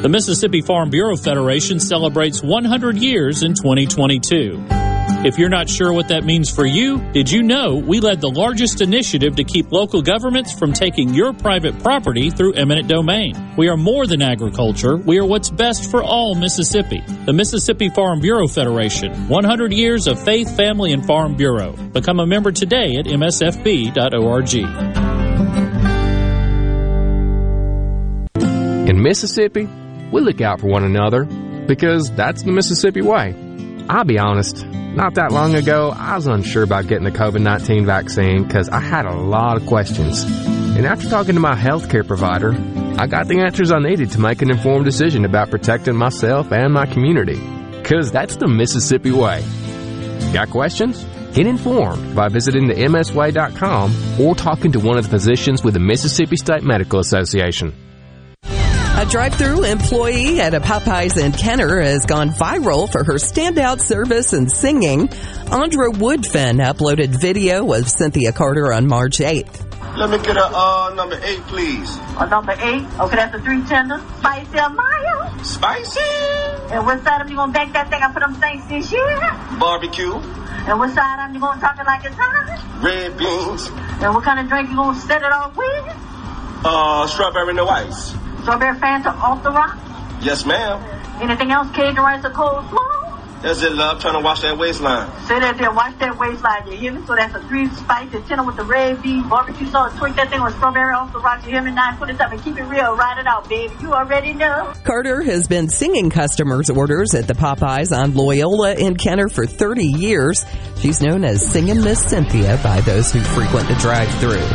[0.00, 4.64] The Mississippi Farm Bureau Federation celebrates 100 years in 2022.
[5.26, 8.30] If you're not sure what that means for you, did you know we led the
[8.30, 13.52] largest initiative to keep local governments from taking your private property through eminent domain?
[13.58, 14.96] We are more than agriculture.
[14.96, 17.02] We are what's best for all Mississippi.
[17.26, 19.28] The Mississippi Farm Bureau Federation.
[19.28, 21.72] 100 years of faith, family, and farm bureau.
[21.72, 24.54] Become a member today at msfb.org.
[28.88, 29.68] In Mississippi,
[30.12, 31.24] we look out for one another
[31.66, 33.34] because that's the Mississippi way.
[33.88, 37.86] I'll be honest, not that long ago, I was unsure about getting the COVID 19
[37.86, 40.24] vaccine because I had a lot of questions.
[40.24, 42.54] And after talking to my healthcare provider,
[42.98, 46.72] I got the answers I needed to make an informed decision about protecting myself and
[46.72, 47.40] my community.
[47.78, 49.44] Because that's the Mississippi way.
[50.32, 51.04] Got questions?
[51.32, 55.80] Get informed by visiting the msway.com or talking to one of the physicians with the
[55.80, 57.72] Mississippi State Medical Association.
[58.98, 64.34] A drive-through employee at a Popeyes in Kenner has gone viral for her standout service
[64.34, 65.08] and singing.
[65.50, 69.66] Andra Woodfin uploaded video of Cynthia Carter on March 8th.
[69.96, 71.96] Let me get a uh, number eight, please.
[72.18, 72.84] A number eight?
[73.00, 74.00] Okay, that's a three tender.
[74.18, 75.42] Spicy or mayo?
[75.42, 76.00] Spicy.
[76.70, 79.18] And what side of you gonna bake that thing I put them things this year?
[79.58, 80.14] Barbecue.
[80.14, 82.84] And what side of you gonna talk it like it's hot?
[82.84, 83.68] Red beans.
[84.02, 85.96] And what kind of drink you gonna set it off with?
[86.64, 88.14] Uh, strawberry no ice.
[88.42, 89.76] Strawberry Fanta off the rock?
[90.22, 90.82] Yes, ma'am.
[91.20, 91.68] Anything else?
[91.72, 93.00] Cajun rice or coleslaw?
[93.42, 94.02] That's it, love.
[94.02, 95.08] Trying to watch that waistline.
[95.24, 97.06] Say that there, watch that waistline, you hear me?
[97.06, 100.28] So that's a three spice, the tenor with the red beef, barbecue sauce, tweak that
[100.28, 101.70] thing with strawberry off the rock, you hear me?
[101.70, 103.72] Nine, put it up and keep it real, ride it out, baby.
[103.80, 104.74] You already know.
[104.84, 109.86] Carter has been singing customers' orders at the Popeyes on Loyola in Kenner for 30
[109.86, 110.44] years.
[110.78, 114.46] She's known as Singing Miss Cynthia by those who frequent the drive through.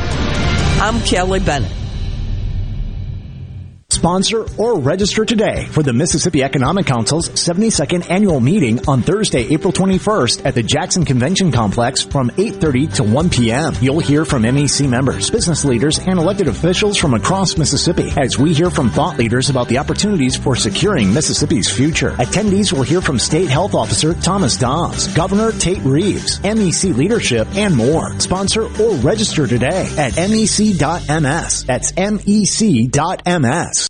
[0.80, 1.85] I'm Kelly Bennett.
[4.06, 9.74] Sponsor or register today for the Mississippi Economic Council's 72nd annual meeting on Thursday, April
[9.74, 13.74] 21st at the Jackson Convention Complex from 8:30 to 1 p.m.
[13.82, 18.54] You'll hear from MEC members, business leaders, and elected officials from across Mississippi as we
[18.54, 22.12] hear from thought leaders about the opportunities for securing Mississippi's future.
[22.12, 27.76] Attendees will hear from State Health Officer Thomas Dobbs, Governor Tate Reeves, MEC leadership, and
[27.76, 28.20] more.
[28.20, 31.66] Sponsor or register today at mec.ms.
[31.66, 33.90] That's mec.ms.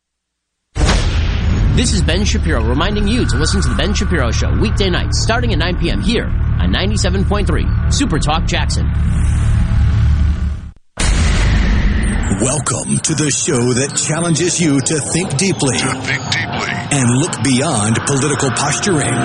[1.73, 5.23] This is Ben Shapiro reminding you to listen to The Ben Shapiro Show weekday nights
[5.23, 6.01] starting at 9 p.m.
[6.01, 8.85] here on 97.3 Super Talk Jackson.
[12.41, 17.41] Welcome to the show that challenges you to think deeply, to think deeply, and look
[17.41, 19.15] beyond political posturing.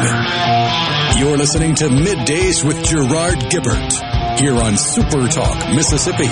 [1.19, 6.29] You're listening to Middays with Gerard Gibert here on Super Talk, Mississippi.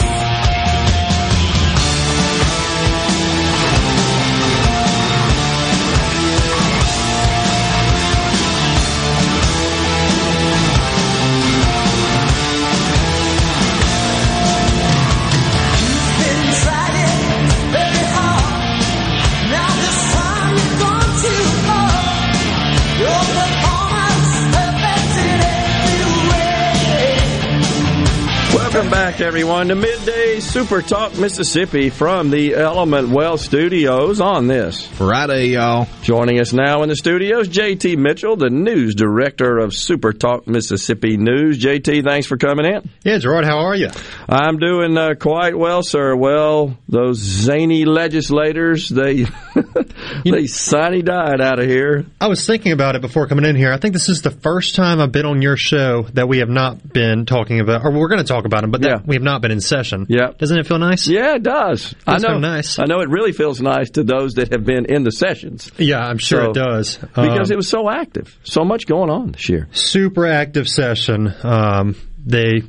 [29.14, 35.48] Back, everyone, to Midday Super Talk Mississippi from the Element Wealth Studios on this Friday,
[35.48, 35.86] y'all.
[36.02, 41.16] Joining us now in the studios, JT Mitchell, the news director of Super Talk Mississippi
[41.16, 41.62] News.
[41.62, 42.90] JT, thanks for coming in.
[43.04, 43.90] Yeah, Gerard, how are you?
[44.28, 46.16] I'm doing uh, quite well, sir.
[46.16, 49.26] Well, those zany legislators, they
[50.24, 52.06] they sine died out of here.
[52.20, 53.72] I was thinking about it before coming in here.
[53.72, 56.48] I think this is the first time I've been on your show that we have
[56.48, 59.22] not been talking about, or we're going to talk about them, but that we have
[59.22, 60.06] not been in session.
[60.08, 60.23] Yeah.
[60.32, 61.06] Doesn't it feel nice?
[61.06, 61.94] Yeah, it does.
[62.06, 62.28] I Does know.
[62.30, 62.78] feel nice.
[62.78, 65.70] I know it really feels nice to those that have been in the sessions.
[65.78, 66.96] Yeah, I'm sure So- it does.
[66.96, 69.68] because Um, it was so active, so much going on this year.
[69.72, 71.32] super active session.
[71.42, 71.94] Um,
[72.26, 72.62] they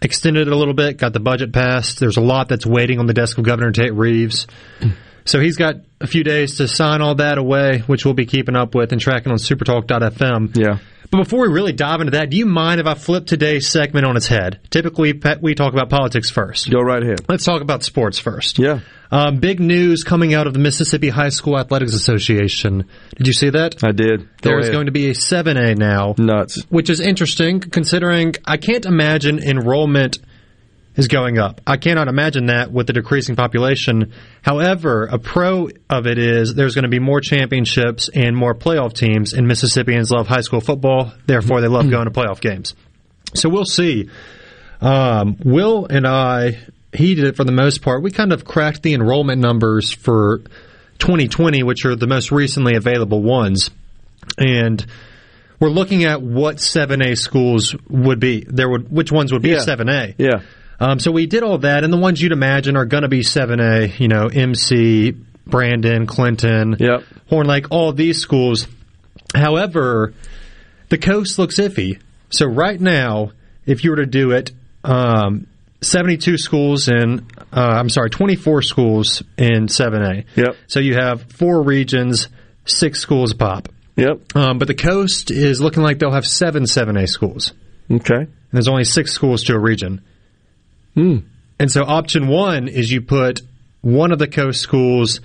[0.00, 2.00] extended it a little bit, got the budget passed.
[2.00, 4.46] There's a lot that's waiting on the desk of Governor Tate Reeves.
[5.24, 8.56] So he's got a few days to sign all that away, which we'll be keeping
[8.56, 10.56] up with and tracking on supertalk.fm.
[10.56, 10.78] Yeah.
[11.12, 14.06] But before we really dive into that, do you mind if I flip today's segment
[14.06, 14.60] on its head?
[14.70, 16.70] Typically, we talk about politics first.
[16.70, 17.20] Go right ahead.
[17.28, 18.58] Let's talk about sports first.
[18.58, 18.80] Yeah.
[19.10, 22.88] Um, big news coming out of the Mississippi High School Athletics Association.
[23.14, 23.84] Did you see that?
[23.84, 24.20] I did.
[24.40, 24.72] Go There is ahead.
[24.74, 26.14] going to be a 7A now.
[26.16, 26.62] Nuts.
[26.70, 30.18] Which is interesting considering I can't imagine enrollment
[30.96, 31.60] is going up.
[31.66, 34.12] I cannot imagine that with the decreasing population.
[34.42, 38.92] However, a pro of it is there's going to be more championships and more playoff
[38.92, 41.12] teams, and Mississippians love high school football.
[41.26, 42.74] Therefore, they love going to playoff games.
[43.34, 44.10] So we'll see.
[44.80, 46.58] Um, Will and I,
[46.92, 48.02] he did it for the most part.
[48.02, 50.38] We kind of cracked the enrollment numbers for
[50.98, 53.70] 2020, which are the most recently available ones.
[54.38, 54.84] And
[55.58, 58.44] we're looking at what 7A schools would be.
[58.46, 59.58] There would which ones would be Yeah.
[59.58, 60.14] 7A.
[60.18, 60.40] Yeah.
[60.82, 63.20] Um, so we did all that, and the ones you'd imagine are going to be
[63.20, 64.00] 7A.
[64.00, 65.12] You know, MC,
[65.46, 67.04] Brandon, Clinton, yep.
[67.28, 68.66] Horn Lake, all these schools.
[69.32, 70.12] However,
[70.88, 72.00] the coast looks iffy.
[72.30, 73.30] So right now,
[73.64, 74.50] if you were to do it,
[74.82, 75.46] um,
[75.82, 80.24] 72 schools in, uh, I'm sorry, 24 schools in 7A.
[80.34, 80.56] Yep.
[80.66, 82.28] So you have four regions,
[82.64, 83.68] six schools pop.
[83.94, 84.34] Yep.
[84.34, 87.52] Um, but the coast is looking like they'll have seven 7A schools.
[87.88, 88.14] Okay.
[88.16, 90.02] And there's only six schools to a region.
[90.94, 91.18] Hmm.
[91.58, 93.40] And so option one is you put
[93.82, 95.20] one of the coast schools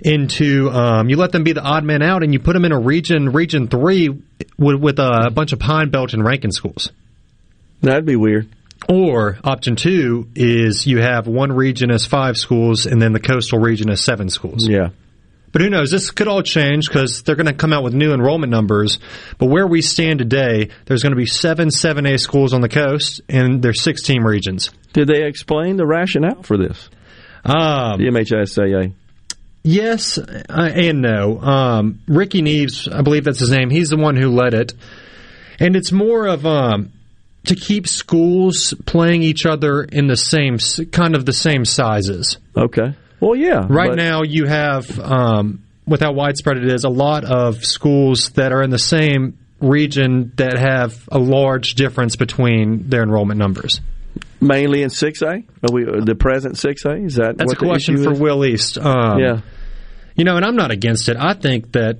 [0.00, 2.72] into um, you let them be the odd man out and you put them in
[2.72, 4.08] a region region three
[4.58, 6.92] with, with a bunch of Pine Belt and Rankin schools.
[7.80, 8.48] That'd be weird.
[8.88, 13.58] Or option two is you have one region as five schools and then the coastal
[13.58, 14.68] region as seven schools.
[14.68, 14.90] Yeah.
[15.56, 15.90] But who knows?
[15.90, 18.98] This could all change because they're going to come out with new enrollment numbers.
[19.38, 23.22] But where we stand today, there's going to be seven 7A schools on the coast,
[23.30, 24.70] and there's 16 regions.
[24.92, 26.90] Did they explain the rationale for this?
[27.42, 28.92] Um, the MHSAA.
[29.62, 31.40] Yes uh, and no.
[31.40, 33.70] Um, Rickey Neaves, I believe that's his name.
[33.70, 34.74] He's the one who led it,
[35.58, 36.92] and it's more of um,
[37.46, 40.58] to keep schools playing each other in the same
[40.92, 42.36] kind of the same sizes.
[42.54, 42.94] Okay.
[43.20, 43.66] Well, yeah.
[43.68, 48.30] Right but- now, you have um, with how widespread it is, a lot of schools
[48.30, 53.80] that are in the same region that have a large difference between their enrollment numbers.
[54.40, 55.44] Mainly in 6A?
[55.62, 57.06] Are we, the present 6A?
[57.06, 58.20] Is that That's a question for is?
[58.20, 58.78] Will East.
[58.78, 59.40] Um, Yeah.
[60.14, 61.16] You know, and I'm not against it.
[61.18, 61.98] I think that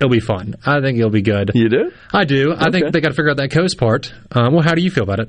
[0.00, 0.54] it'll be fun.
[0.64, 1.50] I think it'll be good.
[1.54, 1.92] You do?
[2.12, 2.54] I do.
[2.56, 4.12] I think they got to figure out that coast part.
[4.30, 5.28] Um, well, how do you feel about it?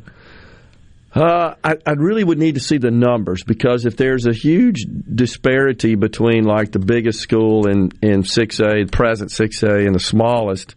[1.14, 4.86] Uh, I, I really would need to see the numbers because if there's a huge
[5.14, 10.76] disparity between like the biggest school in, in 6A, the present 6A, and the smallest,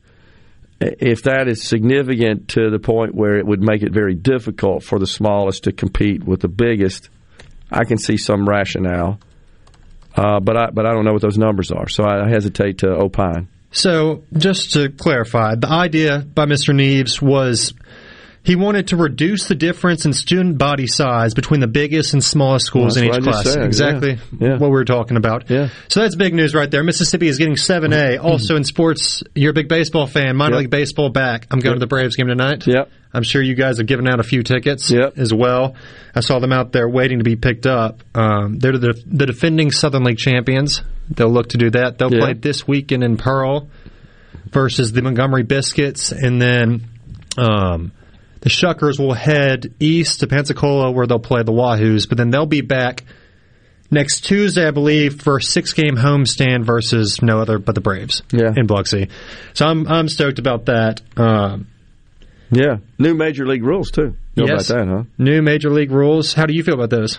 [0.81, 4.99] if that is significant to the point where it would make it very difficult for
[4.99, 7.11] the smallest to compete with the biggest,
[7.71, 9.21] I can see some rationale.
[10.15, 12.89] Uh, but I but I don't know what those numbers are, so I hesitate to
[12.89, 13.49] opine.
[13.71, 16.75] So, just to clarify, the idea by Mr.
[16.75, 17.73] Neaves was
[18.45, 22.67] he wanted to reduce the difference in student body size between the biggest and smallest
[22.67, 23.55] schools Well, in each what I just class.
[23.55, 24.53] said, Exactly yeah.
[24.59, 25.49] what we were talking about.
[25.49, 25.69] Yeah.
[25.89, 26.83] So that's big news right there.
[26.83, 28.19] Mississippi is getting 7A.
[28.23, 30.37] Also in sports, you're a big baseball fan.
[30.37, 30.61] Minor Yep.
[30.63, 31.47] league baseball back.
[31.51, 31.77] I'm going Yep.
[31.77, 32.67] to the Braves game tonight.
[32.67, 32.91] Yep.
[33.15, 35.19] I'm sure you guys have given out a few tickets Yep.
[35.19, 35.75] as well.
[36.15, 38.03] I saw them out there waiting to be picked up.
[38.15, 40.83] Um, they're the, the defending Southern League champions.
[41.11, 41.99] They'll look to do that.
[41.99, 42.21] They'll Yeah.
[42.21, 43.69] play this weekend in Pearl
[44.51, 46.83] versus the Montgomery Biscuits, and then
[47.39, 47.93] um,
[48.43, 52.09] the Shuckers will head east to Pensacola where they'll play the Wahoos.
[52.09, 53.05] But then they'll be back
[53.91, 58.53] next Tuesday, I believe, for a six-game homestand versus no other but the Braves Yeah.
[58.57, 59.09] in Biloxi.
[59.55, 61.01] So I'm I'm stoked about that.
[61.17, 61.67] Um,
[62.51, 64.15] Yeah, new major league rules too.
[64.37, 64.69] Know Yes.
[64.71, 65.03] about that, huh?
[65.19, 66.35] new major league rules.
[66.35, 67.19] How do you feel about those?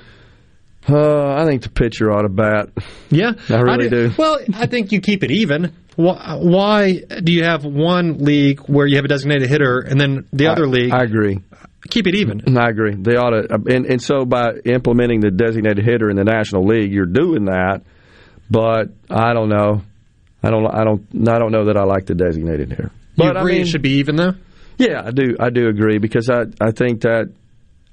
[0.89, 2.69] Uh, I think the pitcher ought to bat.
[3.09, 4.11] Yeah, I really do.
[4.17, 5.73] Well, I think you keep it even.
[5.95, 10.27] Why, why do you have one league where you have a designated hitter and then
[10.33, 11.39] the other I- league I agree.
[11.89, 12.57] keep it even?
[12.57, 12.95] I agree.
[12.95, 16.91] They ought to, and, and so by implementing the designated hitter in the National League,
[16.91, 17.81] you're doing that.
[18.49, 19.83] But I don't know.
[20.43, 20.65] I don't.
[20.67, 21.29] I don't.
[21.29, 22.91] I don't know that I like the designated hitter.
[23.15, 24.33] You But I agree mean, it should be even though?
[24.77, 25.37] Yeah, I do.
[25.39, 26.43] I do agree because I.
[26.59, 27.31] I think that.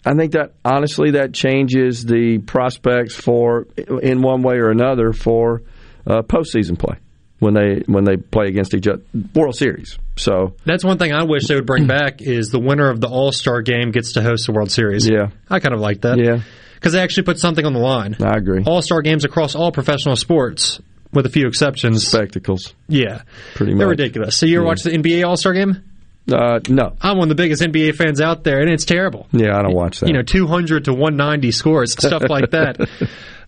[0.05, 3.66] I think that honestly that changes the prospects for
[4.03, 5.62] in one way or another for
[6.07, 6.96] uh, postseason play
[7.38, 9.03] when they when they play against each other
[9.34, 9.98] World Series.
[10.16, 13.09] So That's one thing I wish they would bring back is the winner of the
[13.09, 15.09] All Star game gets to host the World Series.
[15.09, 15.28] Yeah.
[15.48, 16.18] I kind of like that.
[16.18, 16.40] Yeah.
[16.74, 18.16] because they actually put something on the line.
[18.22, 18.62] I agree.
[18.66, 20.80] All Star games across all professional sports,
[21.12, 22.07] with a few exceptions.
[22.07, 22.72] Spectacles.
[22.88, 23.22] Yeah,
[23.55, 24.36] Pretty they're ridiculous.
[24.36, 24.68] So you ever Yeah.
[24.68, 25.82] watch the NBA All Star game?
[26.31, 26.97] Uh, no.
[27.01, 29.27] I'm one of the biggest NBA fans out there, and it's terrible.
[29.33, 30.07] Yeah, I don't watch that.
[30.07, 32.77] You know, 200 to 190 scores, stuff like that.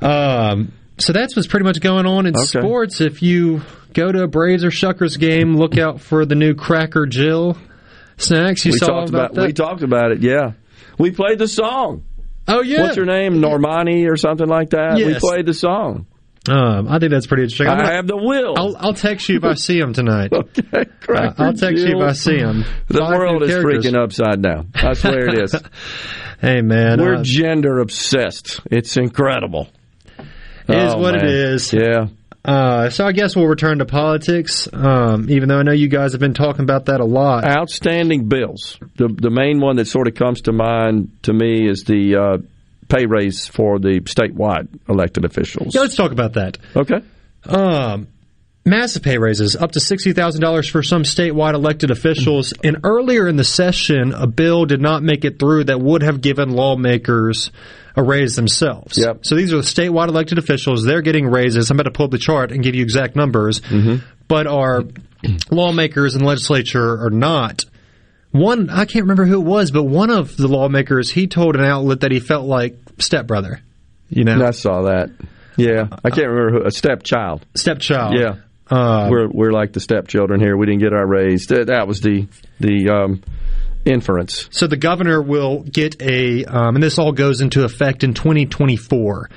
[0.03, 2.45] Um, so that's what's pretty much going on in Okay.
[2.61, 3.01] sports.
[3.01, 3.63] If you
[3.95, 7.57] go to a Braves or Shuckers game, look out for the new Cracker Jill
[8.17, 8.65] snacks.
[8.67, 9.47] You we saw talked about, about, that.
[9.47, 10.21] we talked about it.
[10.23, 10.55] Yeah,
[10.99, 12.03] we played the song.
[12.49, 13.35] oh yeah, What's her name?
[13.35, 14.97] Normani or something like that.
[14.97, 16.07] We played the song.
[16.49, 17.69] Um, I think that's pretty interesting.
[17.69, 18.55] I'm I gonna- have the will.
[18.59, 20.33] I'll, I'll text you if I see him tonight.
[20.75, 22.65] okay, Uh, I'll text you if I see him.
[22.89, 24.71] The world is freaking upside down.
[24.75, 25.55] I swear it is.
[26.41, 28.63] Hey man, We're uh, gender obsessed.
[28.69, 29.69] It's incredible.
[30.19, 31.31] It is Oh, what it man.
[31.31, 31.73] is.
[31.73, 32.07] Yeah.
[32.45, 34.69] Uh, so I guess we'll return to politics.
[34.73, 37.45] Um, even though I know you guys have been talking about that a lot.
[37.45, 38.77] Outstanding bills.
[38.97, 42.39] The the main one that sort of comes to mind to me is the uh,
[42.89, 45.75] pay raise for the statewide elected officials.
[45.75, 46.59] Yeah, let's talk about that.
[46.75, 47.01] Okay.
[47.45, 48.09] Um,
[48.65, 52.53] massive pay raises, up to sixty thousand dollars for some statewide elected officials.
[52.63, 56.21] And earlier in the session, a bill did not make it through that would have
[56.21, 57.51] given lawmakers
[57.97, 58.97] a raise themselves.
[58.97, 59.27] Yep.
[59.27, 60.85] So these are the statewide elected officials.
[60.85, 61.71] They're getting raises.
[61.71, 63.61] I'm about to pull up the chart and give you exact numbers.
[64.29, 64.85] But our
[65.51, 67.65] lawmakers and legislature are not.
[68.33, 71.65] One, I can't remember who it was, but one of the lawmakers, he told an
[71.65, 73.61] outlet that he felt like stepbrother.
[74.09, 75.11] You know, I saw that.
[75.57, 76.67] Yeah, I can't remember who.
[76.67, 77.45] A stepchild.
[77.55, 78.19] stepchild.
[78.19, 78.37] Yeah.
[78.71, 80.57] Uh, we're we're like the stepchildren here.
[80.57, 81.47] We didn't get our raise.
[81.47, 82.27] That, that was the
[82.59, 83.23] the um,
[83.85, 84.49] inference.
[84.51, 89.31] So the governor will get a, um, and this all goes into effect in 2024.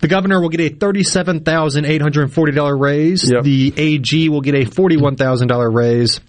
[0.00, 3.30] The governor will get a thirty-seven thousand eight hundred forty dollar raise.
[3.30, 3.44] Yep.
[3.44, 6.20] The AG will get a forty-one thousand dollar raise.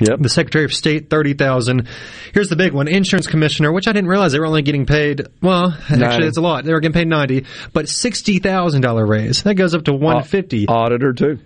[0.00, 0.20] Yep.
[0.20, 1.88] The Secretary of State thirty thousand.
[2.34, 5.26] Here's the big one: Insurance Commissioner, which I didn't realize they were only getting paid.
[5.40, 6.64] Well, actually, it's a lot.
[6.64, 9.42] They were getting paid ninety, but sixty thousand dollar raise.
[9.42, 10.66] That goes up to one fifty.
[10.66, 11.38] Auditor too.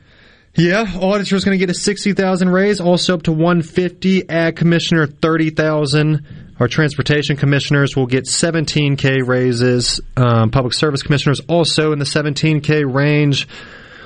[0.57, 4.29] Yeah, auditor's going to get a 60,000 raise, also up to 150.
[4.29, 6.27] Ag commissioner 30,000.
[6.59, 10.01] Our transportation commissioners will get 17k raises.
[10.17, 13.49] Um, public service commissioners also in the 17k range.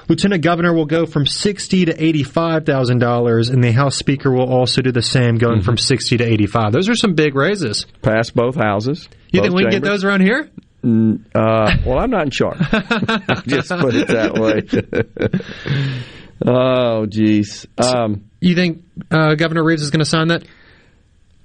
[0.09, 4.51] Lieutenant governor will go from sixty to eighty-five thousand dollars, and the House Speaker will
[4.51, 6.73] also do the same, going from sixty to eighty-five.
[6.73, 7.87] Those are some big raises.
[8.03, 9.09] Pass both houses.
[9.31, 10.51] You both think we can get those around here?
[10.85, 12.59] Uh, well, I'm not in charge.
[13.47, 14.61] Just put it that way.
[16.47, 17.67] oh, jeez.
[17.79, 20.45] Um, you think uh, Governor Reeves is going to sign that?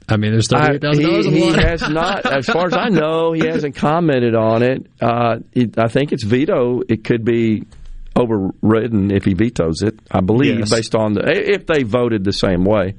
[0.09, 1.25] I mean, there's thirty-eight thousand dollars.
[1.25, 4.87] he, he has not, as far as I know, he hasn't commented on it.
[4.99, 5.77] Uh, it.
[5.77, 6.81] I think it's veto.
[6.89, 7.63] It could be
[8.15, 9.99] overridden if he vetoes it.
[10.11, 10.69] I believe, Yes.
[10.71, 12.95] based on the if they voted the same way.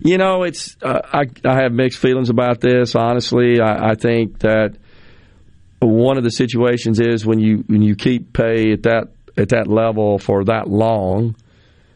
[0.00, 2.94] You know, it's uh, I I have mixed feelings about this.
[2.94, 4.76] Honestly, I, I think that
[5.80, 9.66] one of the situations is when you when you keep pay at that at that
[9.66, 11.36] level for that long,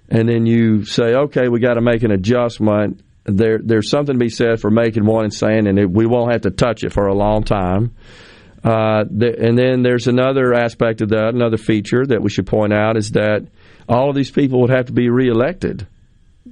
[0.09, 3.01] and then you say, okay, we got to make an adjustment.
[3.25, 6.33] There, there's something to be said for making one and saying, and it, we won't
[6.33, 7.95] have to touch it for a long time.
[8.65, 12.73] Uh, the, and then there's another aspect of that, another feature that we should point
[12.73, 13.47] out is that
[13.89, 15.87] all of these people would have to be reelected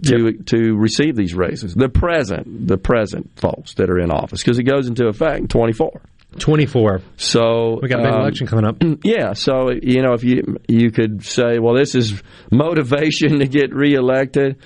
[0.05, 1.75] to to receive these raises.
[1.75, 5.49] The present, the present folks that are in office, because it goes into effect in
[5.49, 6.01] 24.
[6.39, 7.01] 24.
[7.17, 8.77] So We got a big um, election coming up.
[9.05, 13.75] Yeah, so you know if you you could say, well, this is motivation to get
[13.75, 14.59] reelected.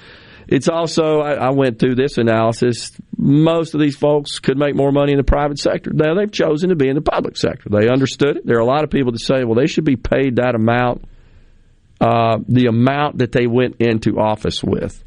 [0.51, 2.91] It's also I, I went through this analysis.
[3.17, 5.93] Most of these folks could make more money in the private sector.
[5.95, 7.71] Now they've chosen to be in the public sector.
[7.71, 8.47] They understood it.
[8.47, 11.05] There are a lot of people that say, well, they should be paid that amount,
[12.01, 15.03] uh, the amount that they went into office with.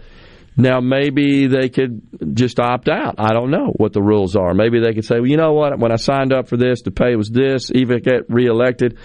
[0.55, 3.15] Now, maybe they could just opt out.
[3.17, 4.53] I don't know what the rules are.
[4.53, 5.77] Maybe they could say, well, you know what?
[5.79, 7.71] When I signed up for this, the pay was this.
[7.73, 8.97] Even if I get reelected,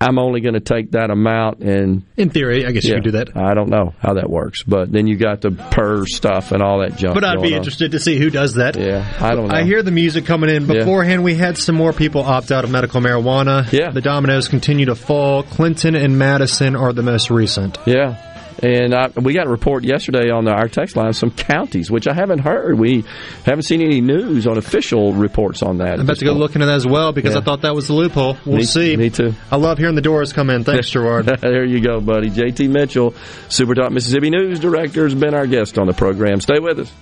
[0.00, 1.60] I'm only going to take that amount.
[1.60, 3.36] And in theory, I guess you Yeah, could do that.
[3.36, 6.80] I don't know how that works, but then you got the per stuff and all
[6.80, 7.14] that junk.
[7.14, 7.58] But I'd be on.
[7.58, 8.76] interested to see who does that.
[8.76, 9.54] Yeah, I don't know.
[9.54, 10.66] I hear the music coming in.
[10.66, 10.80] Yeah.
[10.80, 13.72] Beforehand, we had some more people opt out of medical marijuana.
[13.72, 13.90] Yeah.
[13.90, 15.42] The dominoes continue to fall.
[15.42, 17.78] Clinton and Madison are the most recent.
[17.86, 18.22] Yeah.
[18.62, 22.08] And I, we got a report yesterday on the, our text line some counties, which
[22.08, 22.78] I haven't heard.
[22.78, 23.04] We
[23.44, 25.94] haven't seen any news on official reports on that.
[25.94, 27.40] I'm about to go look into that as well because Yeah.
[27.40, 28.38] I thought that was the loophole.
[28.46, 28.96] We'll Me- see.
[28.96, 29.34] Me too.
[29.50, 30.64] I love hearing the doors come in.
[30.64, 31.26] Thanks, Gerard.
[31.40, 32.30] there you go, buddy.
[32.30, 33.14] JT Mitchell,
[33.48, 36.40] Super Talk Mississippi News Director, has been our guest on the program.
[36.40, 36.92] Stay with us.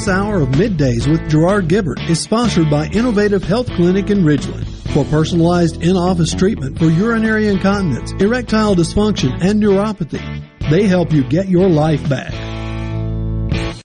[0.00, 4.64] This hour of middays with Gerard Gibert is sponsored by Innovative Health Clinic in Ridgeland.
[4.94, 11.48] For personalized in-office treatment for urinary incontinence, erectile dysfunction, and neuropathy, they help you get
[11.50, 12.32] your life back.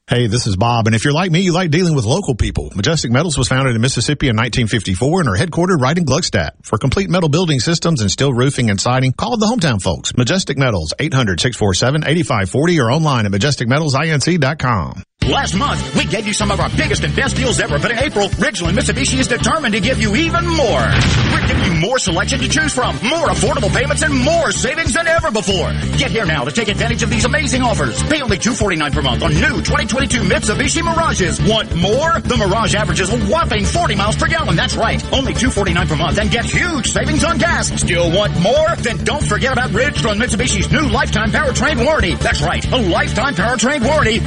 [0.08, 2.72] Hey, this is Bob, and if you're like me, you like dealing with local people.
[2.76, 6.52] Majestic Metals was founded in Mississippi in 1954 and are headquartered right in Gluckstadt.
[6.62, 10.16] For complete metal building systems and steel roofing and siding, call the hometown folks.
[10.16, 15.04] Majestic Metals, 800-647-8540 or online at majesticmetalsinc.com.
[15.24, 17.98] Last month, we gave you some of our biggest and best deals ever, but in
[17.98, 20.86] April, Ridgeland Mitsubishi is determined to give you even more.
[21.34, 25.08] We're giving you more selection to choose from, more affordable payments, and more savings than
[25.08, 25.74] ever before.
[25.98, 28.04] Get here now to take advantage of these amazing offers.
[28.04, 31.42] Pay only 249 per month on new 2022 Mitsubishi Mirages.
[31.42, 32.20] Want more?
[32.22, 34.56] The Mirage averages a whopping 40 miles per gallon.
[34.56, 35.04] That's right.
[35.12, 37.70] Only 249 per month and get huge savings on gas.
[37.82, 38.76] Still want more?
[38.78, 42.14] Then don't forget about Ridgeland Mitsubishi's new lifetime powertrain warranty.
[42.14, 42.64] That's right.
[42.72, 44.20] A lifetime powertrain warranty.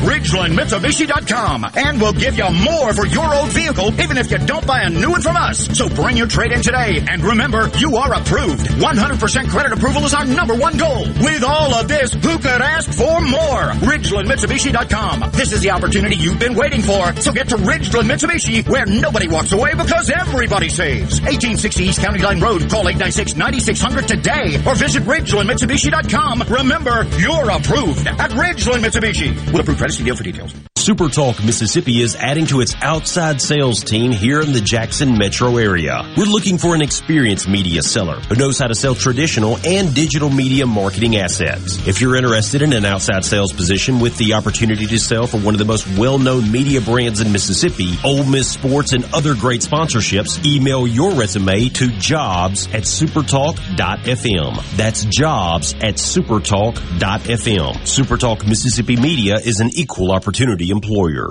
[0.89, 1.67] RidgelandMitsubishi.com.
[1.77, 4.91] And we'll give you more for your old vehicle even if you don't buy a
[4.91, 5.67] new one from us.
[5.77, 7.05] So bring your trade in today.
[7.09, 8.67] And remember, you are approved.
[8.67, 11.07] 100% credit approval is our number one goal.
[11.21, 13.73] With all of this, who could ask for more?
[13.89, 15.31] RidgelandMitsubishi.com.
[15.33, 17.15] This is the opportunity you've been waiting for.
[17.17, 21.21] So get to Ridgeland Mitsubishi where nobody walks away because everybody saves.
[21.21, 22.69] 1860 East County Line Road.
[22.71, 26.45] Call 896-9600 today or visit RidgelandMitsubishi.com.
[26.49, 29.35] Remember, you're approved at Ridgeland Mitsubishi.
[29.53, 30.55] With approved credit, see deal for details.
[30.89, 36.01] SuperTalk Mississippi is adding to its outside sales team here in the Jackson metro area.
[36.17, 40.31] We're looking for an experienced media seller who knows how to sell traditional and digital
[40.31, 41.87] media marketing assets.
[41.87, 45.55] If you're interested in an outside sales position with the opportunity to sell for one
[45.55, 50.43] of the most well-known media brands in Mississippi, Ole Miss Sports and other great sponsorships,
[50.47, 54.77] email your resume to jobs at supertalk.fm.
[54.79, 57.75] That's jobs at supertalk.fm.
[57.83, 61.31] Supertalk Mississippi Media is an equal opportunity employer.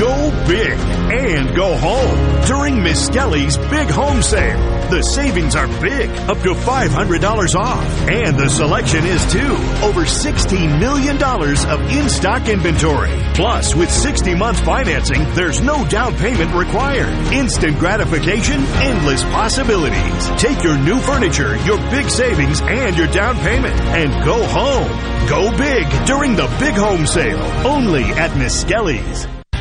[0.00, 0.72] Go big
[1.12, 4.88] and go home during Miss Skelly's Big Home Sale.
[4.88, 7.84] The savings are big, up to $500 off.
[8.08, 9.52] And the selection is too.
[9.84, 13.10] Over $16 million of in-stock inventory.
[13.34, 17.12] Plus, with 60 month financing, there's no down payment required.
[17.34, 20.30] Instant gratification, endless possibilities.
[20.40, 24.88] Take your new furniture, your big savings, and your down payment and go home.
[25.28, 27.66] Go big during the Big Home Sale.
[27.66, 29.39] Only at Miss Skelly's.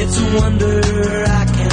[0.00, 1.67] It's a wonder I can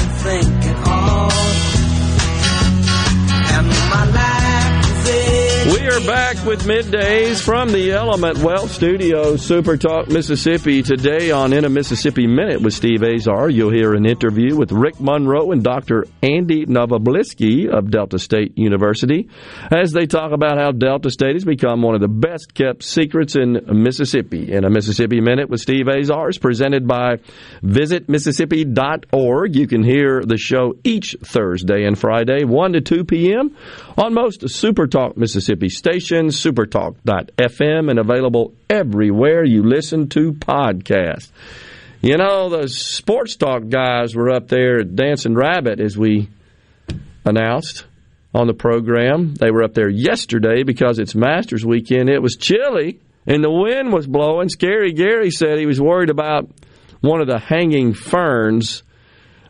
[5.98, 10.82] is We are back with middays from the Element Wealth Studio, Super Talk, Mississippi.
[10.84, 15.00] Today on In a Mississippi Minute with Steve Azar, you'll hear an interview with Rick
[15.00, 16.06] Monroe and Dr.
[16.22, 19.30] Andy Novobilski of Delta State University
[19.72, 23.36] as they talk about how Delta State has become one of the best kept secrets
[23.36, 24.52] in Mississippi.
[24.52, 27.18] In a Mississippi Minute with Steve Azar is presented by
[27.64, 29.56] visitmississippi.org.
[29.56, 33.56] You can hear the show each Thursday and Friday, 1 to 2 p.m.
[33.98, 41.30] on most Super Talk Mississippi stations, supertalk.fm, and available everywhere you listen to podcasts.
[42.02, 46.30] You know, the sports talk guys were up there Dancing Rabbit, as we
[47.26, 47.86] announced
[48.34, 49.34] on the program.
[49.34, 52.10] They were up there yesterday because it's Masters weekend.
[52.10, 54.50] It was chilly and the wind was blowing.
[54.50, 56.50] Scary Gary said he was worried about
[57.02, 58.84] one of the hanging ferns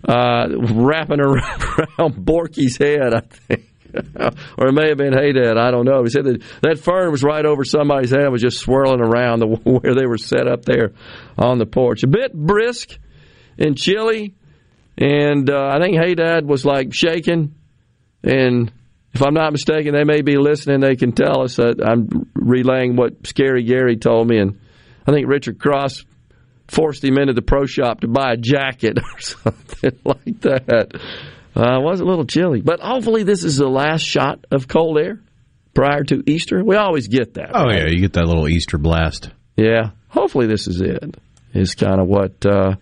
[0.08, 3.70] uh, wrapping around Borky's head, I think.
[4.58, 6.04] or it may have been Hey Dad, I don't know.
[6.04, 9.48] He said that that fern was right over somebody's head, was just swirling around the,
[9.64, 10.92] where they were set up there
[11.38, 12.04] on the porch.
[12.04, 12.98] A bit brisk
[13.58, 14.36] and chilly,
[14.98, 17.56] and uh, I think Hey Dad was like shaking.
[18.24, 18.72] And
[19.14, 20.80] if I'm not mistaken, they may be listening.
[20.80, 24.60] They can tell us that I'm relaying what Scary Gary told me, and
[25.08, 26.06] I think Richard Cross
[26.68, 31.00] forced him into the pro shop to buy a jacket or something like that.
[31.56, 34.98] Uh, it was a little chilly, but hopefully this is the last shot of cold
[34.98, 35.22] air
[35.74, 36.64] prior to Easter.
[36.64, 37.52] We always get that.
[37.54, 37.80] Oh right?
[37.80, 39.30] yeah, you get that little Easter blast.
[39.56, 41.16] Yeah, hopefully this is it.
[41.54, 42.76] Is kind of what uh,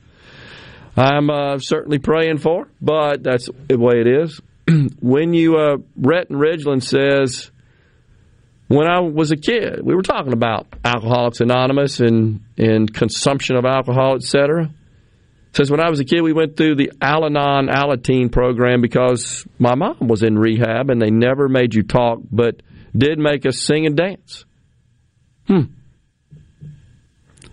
[0.98, 4.41] I'm uh, certainly praying for, but that's the way it is.
[5.00, 7.52] when you uh, Rhett and Ridgeland says,
[8.68, 13.66] when I was a kid, we were talking about Alcoholics Anonymous and and consumption of
[13.66, 14.72] alcohol, etc.
[15.56, 19.76] Says when I was a kid, we went through the Al-Anon Alateen program because my
[19.76, 22.62] mom was in rehab and they never made you talk, but
[22.96, 24.46] did make us sing and dance.
[25.48, 25.62] Hmm.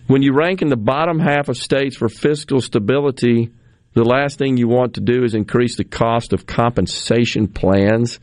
[0.07, 3.51] When you rank in the bottom half of states for fiscal stability,
[3.93, 8.19] the last thing you want to do is increase the cost of compensation plans.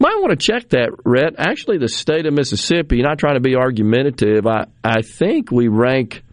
[0.00, 1.34] Might want to check that, Rhett.
[1.38, 6.24] Actually, the state of Mississippi, not trying to be argumentative, I, I think we rank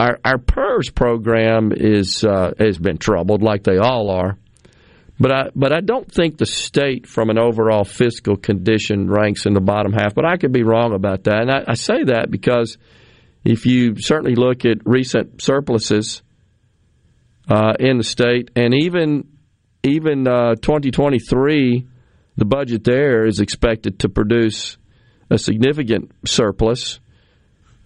[0.00, 4.38] our our PERS program is uh, has been troubled like they all are.
[5.18, 9.52] But I but I don't think the state from an overall fiscal condition ranks in
[9.52, 10.14] the bottom half.
[10.14, 11.42] But I could be wrong about that.
[11.42, 12.78] And I, I say that because
[13.44, 16.22] if you certainly look at recent surpluses
[17.48, 19.28] uh, in the state, and even
[19.82, 21.86] even uh, 2023,
[22.38, 24.78] the budget there is expected to produce
[25.28, 27.00] a significant surplus.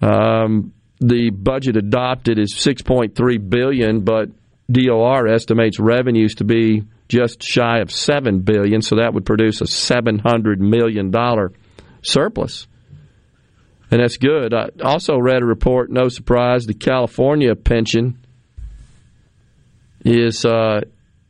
[0.00, 0.74] Um,
[1.04, 4.30] the budget adopted is 6.3 billion, but
[4.72, 9.66] DOR estimates revenues to be just shy of 7 billion, so that would produce a
[9.66, 11.52] 700 million dollar
[12.02, 12.66] surplus.
[13.90, 14.54] And that's good.
[14.54, 18.18] I also read a report, no surprise, the California pension
[20.06, 20.80] is uh,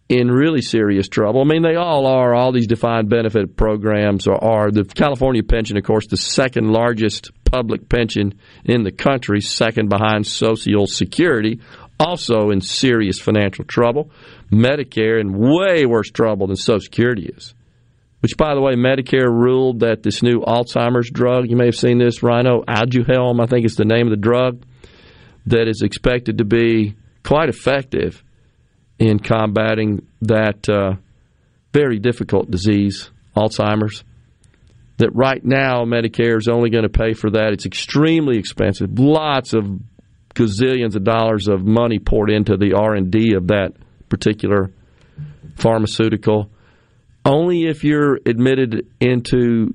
[0.08, 1.40] in really serious trouble.
[1.40, 2.32] I mean, they all are.
[2.32, 4.70] All these defined benefit programs are, are.
[4.70, 10.26] The California pension, of course, the second largest public pension in the country, second behind
[10.26, 11.60] Social Security,
[12.00, 14.10] also in serious financial trouble.
[14.50, 17.54] Medicare in way worse trouble than Social Security is.
[18.20, 21.98] Which, by the way, Medicare ruled that this new Alzheimer's drug, you may have seen
[21.98, 24.62] this, Rhino, Aduhelm, I think is the name of the drug,
[25.46, 28.24] that is expected to be quite effective
[28.98, 30.94] in combating that uh,
[31.72, 34.04] very difficult disease, Alzheimer's.
[35.04, 37.52] That right now Medicare is only going to pay for that.
[37.52, 38.98] It's extremely expensive.
[38.98, 39.66] Lots of
[40.34, 43.74] gazillions of dollars of money poured into the R and D of that
[44.08, 44.70] particular
[45.56, 46.50] pharmaceutical.
[47.22, 49.74] Only if you're admitted into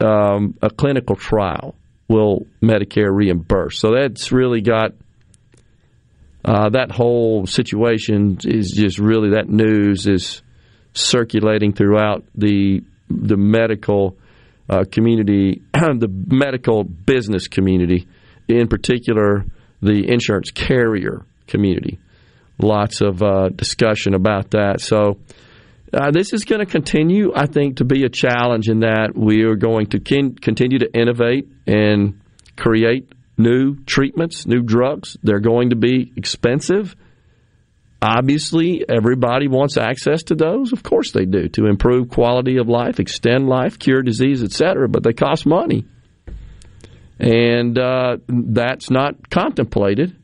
[0.00, 1.74] um, a clinical trial
[2.08, 3.78] will Medicare reimburse.
[3.78, 4.92] So that's really got
[6.42, 10.40] uh, that whole situation is just really that news is
[10.94, 14.16] circulating throughout the the medical
[14.70, 18.06] uh, community, the medical business community,
[18.48, 19.44] in particular
[19.82, 21.98] the insurance carrier community.
[22.58, 24.80] Lots of uh, discussion about that.
[24.80, 25.18] So.
[25.92, 29.42] Uh, this is going to continue, I think, to be a challenge in that we
[29.42, 32.20] are going to con- continue to innovate and
[32.56, 35.16] create new treatments, new drugs.
[35.24, 36.94] They're going to be expensive.
[38.02, 40.72] Obviously, everybody wants access to those.
[40.72, 44.88] Of course they do to improve quality of life, extend life, cure disease, etc.
[44.88, 45.84] But they cost money,
[47.18, 50.16] and uh, that's not contemplated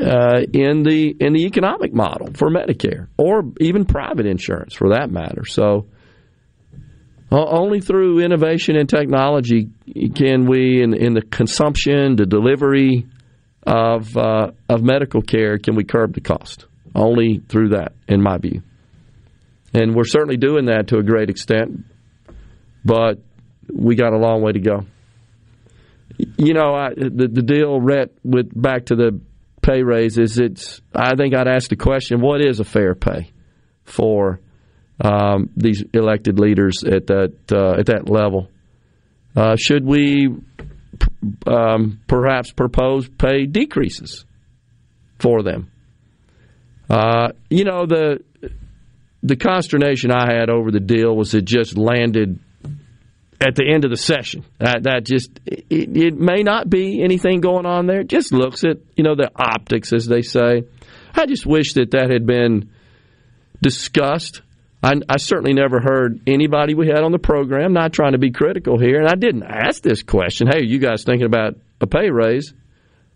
[0.00, 5.10] uh, in the in the economic model for Medicare or even private insurance for that
[5.10, 5.44] matter.
[5.44, 5.88] So
[7.30, 9.70] only through innovation and technology
[10.14, 13.06] can we, in, in the consumption, the delivery
[13.66, 16.66] of uh, of medical care, can we curb the cost.
[16.94, 18.62] Only through that, in my view.
[19.72, 21.84] And we're certainly doing that to a great extent,
[22.84, 23.18] but
[23.72, 24.86] we got a long way to go.
[26.16, 29.20] You know, I, the the deal, Rhett, with back to the
[29.62, 30.38] pay raises.
[30.38, 33.32] It's I think I'd ask the question: What is a fair pay
[33.84, 34.40] for
[35.00, 38.48] um, these elected leaders at that uh, at that level.
[39.34, 40.28] Uh, should we
[41.46, 44.24] um, perhaps propose pay decreases
[45.18, 45.70] for them?
[46.88, 48.22] Uh, you know the
[49.22, 52.38] the consternation I had over the deal was it just landed
[53.40, 54.44] at the end of the session.
[54.58, 58.00] That, that just it, it may not be anything going on there.
[58.00, 60.64] It just looks at you know the optics, as they say.
[61.14, 62.70] I just wish that that had been
[63.62, 64.42] discussed
[64.84, 68.30] I, I, certainly never heard anybody we had on the program, not trying to be
[68.30, 72.10] critical here, and I didn't ask this question, hey, you guys thinking about a pay
[72.10, 72.52] raise?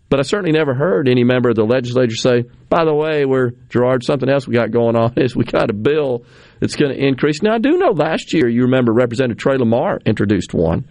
[0.09, 3.51] But I certainly never heard any member of the legislature say, by the way, we're,
[3.69, 6.25] Gerard, something else we got going on is we got a bill
[6.59, 7.43] that's going to increase.
[7.43, 10.89] Now, I do know last year, you remember Representative Trey Lamar introduced one.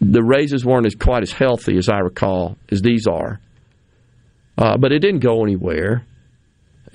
[0.00, 3.40] The raises weren't as quite as healthy as I recall as these are.
[4.56, 6.06] Uh, but it didn't go anywhere.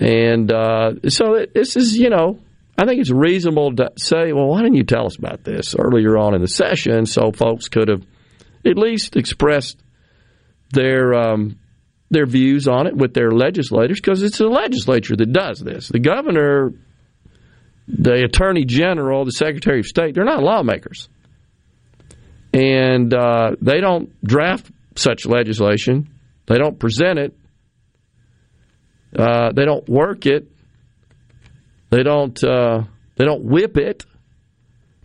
[0.00, 2.38] And uh, so it, this is, you know,
[2.78, 6.16] I think it's reasonable to say, well, why didn't you tell us about this earlier
[6.16, 8.02] on in the session so folks could have
[8.64, 9.78] at least expressed
[10.72, 11.58] their um,
[12.10, 15.88] their views on it with their legislators because it's the legislature that does this.
[15.88, 16.72] The governor,
[17.88, 21.08] the attorney general, the secretary of state, they're not lawmakers.
[22.52, 26.10] And uh, they don't draft such legislation,
[26.46, 27.34] they don't present it,
[29.18, 30.51] uh, they don't work it,
[31.92, 32.84] they don't uh,
[33.16, 34.06] they don't whip it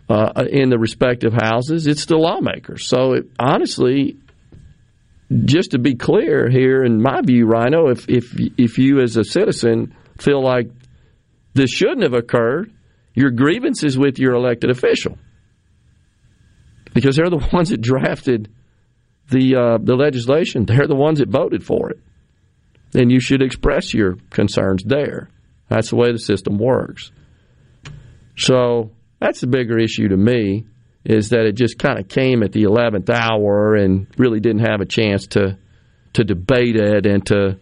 [0.09, 1.85] uh, in the respective houses.
[1.85, 2.87] It's the lawmakers.
[2.87, 4.15] So it, honestly,
[5.43, 9.25] just to be clear here, in my view, Rhino, if if if you as a
[9.25, 10.69] citizen feel like
[11.53, 12.71] this shouldn't have occurred,
[13.13, 15.17] your grievance is with your elected official
[16.93, 18.49] because they're the ones that drafted
[19.29, 20.63] the uh, the legislation.
[20.63, 21.99] They're the ones that voted for it,
[22.93, 25.27] and you should express your concerns there.
[25.69, 27.11] That's the way the system works.
[28.37, 30.65] So that's the bigger issue to me
[31.03, 34.81] is that it just kind of came at the 11th hour and really didn't have
[34.81, 35.57] a chance to
[36.13, 37.59] to debate it and to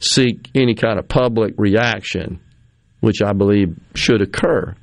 [0.00, 2.40] seek any kind of public reaction,
[3.00, 4.74] which I believe should occur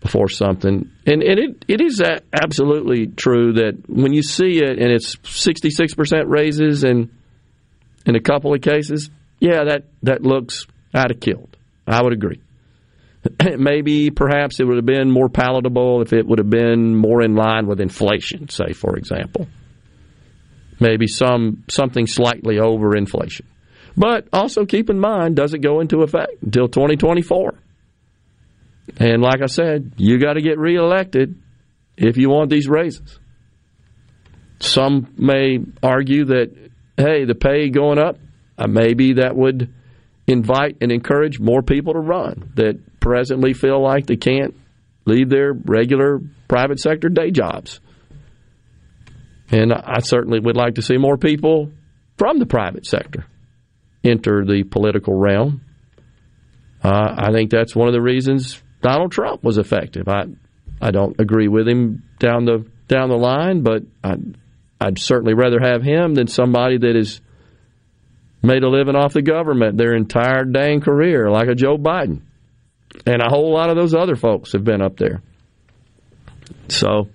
[0.00, 0.90] before something.
[1.04, 2.00] And, and it, it is
[2.32, 7.10] absolutely true that when you see it and it's 66% raises and
[8.06, 9.10] in a couple of cases,
[9.40, 10.66] yeah, that, that looks
[10.96, 11.56] out of killed.
[11.86, 12.40] I would agree.
[13.58, 17.34] Maybe perhaps it would have been more palatable if it would have been more in
[17.34, 19.46] line with inflation, say, for example.
[20.78, 23.46] Maybe some something slightly over inflation.
[23.96, 27.54] But also keep in mind, doesn't go into effect until 2024.
[28.98, 31.40] And like I said, you got to get reelected
[31.96, 33.18] if you want these raises.
[34.60, 36.54] Some may argue that,
[36.96, 38.18] hey, the pay going up,
[38.58, 39.72] uh, maybe that would
[40.26, 44.54] invite and encourage more people to run that presently feel like they can't
[45.04, 47.80] leave their regular private sector day jobs.
[49.50, 51.70] And I certainly would like to see more people
[52.18, 53.26] from the private sector
[54.02, 55.62] enter the political realm.
[56.82, 60.08] Uh, I think that's one of the reasons Donald Trump was effective.
[60.08, 60.24] I
[60.80, 64.16] I don't agree with him down the down the line, but I,
[64.80, 67.20] I'd certainly rather have him than somebody that has
[68.46, 72.20] made a living off the government their entire dang career, like a Joe Biden,
[73.04, 75.20] and a whole lot of those other folks have been up there.
[76.68, 77.08] So,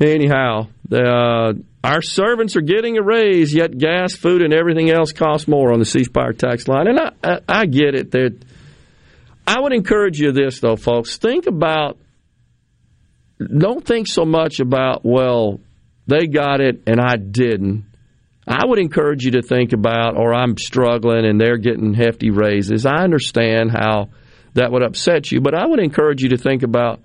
[0.00, 1.52] anyhow, uh,
[1.82, 5.78] our servants are getting a raise, yet gas, food, and everything else costs more on
[5.78, 6.86] the ceasefire tax line.
[6.88, 8.10] And I, I, I get it.
[8.12, 8.36] That
[9.46, 11.18] I would encourage you this though, folks.
[11.18, 11.98] Think about.
[13.38, 15.60] Don't think so much about well,
[16.06, 17.84] they got it and I didn't.
[18.46, 22.84] I would encourage you to think about, or I'm struggling and they're getting hefty raises.
[22.84, 24.10] I understand how
[24.54, 27.00] that would upset you, but I would encourage you to think about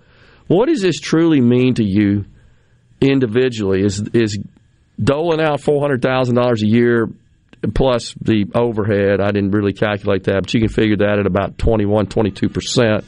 [0.47, 2.25] what does this truly mean to you
[2.99, 3.83] individually?
[3.83, 4.37] Is is
[5.01, 7.07] doling out four hundred thousand dollars a year
[7.73, 9.21] plus the overhead?
[9.21, 13.05] I didn't really calculate that, but you can figure that at about 21, 22 percent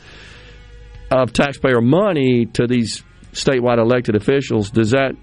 [1.10, 3.04] of taxpayer money to these
[3.34, 4.70] statewide elected officials.
[4.70, 5.16] Does that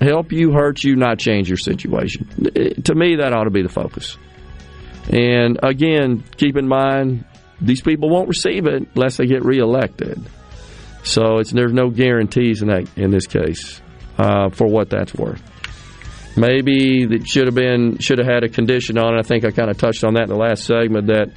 [0.00, 2.28] help you, hurt you, not change your situation?
[2.84, 4.16] To me, that ought to be the focus.
[5.08, 7.24] And again, keep in mind
[7.60, 10.20] these people won't receive it unless they get reelected.
[11.04, 13.80] So there's no guarantees in that in this case
[14.18, 15.42] uh, for what that's worth.
[16.36, 19.18] Maybe it should have been should have had a condition on it.
[19.18, 21.32] I think I kind of touched on that in the last segment that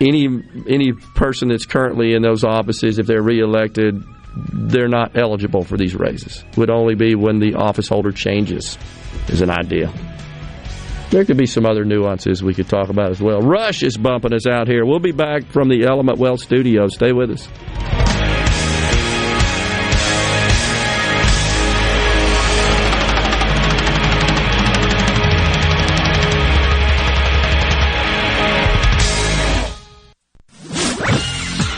[0.00, 0.26] any
[0.68, 4.02] any person that's currently in those offices, if they're reelected,
[4.36, 6.44] they're not eligible for these raises.
[6.56, 8.78] Would only be when the office holder changes,
[9.28, 9.92] is an idea.
[11.10, 13.40] There could be some other nuances we could talk about as well.
[13.40, 14.84] Rush is bumping us out here.
[14.84, 16.88] We'll be back from the Element Wealth studio.
[16.88, 18.05] Stay with us.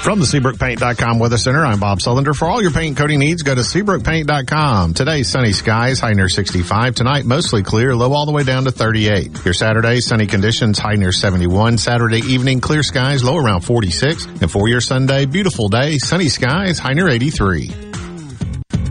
[0.09, 2.35] From the SeabrookPaint.com Weather Center, I'm Bob Sullender.
[2.35, 4.95] For all your paint coating needs, go to SeabrookPaint.com.
[4.95, 6.95] Today, sunny skies, high near 65.
[6.95, 9.45] Tonight, mostly clear, low all the way down to 38.
[9.45, 11.77] Your Saturday, sunny conditions, high near 71.
[11.77, 14.25] Saturday evening, clear skies, low around 46.
[14.41, 17.67] And for your Sunday, beautiful day, sunny skies, high near 83.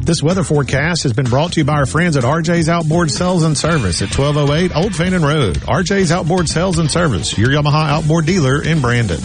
[0.01, 3.41] This weather forecast has been brought to you by our friends at RJ's Outboard Sales
[3.41, 5.55] and Service at 1208 Old Fannin Road.
[5.61, 9.17] RJ's Outboard Sales and Service, your Yamaha outboard dealer in Brandon.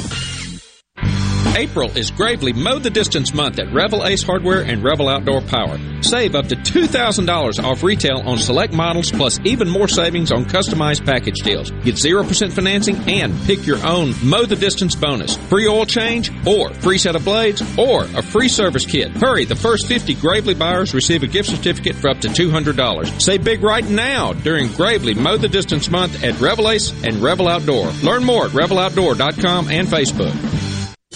[1.55, 5.79] April is Gravely Mow the Distance month at Revel Ace Hardware and Revel Outdoor Power.
[6.03, 11.05] Save up to $2,000 off retail on select models plus even more savings on customized
[11.05, 11.71] package deals.
[11.85, 15.37] Get 0% financing and pick your own Mow the Distance bonus.
[15.49, 19.11] Free oil change or free set of blades or a free service kit.
[19.11, 23.21] Hurry, the first 50 Gravely buyers receive a gift certificate for up to $200.
[23.21, 27.47] Save big right now during Gravely Mow the Distance month at Revel Ace and Revel
[27.47, 27.91] Outdoor.
[28.03, 30.52] Learn more at reveloutdoor.com and Facebook.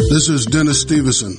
[0.08, 1.38] This is Dennis Stevenson,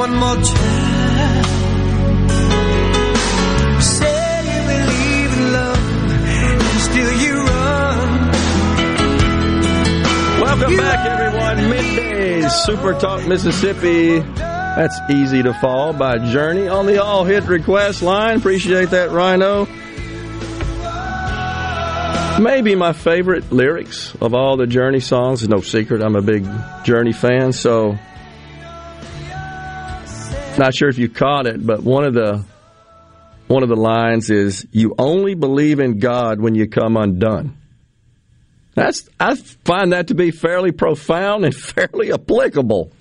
[0.00, 1.44] One more time.
[3.82, 8.30] Say you believe in love, and still you run.
[10.40, 11.56] Welcome back, everyone.
[11.70, 14.20] Middays, Super Talk Mississippi.
[14.20, 18.38] That's Easy to Fall by Journey on the All Hit Request line.
[18.38, 19.66] Appreciate that, Rhino.
[22.40, 25.42] maybe my favorite lyrics of all the Journey songs.
[25.42, 26.46] It's no secret I'm a big
[26.84, 27.98] Journey fan, so
[30.60, 32.44] not sure if you caught it, but one of the
[33.48, 37.56] one of the lines is you only believe in God when you come undone.
[38.74, 42.92] That's I find that to be fairly profound and fairly applicable.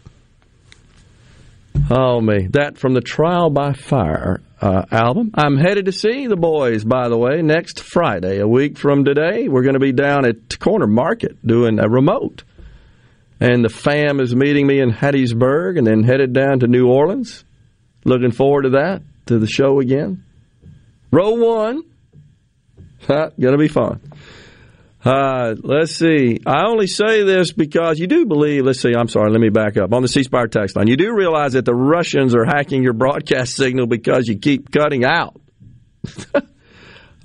[1.92, 5.32] Oh me, that from the Trial by Fire uh, album.
[5.36, 9.48] I'm headed to see the boys, by the way, next Friday, a week from today.
[9.48, 12.44] We're going to be down at Corner Market doing a remote,
[13.40, 17.44] and the fam is meeting me in Hattiesburg, and then headed down to New Orleans.
[18.06, 20.24] Looking forward to that, to the show again.
[21.12, 21.84] Row one,
[23.08, 24.02] going to be fun.
[25.04, 26.40] Uh, let's see.
[26.46, 29.78] I only say this because you do believe, let's see, I'm sorry, let me back
[29.78, 29.94] up.
[29.94, 32.94] On the C Spire text line, you do realize that the Russians are hacking your
[32.94, 35.40] broadcast signal because you keep cutting out.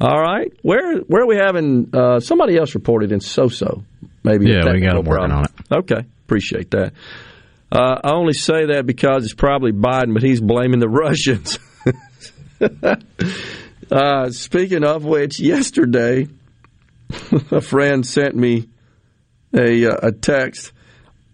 [0.00, 0.52] All right.
[0.62, 3.84] Where where are we having, uh, somebody else reported in so-so.
[4.22, 6.04] Maybe Yeah, we got them working on Okay.
[6.24, 6.92] Appreciate that.
[7.70, 11.58] Uh, I only say that because it's probably Biden, but he's blaming the Russians.
[13.90, 16.28] uh, speaking of which, yesterday,
[17.50, 18.68] a friend sent me
[19.52, 20.72] a, uh, a text.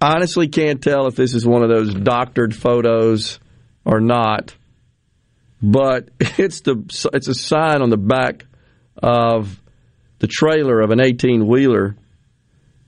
[0.00, 3.38] Honestly, can't tell if this is one of those doctored photos
[3.84, 4.54] or not,
[5.62, 6.82] but it's the
[7.12, 8.46] it's a sign on the back
[9.02, 9.60] of
[10.20, 11.96] the trailer of an 18 wheeler,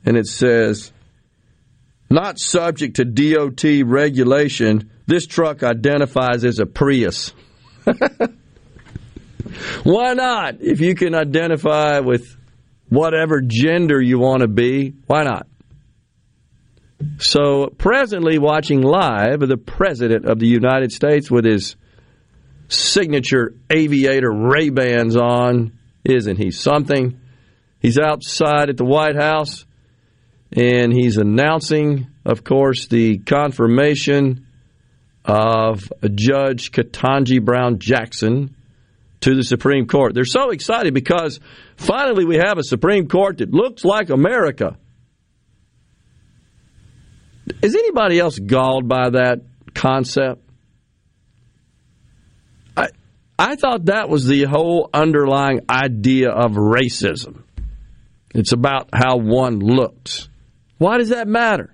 [0.04, 0.92] and it says,
[2.12, 4.90] "Not subject to DOT regulation.
[5.06, 7.32] This truck identifies as a Prius."
[9.84, 10.56] Why not?
[10.60, 12.36] If you can identify with
[12.88, 15.46] whatever gender you want to be, why not?
[17.18, 21.76] So, presently watching live the President of the United States with his
[22.68, 25.78] signature aviator Ray Bans on.
[26.04, 27.20] Isn't he something?
[27.80, 29.64] He's outside at the White House
[30.52, 34.46] and he's announcing, of course, the confirmation
[35.24, 38.54] of Judge Ketanji Brown Jackson
[39.20, 40.14] to the Supreme Court.
[40.14, 41.40] They're so excited because
[41.76, 44.76] finally we have a Supreme Court that looks like America.
[47.62, 49.40] Is anybody else galled by that
[49.74, 50.42] concept?
[52.76, 52.88] I
[53.38, 57.42] I thought that was the whole underlying idea of racism.
[58.34, 60.28] It's about how one looks.
[60.82, 61.72] Why does that matter?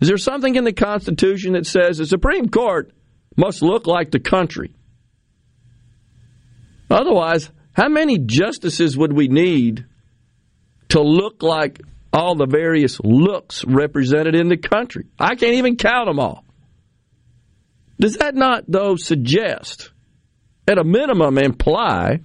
[0.00, 2.90] Is there something in the Constitution that says the Supreme Court
[3.36, 4.74] must look like the country?
[6.90, 9.86] Otherwise, how many justices would we need
[10.88, 15.06] to look like all the various looks represented in the country?
[15.16, 16.44] I can't even count them all.
[18.00, 19.92] Does that not, though, suggest,
[20.66, 22.22] at a minimum, imply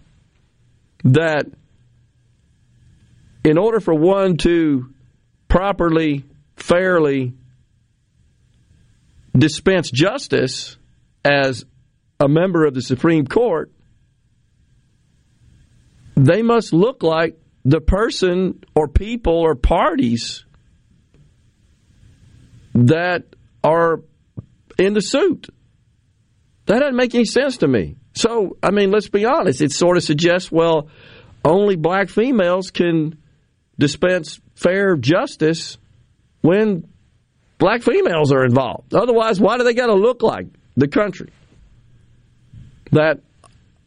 [1.04, 1.46] that
[3.44, 4.96] in order for one to
[5.50, 6.24] properly,
[6.56, 7.34] fairly
[9.38, 10.78] dispense justice
[11.26, 11.66] as
[12.20, 13.72] a member of the Supreme Court,
[16.16, 20.46] they must look like the person or people or parties
[22.74, 23.24] that
[23.64, 24.02] are
[24.78, 25.48] in the suit.
[26.66, 27.96] That doesn't make any sense to me.
[28.14, 29.62] So, I mean, let's be honest.
[29.62, 30.90] It sort of suggests, well,
[31.44, 33.18] only black females can
[33.78, 35.78] dispense fair justice
[36.42, 36.88] when
[37.58, 38.94] black females are involved.
[38.94, 41.30] Otherwise, why do they got to look like the country?
[42.92, 43.22] That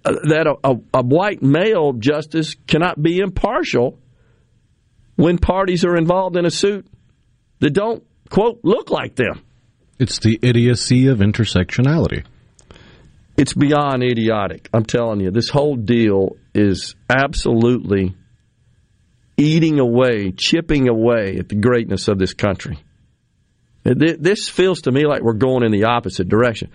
[0.05, 3.99] uh, that a, a, a white male justice cannot be impartial
[5.17, 6.87] when parties are involved in a suit
[7.61, 9.43] that don't quote look like them.
[9.99, 12.25] It's the idiocy of intersectionality.
[13.37, 14.69] It's beyond idiotic.
[14.73, 18.15] I'm telling you, this whole deal is absolutely
[19.43, 22.79] eating away, chipping away at the greatness of this country.
[23.85, 26.71] This feels to me like we're going in the opposite direction.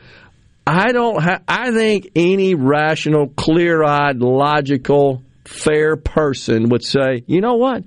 [0.65, 1.21] I don't.
[1.23, 7.85] Ha- I think any rational, clear-eyed, logical, fair person would say, you know what?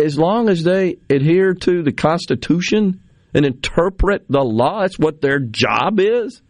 [0.00, 3.00] As long as they adhere to the Constitution
[3.34, 6.40] and interpret the law, that's what their job is.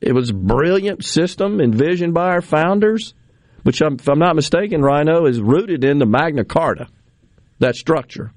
[0.00, 3.14] It was a brilliant system envisioned by our founders,
[3.66, 6.86] which, I'm, if I'm not mistaken, Rhino is rooted in the Magna Carta.
[7.58, 8.30] That structure.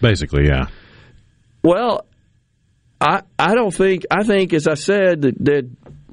[0.00, 0.66] Basically, yeah.
[1.64, 2.06] Well,
[3.00, 5.70] I I don't think I think as I said that, that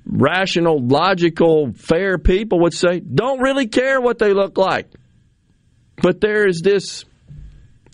[0.08, 4.90] rational, logical, fair people would say don't really care what they look like.
[6.02, 7.06] But there is this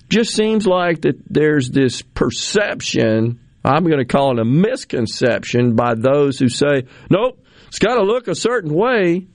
[0.08, 5.96] just seems like that there's this perception, I'm going to call it a misconception by
[5.96, 9.28] those who say, nope, it's got to look a certain way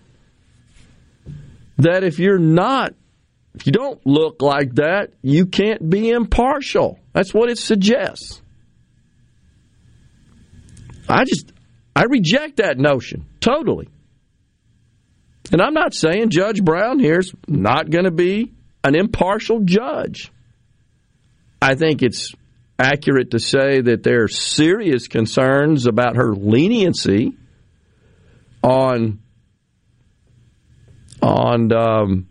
[1.82, 2.94] that if you're not
[3.54, 6.98] if you don't look like that, you can't be impartial.
[7.12, 8.40] That's what it suggests.
[11.08, 11.52] I just,
[11.94, 13.88] I reject that notion totally.
[15.50, 18.52] And I'm not saying Judge Brown here's not going to be
[18.82, 20.32] an impartial judge.
[21.60, 22.32] I think it's
[22.78, 27.36] accurate to say that there are serious concerns about her leniency
[28.62, 29.21] on
[31.22, 32.28] on um,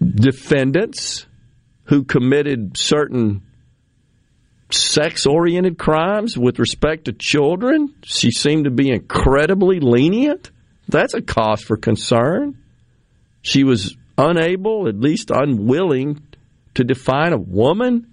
[0.00, 1.26] defendants
[1.84, 3.42] who committed certain
[4.70, 7.94] sex oriented crimes with respect to children.
[8.04, 10.50] She seemed to be incredibly lenient.
[10.88, 12.58] That's a cause for concern.
[13.42, 16.22] She was unable, at least unwilling,
[16.74, 18.11] to define a woman,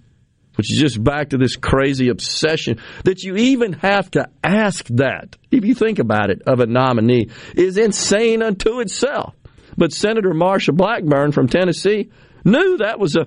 [0.56, 5.36] which is just back to this crazy obsession that you even have to ask that,
[5.50, 9.34] if you think about it, of a nominee, is insane unto itself.
[9.76, 12.10] But Senator Marsha Blackburn from Tennessee
[12.44, 13.26] knew that was a,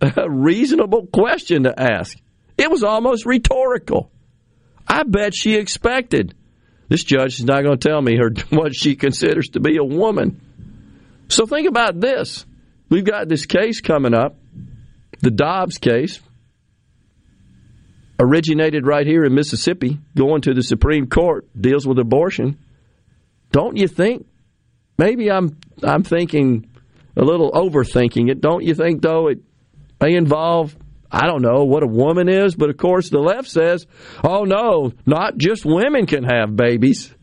[0.00, 2.16] a reasonable question to ask.
[2.56, 4.10] It was almost rhetorical.
[4.86, 6.34] I bet she expected
[6.88, 9.84] this judge is not going to tell me her what she considers to be a
[9.84, 10.40] woman.
[11.28, 12.44] So think about this.
[12.90, 14.36] We've got this case coming up,
[15.20, 16.20] the Dobbs case,
[18.22, 22.58] originated right here in Mississippi, going to the Supreme Court, deals with abortion.
[23.50, 24.26] Don't you think?
[24.96, 26.70] Maybe I'm I'm thinking
[27.16, 28.40] a little overthinking it.
[28.40, 29.40] Don't you think though it
[30.00, 30.76] may involve
[31.10, 33.86] I don't know what a woman is, but of course the left says,
[34.24, 37.14] "Oh no, not just women can have babies."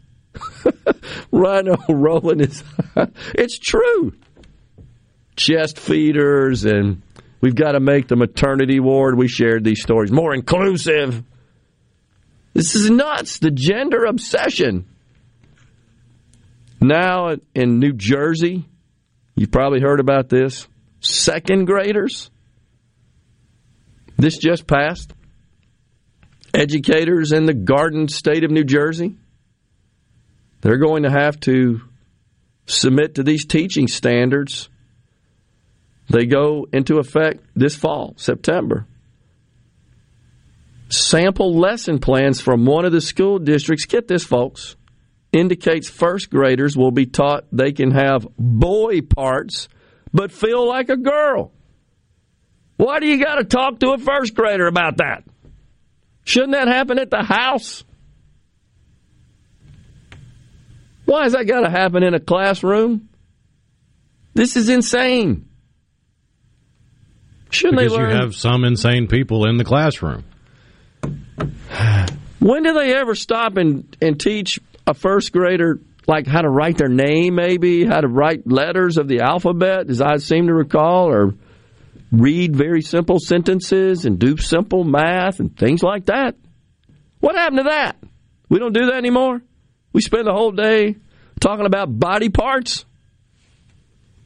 [1.31, 2.63] Rhino rolling his.
[3.34, 4.13] it's true.
[5.35, 7.01] Chest feeders, and
[7.41, 9.17] we've got to make the maternity ward.
[9.17, 11.23] We shared these stories more inclusive.
[12.53, 13.39] This is nuts.
[13.39, 14.85] The gender obsession.
[16.81, 18.65] Now in New Jersey,
[19.35, 20.67] you've probably heard about this.
[21.01, 22.29] Second graders.
[24.17, 25.13] This just passed.
[26.53, 29.15] Educators in the Garden State of New Jersey
[30.61, 31.81] they're going to have to
[32.65, 34.69] submit to these teaching standards.
[36.10, 38.88] They go into effect this fall, September.
[40.90, 44.76] Sample lesson plans from one of the school districts, get this, folks,
[45.31, 49.69] indicates first graders will be taught they can have boy parts
[50.11, 51.52] but feel like a girl.
[52.77, 55.23] Why do you got to talk to a first grader about that?
[56.23, 57.84] Shouldn't that happen at the house?
[61.06, 63.10] Why has that got to happen in a classroom?
[64.34, 65.48] This is insane.
[67.49, 68.09] Shouldn't because they learn?
[68.11, 70.23] you have some insane people in the classroom.
[72.39, 76.77] When do they ever stop and, and teach a first grader like how to write
[76.77, 81.09] their name, maybe how to write letters of the alphabet, as I seem to recall,
[81.09, 81.35] or
[82.11, 86.35] read very simple sentences and do simple math and things like that?
[87.19, 87.97] What happened to that?
[88.47, 89.41] We don't do that anymore.
[89.91, 90.95] We spend the whole day
[91.39, 92.85] talking about body parts.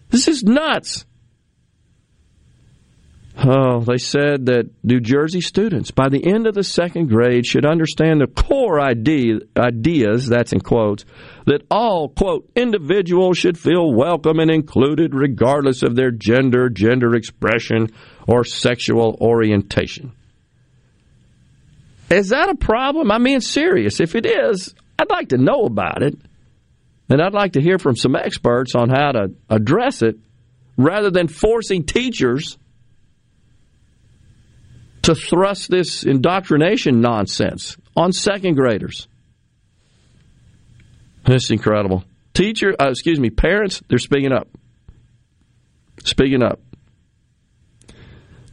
[0.09, 1.05] This is nuts.
[3.35, 7.65] Oh, they said that New Jersey students by the end of the second grade should
[7.65, 11.03] understand the core idea, ideas, that's in quotes,
[11.47, 17.89] that all, quote, individuals should feel welcome and included regardless of their gender, gender expression,
[18.27, 20.13] or sexual orientation.
[22.11, 23.11] Is that a problem?
[23.11, 23.99] I mean, serious.
[23.99, 26.15] If it is, I'd like to know about it.
[27.09, 30.17] And I'd like to hear from some experts on how to address it
[30.77, 32.57] rather than forcing teachers
[35.03, 39.07] to thrust this indoctrination nonsense on second graders.
[41.25, 42.03] This is incredible.
[42.33, 44.47] Teacher, uh, excuse me, parents, they're speaking up.
[46.03, 46.59] Speaking up.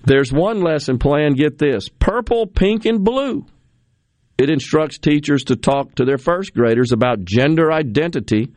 [0.05, 3.47] There's one lesson plan, get this purple, pink, and blue.
[4.39, 8.55] It instructs teachers to talk to their first graders about gender identity.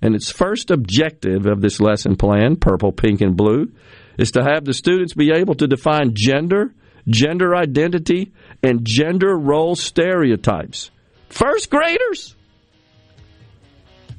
[0.00, 3.72] And its first objective of this lesson plan, purple, pink, and blue,
[4.16, 6.72] is to have the students be able to define gender,
[7.08, 8.32] gender identity,
[8.62, 10.90] and gender role stereotypes.
[11.28, 12.34] First graders?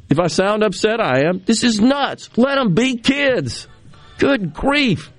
[0.09, 1.41] If I sound upset, I am.
[1.45, 2.29] This is nuts.
[2.35, 3.67] Let them be kids.
[4.17, 5.11] Good grief.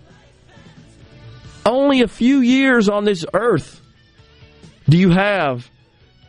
[1.65, 3.81] Only a few years on this earth
[4.89, 5.71] do you have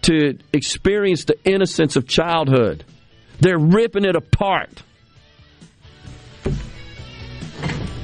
[0.03, 2.83] to experience the innocence of childhood.
[3.39, 4.83] They're ripping it apart.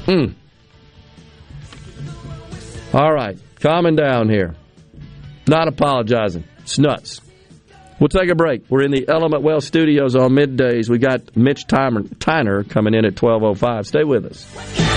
[0.05, 0.34] Mm.
[2.98, 4.56] All right, calming down here.
[5.48, 6.45] Not apologizing.
[6.61, 7.22] It's nuts.
[7.99, 8.64] We'll take a break.
[8.69, 10.90] We're in the Element Wealth studios on middays.
[10.90, 13.86] We got Mitch Tyner, coming in at 12.05.
[13.86, 14.97] Stay with us.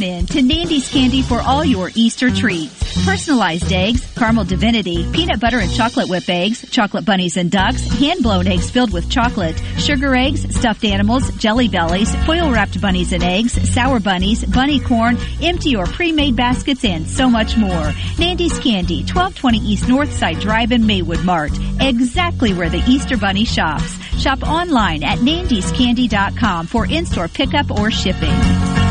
[0.03, 3.05] in to Nandy's Candy for all your Easter treats.
[3.05, 8.21] Personalized eggs, caramel divinity, peanut butter and chocolate whip eggs, chocolate bunnies and ducks, hand
[8.21, 13.23] blown eggs filled with chocolate, sugar eggs, stuffed animals, jelly bellies, foil wrapped bunnies and
[13.23, 17.93] eggs, sour bunnies, bunny corn, empty or pre-made baskets, and so much more.
[18.19, 21.51] Nandy's Candy, 1220 East Northside Drive in Maywood Mart.
[21.79, 23.97] Exactly where the Easter Bunny shops.
[24.21, 28.90] Shop online at nandyscandy.com for in-store pickup or shipping.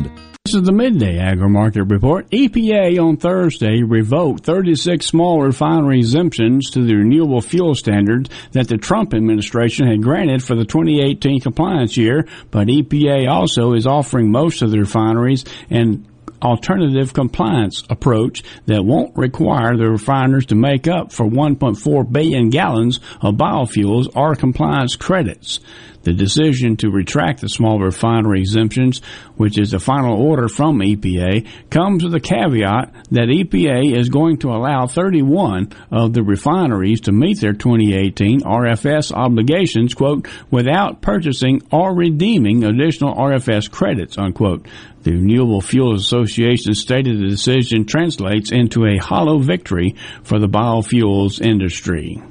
[0.51, 2.29] This is the midday agri market report.
[2.29, 8.75] EPA on Thursday revoked 36 small refinery exemptions to the renewable fuel standards that the
[8.75, 14.61] Trump administration had granted for the 2018 compliance year, but EPA also is offering most
[14.61, 16.05] of the refineries an
[16.41, 22.99] alternative compliance approach that won't require the refiners to make up for 1.4 billion gallons
[23.21, 25.61] of biofuels or compliance credits.
[26.03, 29.01] The decision to retract the small refinery exemptions,
[29.35, 34.37] which is a final order from EPA, comes with a caveat that EPA is going
[34.39, 41.61] to allow 31 of the refineries to meet their 2018 RFS obligations, quote, without purchasing
[41.71, 44.67] or redeeming additional RFS credits, unquote.
[45.03, 51.41] The Renewable Fuels Association stated the decision translates into a hollow victory for the biofuels
[51.41, 52.21] industry.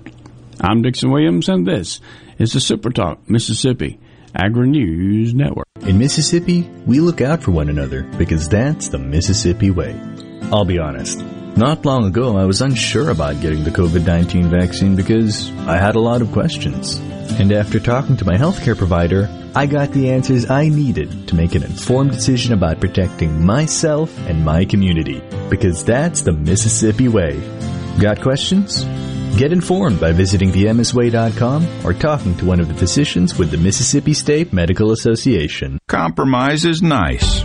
[0.61, 2.01] I'm Dixon Williams, and this
[2.41, 4.01] is the Super Talk Mississippi
[4.35, 5.67] Agri News Network.
[5.83, 10.01] In Mississippi, we look out for one another because that's the Mississippi way.
[10.45, 11.21] I'll be honest.
[11.57, 15.97] Not long ago, I was unsure about getting the COVID 19 vaccine because I had
[15.97, 16.97] a lot of questions.
[17.39, 21.55] And after talking to my healthcare provider, I got the answers I needed to make
[21.55, 25.23] an informed decision about protecting myself and my community.
[25.51, 27.39] Because that's the Mississippi way.
[27.99, 28.87] Got questions?
[29.37, 34.13] Get informed by visiting themsway.com or talking to one of the physicians with the Mississippi
[34.13, 35.79] State Medical Association.
[35.89, 37.45] Compromise is nice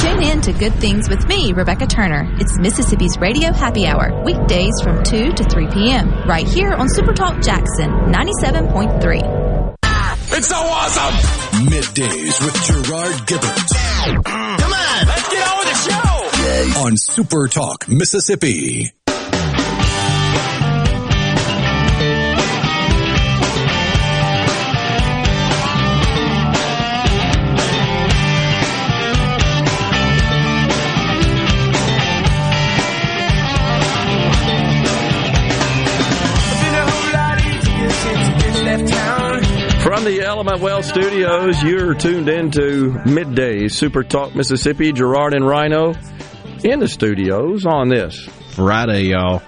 [0.00, 2.26] Tune in to Good Things with me, Rebecca Turner.
[2.40, 7.44] It's Mississippi's Radio Happy Hour, weekdays from 2 to 3 p.m., right here on Supertalk
[7.44, 9.76] Jackson 97.3.
[10.32, 11.14] It's so awesome!
[11.66, 13.68] Middays with Gerard Gibert.
[14.24, 16.80] Come on, let's get on with the show!
[16.86, 18.92] On Super Talk, Mississippi.
[40.40, 44.90] Element Wealth Studios, you're tuned into midday Super Talk Mississippi.
[44.90, 45.92] Gerard and Rhino
[46.64, 49.42] in the studios on this Friday, y'all.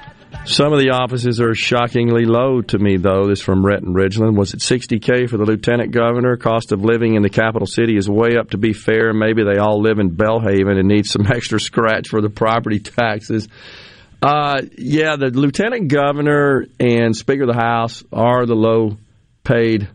[0.44, 3.26] Some of the offices are shockingly low to me, though.
[3.26, 4.36] This from Rhett and Ridgeland.
[4.36, 6.36] Was it 60K for the lieutenant governor?
[6.36, 9.14] Cost of living in the capital city is way up to be fair.
[9.14, 13.48] Maybe they all live in Belhaven and need some extra scratch for the property taxes.
[14.20, 18.98] Uh, yeah, the lieutenant governor and speaker of the House are the low
[19.42, 19.88] paid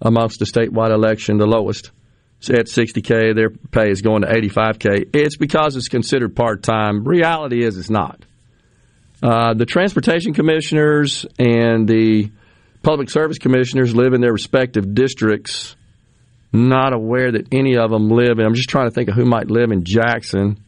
[0.00, 1.90] amongst the statewide election, the lowest.
[2.48, 5.14] At 60K, their pay is going to 85K.
[5.14, 7.04] It's because it's considered part time.
[7.04, 8.24] Reality is it's not.
[9.22, 12.30] Uh, the transportation commissioners and the
[12.82, 15.76] public service commissioners live in their respective districts.
[16.52, 18.46] Not aware that any of them live in.
[18.46, 20.64] I'm just trying to think of who might live in Jackson.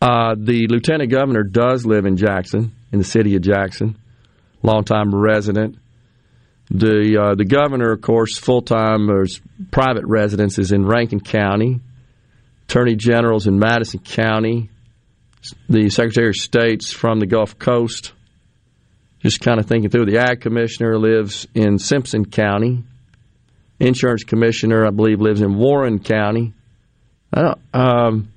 [0.00, 3.96] Uh, the lieutenant governor does live in Jackson, in the city of Jackson,
[4.62, 5.76] longtime resident.
[6.74, 9.26] The uh, the governor, of course, full time or
[9.70, 11.80] private residence is in Rankin County.
[12.64, 14.70] Attorney general's in Madison County.
[15.68, 18.12] The Secretary of State's from the Gulf Coast.
[19.20, 20.06] Just kind of thinking through.
[20.06, 22.84] The Ag Commissioner lives in Simpson County.
[23.78, 26.54] Insurance Commissioner, I believe, lives in Warren County.
[27.34, 28.32] I um,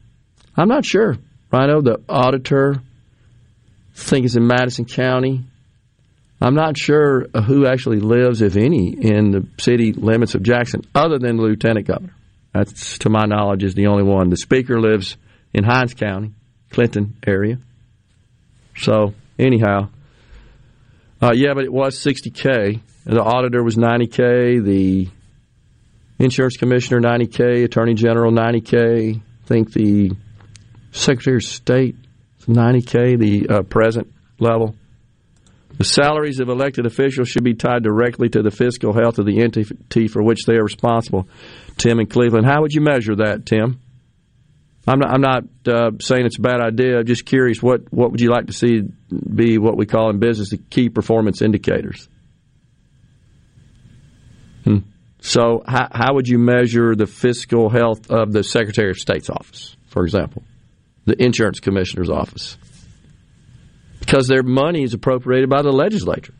[0.57, 1.15] I'm not sure.
[1.53, 5.45] Rhino, the auditor, I think is in Madison County.
[6.45, 11.17] I'm not sure who actually lives, if any, in the city limits of Jackson, other
[11.17, 12.13] than the lieutenant governor.
[12.53, 14.29] That's, to my knowledge, is the only one.
[14.29, 15.17] The speaker lives
[15.55, 16.33] in Hinds County,
[16.69, 17.57] Clinton area.
[18.77, 19.89] So, anyhow,
[21.19, 22.79] uh, yeah, but it was 60K.
[23.05, 24.63] The auditor was 90K.
[24.63, 25.09] The
[26.19, 27.63] insurance commissioner, 90K.
[27.63, 29.15] Attorney general, 90K.
[29.15, 30.11] I think the
[30.91, 31.95] secretary of state,
[32.41, 34.75] 90K, the uh, present level.
[35.77, 39.41] The salaries of elected officials should be tied directly to the fiscal health of the
[39.41, 41.27] entity for which they are responsible.
[41.77, 43.81] Tim in Cleveland, how would you measure that, Tim?
[44.87, 46.99] I'm not, I'm not uh, saying it's a bad idea.
[46.99, 50.19] I'm just curious what, what would you like to see be what we call in
[50.19, 52.07] business the key performance indicators?
[54.63, 54.77] Hmm.
[55.19, 59.75] So, how, how would you measure the fiscal health of the Secretary of State's office,
[59.87, 60.43] for example,
[61.05, 62.57] the insurance commissioner's office?
[64.05, 66.33] Because their money is appropriated by the legislature.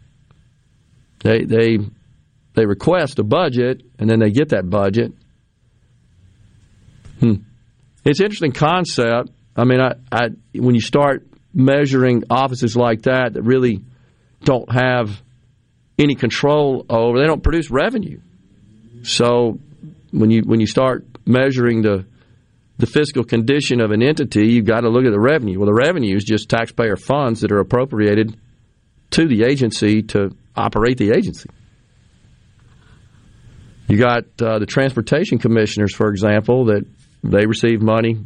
[1.23, 1.79] They they
[2.53, 5.13] they request a budget and then they get that budget.
[7.19, 7.35] Hmm.
[8.03, 9.29] It's an interesting concept.
[9.55, 13.81] I mean, I, I when you start measuring offices like that that really
[14.43, 15.21] don't have
[15.97, 18.19] any control over, they don't produce revenue.
[19.03, 19.59] So
[20.11, 22.05] when you when you start measuring the
[22.77, 25.59] the fiscal condition of an entity, you've got to look at the revenue.
[25.59, 28.37] Well, the revenue is just taxpayer funds that are appropriated
[29.11, 31.49] to the agency to operate the agency.
[33.87, 36.85] You got uh, the transportation commissioners, for example, that
[37.23, 38.17] they receive money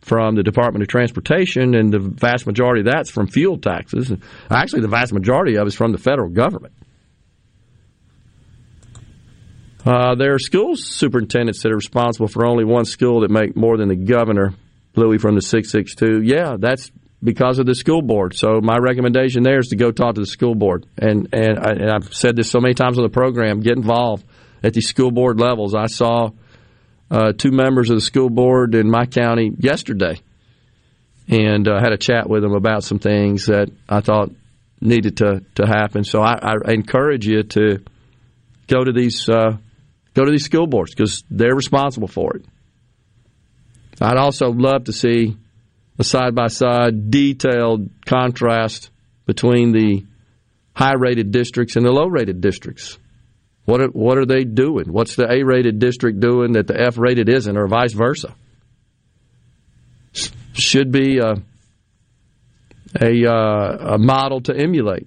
[0.00, 4.12] from the Department of Transportation, and the vast majority of that's from fuel taxes.
[4.50, 6.72] Actually, the vast majority of it is from the federal government.
[9.88, 13.78] Uh, there are school superintendents that are responsible for only one school that make more
[13.78, 14.52] than the governor,
[14.96, 16.20] Louis from the 662.
[16.22, 16.92] Yeah, that's
[17.24, 18.34] because of the school board.
[18.36, 20.84] So my recommendation there is to go talk to the school board.
[20.98, 24.26] And, and, I, and I've said this so many times on the program, get involved
[24.62, 25.74] at the school board levels.
[25.74, 26.32] I saw
[27.10, 30.20] uh, two members of the school board in my county yesterday
[31.28, 34.32] and uh, had a chat with them about some things that I thought
[34.82, 36.04] needed to, to happen.
[36.04, 37.78] So I, I encourage you to
[38.66, 39.56] go to these uh,
[40.18, 42.44] go to these school boards because they're responsible for it.
[44.00, 45.36] I'd also love to see
[45.98, 48.90] a side by side detailed contrast
[49.26, 50.04] between the
[50.74, 52.98] high rated districts and the low rated districts.
[53.64, 54.92] What are, what are they doing?
[54.92, 58.34] What's the A rated district doing that the F rated isn't, or vice versa?
[60.52, 61.34] Should be a,
[63.00, 65.06] a, uh, a model to emulate.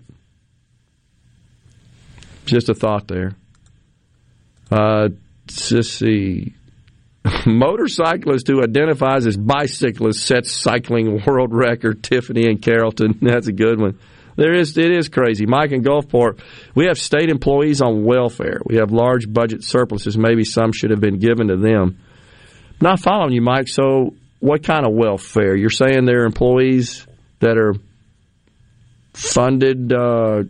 [2.46, 3.36] Just a thought there.
[4.72, 5.10] Uh,
[5.72, 6.54] let's see.
[7.46, 12.04] Motorcyclist who identifies as bicyclist sets cycling world record.
[12.04, 13.18] Tiffany and Carrollton.
[13.22, 14.00] That's a good one.
[14.38, 15.46] There is it is crazy.
[15.46, 16.40] Mike in Gulfport,
[16.74, 18.62] we have state employees on welfare.
[18.66, 20.18] We have large budget surpluses.
[20.18, 22.00] Maybe some should have been given to them.
[22.80, 23.68] Not following you, Mike.
[23.68, 25.56] So, what kind of welfare?
[25.56, 27.06] You're saying there are employees
[27.40, 27.76] that are
[29.14, 30.44] funded uh,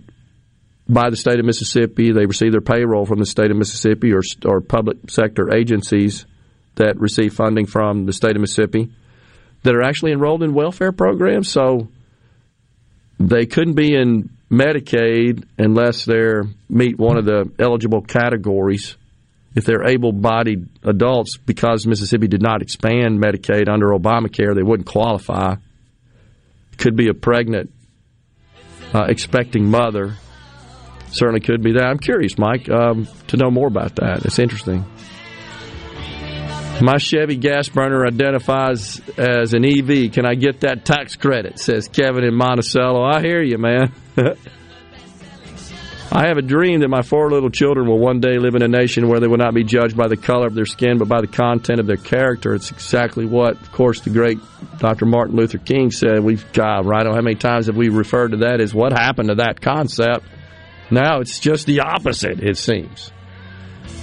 [0.91, 2.11] by the state of Mississippi.
[2.11, 6.25] They receive their payroll from the state of Mississippi or, or public sector agencies
[6.75, 8.91] that receive funding from the state of Mississippi
[9.63, 11.49] that are actually enrolled in welfare programs.
[11.49, 11.87] So
[13.19, 16.23] they couldn't be in Medicaid unless they
[16.69, 18.97] meet one of the eligible categories.
[19.55, 25.55] if they're able-bodied adults, because Mississippi did not expand Medicaid under Obamacare, they wouldn't qualify.
[26.77, 27.71] Could be a pregnant,
[28.93, 30.15] uh, expecting mother.
[31.11, 31.83] Certainly could be that.
[31.83, 34.25] I'm curious, Mike, um, to know more about that.
[34.25, 34.85] It's interesting.
[36.81, 40.11] My Chevy gas burner identifies as an EV.
[40.11, 41.59] Can I get that tax credit?
[41.59, 43.03] Says Kevin in Monticello.
[43.03, 43.91] I hear you, man.
[46.13, 48.67] I have a dream that my four little children will one day live in a
[48.67, 51.21] nation where they will not be judged by the color of their skin, but by
[51.21, 52.53] the content of their character.
[52.53, 54.39] It's exactly what, of course, the great
[54.79, 55.05] Dr.
[55.05, 56.19] Martin Luther King said.
[56.21, 57.05] We've, God, right?
[57.05, 60.25] How many times have we referred to that as what happened to that concept.
[60.91, 63.11] Now it's just the opposite, it seems.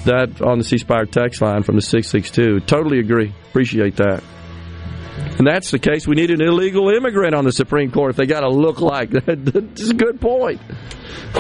[0.05, 2.60] That on the C Spire text line from the 662.
[2.60, 3.35] Totally agree.
[3.51, 4.23] Appreciate that.
[5.39, 6.06] And that's the case.
[6.06, 9.10] We need an illegal immigrant on the Supreme Court if they got to look like
[9.10, 9.24] that.
[9.77, 10.60] That's a good point.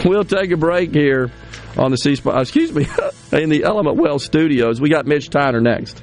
[0.04, 1.30] We'll take a break here
[1.76, 2.86] on the C Spire, excuse me,
[3.32, 4.80] in the Element Wealth studios.
[4.80, 6.02] We got Mitch Tyner next.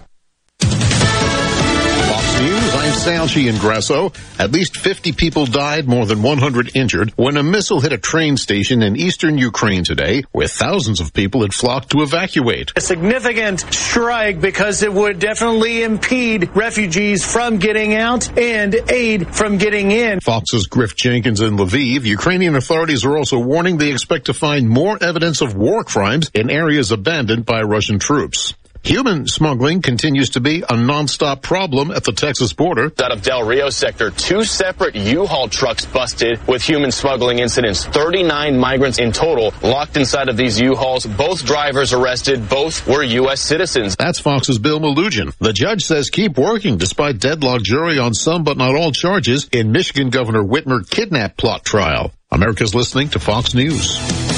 [3.01, 4.13] Salchi Ingrasso.
[4.39, 8.37] At least 50 people died, more than 100 injured, when a missile hit a train
[8.37, 12.73] station in eastern Ukraine today, where thousands of people had flocked to evacuate.
[12.75, 19.57] A significant strike because it would definitely impede refugees from getting out and aid from
[19.57, 20.19] getting in.
[20.19, 22.05] Fox's Griff Jenkins in Lviv.
[22.05, 26.51] Ukrainian authorities are also warning they expect to find more evidence of war crimes in
[26.51, 28.53] areas abandoned by Russian troops.
[28.83, 32.91] Human smuggling continues to be a nonstop problem at the Texas border.
[33.01, 37.85] Out of Del Rio sector, two separate U-Haul trucks busted with human smuggling incidents.
[37.85, 41.05] 39 migrants in total locked inside of these U-Hauls.
[41.05, 42.49] Both drivers arrested.
[42.49, 43.39] Both were U.S.
[43.39, 43.95] citizens.
[43.95, 45.31] That's Fox's Bill Melugin.
[45.37, 49.71] The judge says keep working despite deadlocked jury on some but not all charges in
[49.71, 52.13] Michigan Governor Whitmer kidnap plot trial.
[52.31, 54.30] America's listening to Fox News.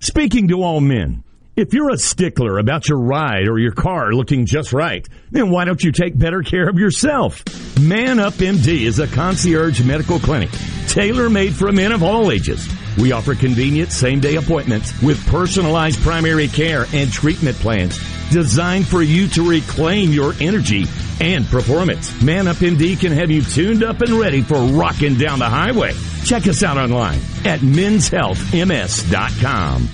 [0.00, 1.24] Speaking to all men,
[1.56, 5.64] if you're a stickler about your ride or your car looking just right, then why
[5.64, 7.42] don't you take better care of yourself?
[7.80, 10.50] Man Up MD is a concierge medical clinic
[10.86, 12.64] tailor made for men of all ages.
[12.98, 17.98] We offer convenient same day appointments with personalized primary care and treatment plans
[18.30, 20.84] designed for you to reclaim your energy
[21.20, 22.20] and performance.
[22.22, 25.92] Man Up MD can have you tuned up and ready for rocking down the highway.
[26.24, 29.88] Check us out online at menshealthms.com.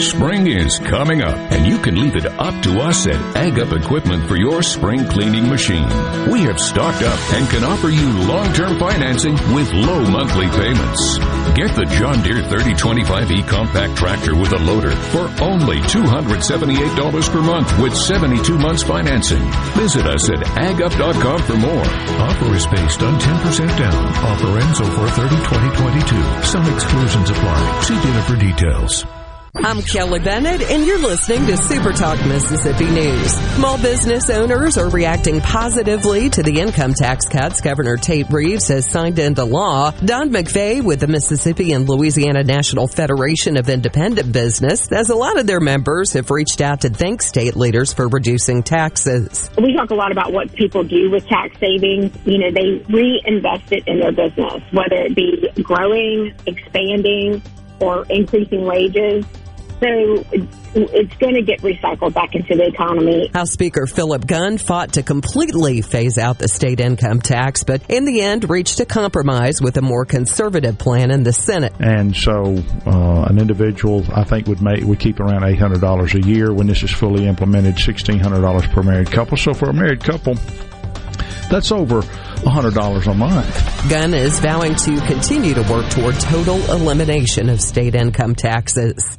[0.00, 3.72] Spring is coming up, and you can leave it up to us at Ag Up
[3.72, 5.88] Equipment for your spring cleaning machine.
[6.30, 11.18] We have stocked up and can offer you long-term financing with low monthly payments.
[11.56, 17.78] Get the John Deere 3025E compact tractor with a loader for only $278 per month
[17.78, 19.42] with 72 months financing.
[19.74, 21.86] Visit us at agup.com for more.
[22.26, 24.06] Offer is based on 10% down.
[24.24, 26.44] Offer ends over 30 2022.
[26.44, 27.80] Some exclusions apply.
[27.82, 29.25] See dealer for details.
[29.58, 33.32] I'm Kelly Bennett, and you're listening to Super Talk Mississippi News.
[33.56, 38.88] Small business owners are reacting positively to the income tax cuts Governor Tate Reeves has
[38.88, 39.92] signed into law.
[39.92, 45.38] Don McVeigh with the Mississippi and Louisiana National Federation of Independent Business says a lot
[45.38, 49.50] of their members have reached out to thank state leaders for reducing taxes.
[49.56, 52.12] We talk a lot about what people do with tax savings.
[52.24, 57.42] You know, they reinvest it in their business, whether it be growing, expanding,
[57.80, 59.24] or increasing wages.
[59.78, 60.24] So
[60.74, 63.30] it's going to get recycled back into the economy.
[63.34, 68.06] House Speaker Philip Gunn fought to completely phase out the state income tax, but in
[68.06, 71.74] the end reached a compromise with a more conservative plan in the Senate.
[71.78, 76.14] And so, uh, an individual, I think, would make would keep around eight hundred dollars
[76.14, 77.78] a year when this is fully implemented.
[77.78, 79.36] Sixteen hundred dollars per married couple.
[79.36, 80.34] So for a married couple,
[81.50, 83.90] that's over $100 a month.
[83.90, 89.18] Gunn is vowing to continue to work toward total elimination of state income taxes.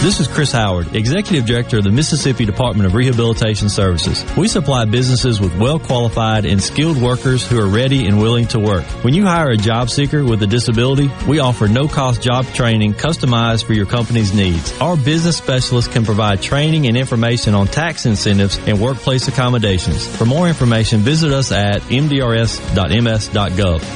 [0.00, 4.24] This is Chris Howard, Executive Director of the Mississippi Department of Rehabilitation Services.
[4.36, 8.60] We supply businesses with well qualified and skilled workers who are ready and willing to
[8.60, 8.84] work.
[9.02, 12.94] When you hire a job seeker with a disability, we offer no cost job training
[12.94, 14.72] customized for your company's needs.
[14.80, 20.06] Our business specialists can provide training and information on tax incentives and workplace accommodations.
[20.16, 22.40] For more information, visit us at mdrs.ms.gov.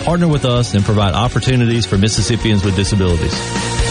[0.04, 3.81] Partner with us and provide opportunities for Mississippians with disabilities.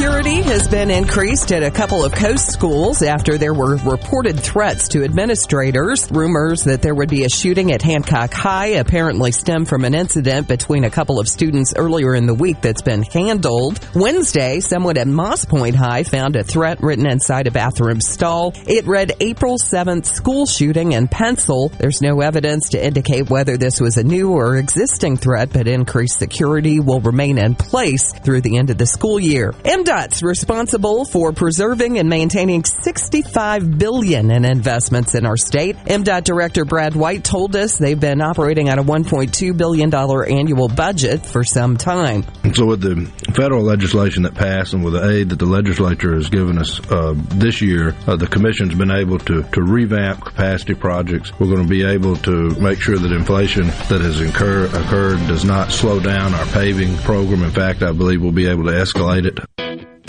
[0.00, 4.88] Security has been increased at a couple of coast schools after there were reported threats
[4.88, 6.10] to administrators.
[6.10, 10.48] Rumors that there would be a shooting at Hancock High apparently stem from an incident
[10.48, 13.78] between a couple of students earlier in the week that's been handled.
[13.94, 18.54] Wednesday, someone at Moss Point High found a threat written inside a bathroom stall.
[18.66, 21.68] It read April 7th school shooting in pencil.
[21.76, 26.18] There's no evidence to indicate whether this was a new or existing threat, but increased
[26.18, 29.52] security will remain in place through the end of the school year.
[29.90, 35.76] Responsible for preserving and maintaining 65 billion in investments in our state.
[35.78, 40.68] MDOT Director Brad White told us they've been operating at a 1.2 billion dollar annual
[40.68, 42.22] budget for some time.
[42.54, 43.04] So with the
[43.34, 47.14] federal legislation that passed and with the aid that the legislature has given us uh,
[47.16, 51.32] this year, uh, the commission's been able to, to revamp capacity projects.
[51.40, 55.44] We're going to be able to make sure that inflation that has incur, occurred does
[55.44, 57.42] not slow down our paving program.
[57.42, 59.79] In fact, I believe we'll be able to escalate it.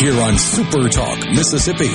[0.00, 1.88] here on Super Talk Mississippi.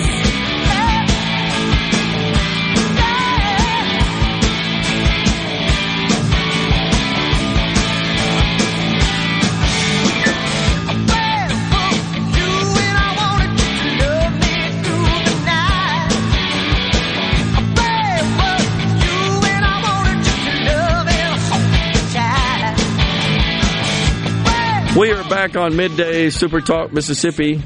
[24.95, 27.63] We are back on midday Super Talk Mississippi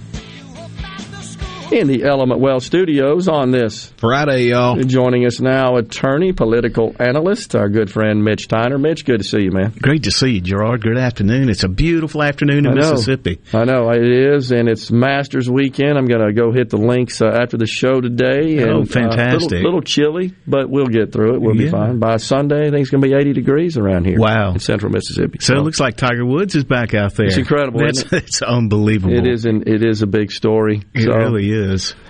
[1.72, 4.76] in the Element Wealth studios on this Friday, y'all.
[4.82, 8.80] Joining us now, attorney, political analyst, our good friend Mitch Tyner.
[8.82, 9.72] Mitch, good to see you, man.
[9.80, 10.82] Great to see you, Gerard.
[10.82, 11.48] Good afternoon.
[11.48, 12.76] It's a beautiful afternoon in I.
[12.76, 13.40] Mississippi.
[13.54, 15.98] I know it is, and it's Masters weekend.
[15.98, 18.64] I'm going to go hit the links uh, after the show today.
[18.64, 19.52] Oh, And, fantastic.
[19.52, 21.42] Uh, little, little chilly, but we'll get through it.
[21.42, 22.00] We'll be fine.
[22.00, 24.18] By Sunday, I think it's going to be 80 degrees around here.
[24.20, 24.54] Wow.
[24.54, 25.38] in central Mississippi.
[25.42, 27.28] So it looks like Tiger Woods is back out there.
[27.28, 28.24] It's incredible, isn't it?
[28.24, 29.14] It's unbelievable.
[29.16, 29.46] It is.
[29.46, 30.82] An, it is a big story.
[30.96, 31.59] It So, really is.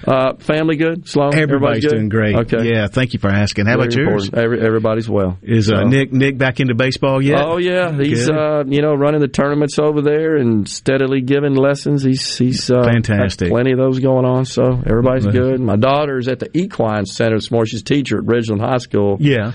[0.07, 1.07] Uh, family good?
[1.07, 1.35] Sloan?
[1.37, 1.91] Everybody's good?
[1.95, 2.35] doing great.
[2.35, 2.69] Okay.
[2.73, 3.65] Yeah, thank you for asking.
[3.65, 4.29] How about Very yours?
[4.33, 5.37] Every, everybody's well.
[5.41, 7.41] Is uh, So- Nick Nick back into baseball yet?
[7.41, 12.03] Oh yeah, he's uh, you know running the tournaments over there and steadily giving lessons.
[12.03, 13.49] He's he's uh, Fantastic.
[13.49, 14.45] plenty of those going on.
[14.45, 15.59] So everybody's good.
[15.59, 17.67] My daughter's at the equine center this morning.
[17.69, 19.17] She's a teacher at Ridgeland High School.
[19.19, 19.53] Yeah.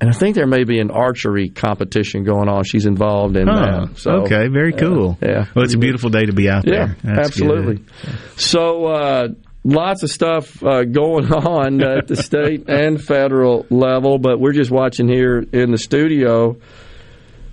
[0.00, 2.64] And I think there may be an archery competition going on.
[2.64, 3.54] She's involved in Oh,
[3.86, 3.98] that.
[3.98, 5.16] So, okay, very cool.
[5.22, 5.46] Yeah.
[5.54, 6.96] Well, it's a beautiful day to be out Yeah, there.
[7.16, 7.76] That's absolutely.
[7.76, 8.18] good.
[8.36, 9.28] So, uh,
[9.64, 14.70] lots of stuff uh, going on at the state and federal level, but we're just
[14.70, 16.56] watching here in the studio.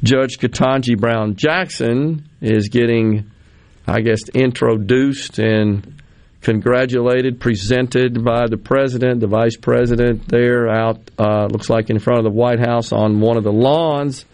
[0.03, 3.31] Judge Ketanji Brown Jackson is getting,
[3.87, 6.01] I guess, introduced and
[6.43, 12.19] congratulated, presented by the president, the vice president there out, uh, looks like in front
[12.19, 14.25] of the White House on one of the lawns.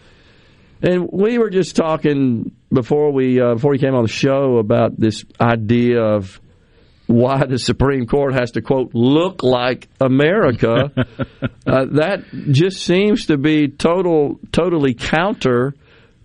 [0.82, 4.98] And we were just talking before we uh, before we came on the show about
[4.98, 6.40] this idea of
[7.06, 10.92] why the Supreme Court has to quote look like America.
[11.68, 15.74] uh, that just seems to be total, totally counter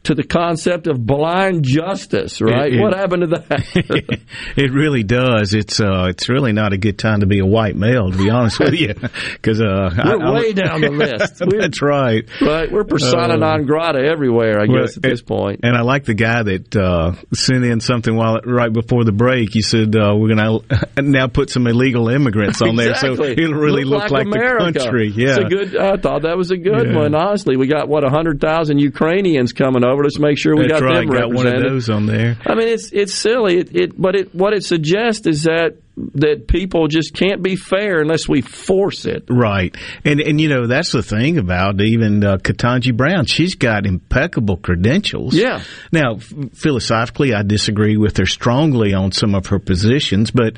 [0.05, 2.73] to the concept of blind justice, right?
[2.73, 4.21] It- it- what happened to that?
[4.57, 5.55] it really does.
[5.55, 8.31] It's uh, it's really not a good time to be a white male, to be
[8.31, 8.95] honest with you,
[9.33, 11.41] because uh, We're I- way down the list.
[11.41, 12.25] We're- That's right.
[12.41, 15.61] right, we're persona Uh, non grata everywhere, I guess, at this point.
[15.63, 19.51] And I like the guy that uh, sent in something while right before the break.
[19.53, 20.61] He said uh, we're going
[20.97, 24.71] to now put some illegal immigrants on there, so it'll really look, like, America.
[24.73, 25.09] the country.
[25.15, 25.77] Yeah, It's a good.
[25.77, 26.97] I thought that was a good Yeah.
[26.99, 27.15] one.
[27.15, 29.94] Honestly, we got what hundred thousand Ukrainians coming over.
[30.03, 31.07] Let's make sure we That's got right.
[31.07, 31.73] them Got one of represented.
[31.73, 32.37] those on there.
[32.47, 33.59] I mean, it's it's silly.
[33.59, 35.77] It, it but it what it suggests is that
[36.17, 39.25] that people just can't be fair unless we force it.
[39.31, 43.27] Right, and and you know that's the thing about even uh, Ketanji Brown.
[43.27, 45.35] She's got impeccable credentials.
[45.35, 45.63] Yeah.
[45.93, 50.55] Now, philosophically, I disagree with her strongly on some of her positions, but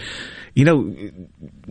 [0.57, 0.95] you know,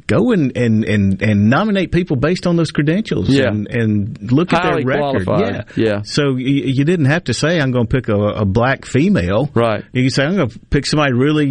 [0.06, 3.28] go and and and, and nominate people based on those credentials.
[3.28, 3.48] Yeah.
[3.48, 5.26] and, and look Highly at their record.
[5.26, 5.66] qualified.
[5.76, 6.02] Yeah, Yeah.
[6.04, 9.50] So you, you didn't have to say I'm going to pick a, a black female.
[9.56, 9.84] Right.
[9.92, 11.46] You can say I'm going to pick somebody really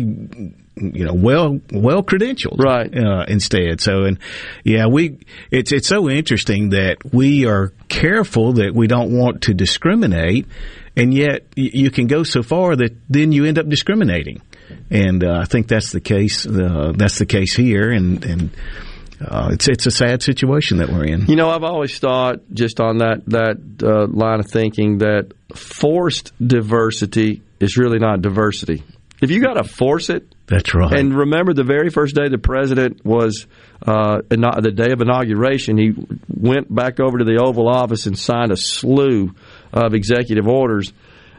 [0.76, 4.18] you know well well credentialed right uh, instead so and
[4.64, 5.16] yeah we
[5.52, 10.48] it's it's so interesting that we are careful that we don't want to discriminate
[10.96, 14.40] and yet you can go so far that then you end up discriminating
[14.90, 18.50] and uh, I think that's the case uh, that's the case here and and
[19.20, 22.80] uh, it's it's a sad situation that we're in You know, I've always thought, just
[22.80, 28.82] on that that uh, line of thinking, that forced diversity is really not diversity.
[29.22, 30.92] If you got to force it, that's right.
[30.98, 33.46] And remember, the very first day the president was
[33.86, 35.92] uh, the day of inauguration, he
[36.28, 39.34] went back over to the Oval Office and signed a slew
[39.74, 40.92] of executive orders.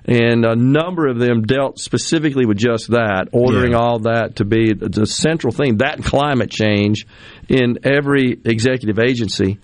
[0.08, 3.80] And a number of them dealt specifically with just that, ordering Yeah.
[3.80, 7.08] all that to be the central theme, that climate change
[7.50, 9.58] in every executive agency.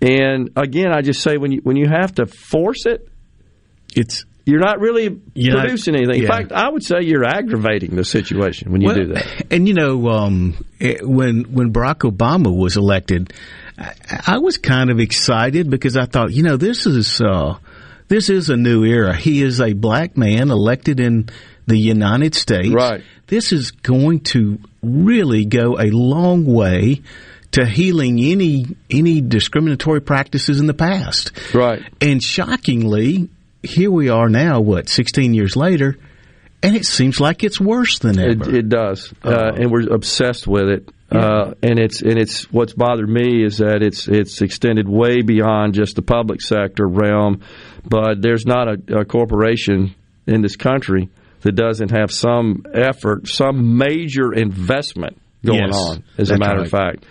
[0.00, 3.06] And again, I just say when you when you have to force it,
[3.94, 6.14] it's you're not really You're not- producing anything.
[6.16, 6.28] In yeah.
[6.28, 9.26] fact, I would say you're aggravating the situation when you Well, do that.
[9.50, 13.34] And you know, um, eh, when when Barack Obama was elected,
[13.76, 13.92] I,
[14.26, 17.58] I was kind of excited because I thought, you know, this is uh,
[18.08, 19.14] this is a new era.
[19.14, 21.28] He is a black man elected in
[21.66, 22.70] the United States.
[22.70, 23.02] Right.
[23.26, 27.02] This is going to really go a long way
[27.52, 31.32] to healing any any discriminatory practices in the past.
[31.54, 31.82] Right.
[32.00, 33.28] And shockingly,
[33.62, 35.96] here we are now, what, 16 years later,
[36.62, 38.48] and it seems like it's worse than ever.
[38.50, 40.88] It, it does, uh, and we're obsessed with it.
[41.10, 45.72] Uh, and it's and it's what's bothered me is that it's it's extended way beyond
[45.72, 47.40] just the public sector realm,
[47.88, 49.94] but there's not a, a corporation
[50.26, 51.08] in this country
[51.40, 56.04] that doesn't have some effort, some major investment going Yes, on.
[56.18, 57.04] As a matter of fact,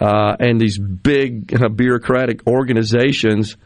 [0.00, 3.56] uh, and these big uh, bureaucratic organizations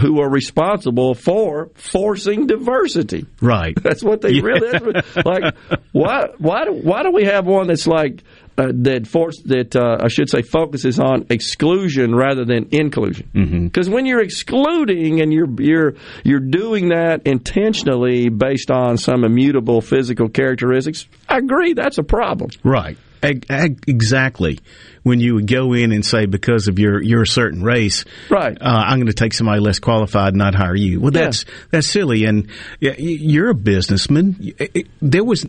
[0.00, 3.26] who are responsible for forcing diversity.
[3.42, 3.74] Right.
[3.82, 4.42] That's what they Yeah.
[4.42, 4.78] really.
[4.78, 5.54] What, like
[5.92, 8.22] why why do, why do we have one that's like
[8.58, 13.28] uh, that force that uh, I should say focuses on exclusion rather than inclusion?
[13.64, 19.80] Because when you're excluding and you're you're you're doing that intentionally based on some immutable
[19.80, 22.50] physical characteristics, I agree that's a problem.
[22.62, 22.96] Right.
[23.22, 24.60] Exactly.
[25.02, 28.56] When you would go in and say because of your your certain race, right?
[28.60, 31.00] Uh, I'm going to take somebody less qualified and not hire you.
[31.00, 32.24] Well, that's that's silly.
[32.24, 32.48] And
[32.80, 34.54] yeah, you're a businessman.
[35.00, 35.46] There was.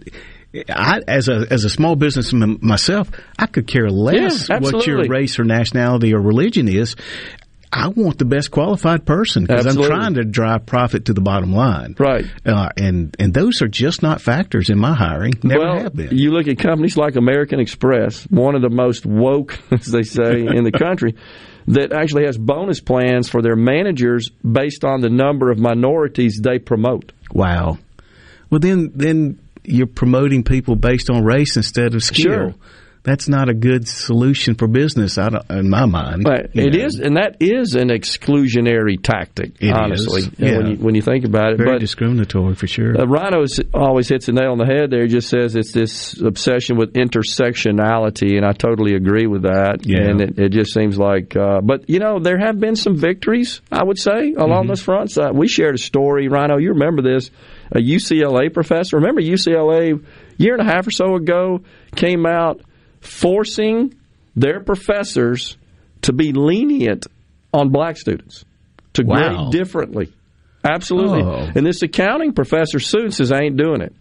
[0.69, 5.07] I, as a as a small businessman myself, I could care less Yeah, what your
[5.07, 6.95] race or nationality or religion is.
[7.71, 11.51] I want the best qualified person because I'm trying to drive profit to the bottom
[11.51, 11.95] line.
[11.99, 12.25] Right.
[12.45, 15.33] Uh, and and those are just not factors in my hiring.
[15.43, 16.17] Never well, have been.
[16.17, 20.45] You look at companies like American Express, one of the most woke, as they say,
[20.45, 21.15] in the country,
[21.67, 26.59] that actually has bonus plans for their managers based on the number of minorities they
[26.59, 27.11] promote.
[27.33, 27.79] Wow.
[28.49, 32.23] Well, then then you're promoting people based on race instead of skill.
[32.23, 32.53] Sure.
[33.03, 36.25] That's not a good solution for business, I don't, in my mind.
[36.25, 36.85] But it know.
[36.85, 39.53] is, and that is an exclusionary tactic.
[39.61, 40.27] It honestly, is.
[40.27, 40.71] and when Yeah.
[40.73, 42.99] you when you think about it, Very but discriminatory for sure.
[42.99, 45.03] Uh, Rhinos always hits the nail on the head there.
[45.03, 49.85] He just says it's this obsession with intersectionality, and I totally agree with that.
[49.85, 50.01] Yeah.
[50.01, 53.61] And it, it just seems like, uh, but you know, there have been some victories,
[53.71, 54.67] I would say, along Mm-hmm.
[54.69, 55.17] those fronts.
[55.17, 57.29] Uh, we shared a story, Rhino, you remember this.
[57.71, 61.61] A UCLA professor, remember UCLA, a year and a half or so ago,
[61.95, 62.61] came out
[63.01, 63.93] forcing
[64.35, 65.57] their professors
[66.03, 67.07] to be lenient
[67.53, 68.45] on black students,
[68.93, 69.15] to Wow.
[69.49, 70.13] grade differently.
[70.63, 71.21] Absolutely.
[71.21, 71.49] Oh.
[71.55, 73.93] And this accounting professor soon says, I ain't doing it.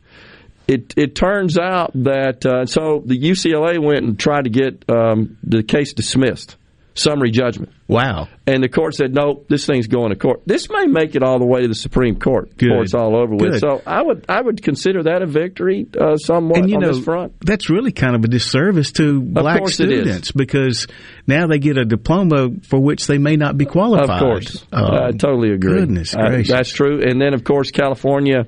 [0.68, 5.38] it it turns out that uh, so the UCLA went and tried to get um,
[5.44, 6.56] the case dismissed,
[6.96, 7.72] summary judgment.
[7.88, 8.28] Wow.
[8.46, 10.42] And the court said, no, this thing's going to court.
[10.46, 12.66] This may make it all the way to the Supreme Court Good.
[12.68, 13.52] before it's all over with.
[13.52, 13.60] Good.
[13.60, 16.92] So I would I would consider that a victory uh, somewhat and you on know
[16.94, 17.34] this front.
[17.40, 20.00] that's really kind of a disservice to black course it is.
[20.00, 20.86] students because
[21.26, 24.10] now they get a diploma for which they may not be qualified.
[24.10, 25.80] Of course, Um, I totally agree.
[25.80, 26.50] Goodness Uh, gracious.
[26.50, 27.02] that's true.
[27.02, 28.46] And then, of course, California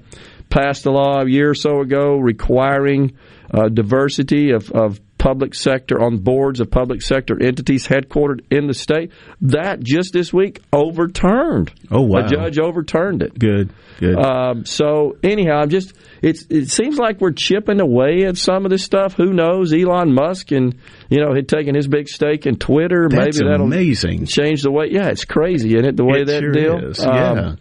[0.51, 3.13] passed a law a year or so ago requiring
[3.53, 8.75] uh, diversity of, of public sector on boards of public sector entities headquartered in the
[8.75, 9.11] state.
[9.43, 11.73] That just this week overturned.
[11.91, 12.25] Oh wow!
[12.25, 13.39] A judge overturned it.
[13.39, 14.17] Good, good.
[14.19, 15.93] Um, so anyhow, I'm just
[16.23, 19.15] it's it seems like we're chipping away at some of this stuff.
[19.15, 19.73] Who knows?
[19.73, 20.77] Elon Musk and
[21.09, 23.09] you know had taken his big stake in Twitter.
[23.11, 24.27] That's Maybe that'll amazing.
[24.27, 24.87] change the way.
[24.91, 25.97] Yeah, it's crazy, isn't it?
[25.97, 26.91] The way It that sure deal.
[26.91, 27.55] is, Um, yeah.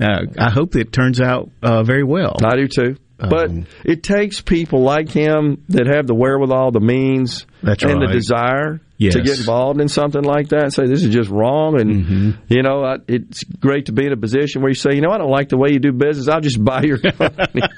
[0.00, 2.36] Uh, I hope it turns out uh, very well.
[2.44, 2.96] I do too.
[3.28, 8.08] But Um, it takes people like him that have the wherewithal, the means, and the
[8.12, 9.14] desire Yes.
[9.14, 11.80] to get involved in something like that and say this is just wrong.
[11.80, 12.30] And Mm-hmm.
[12.48, 15.10] you know, I, it's great to be in a position where you say, you know,
[15.10, 16.28] I don't like the way you do business.
[16.28, 17.62] I'll just buy your company.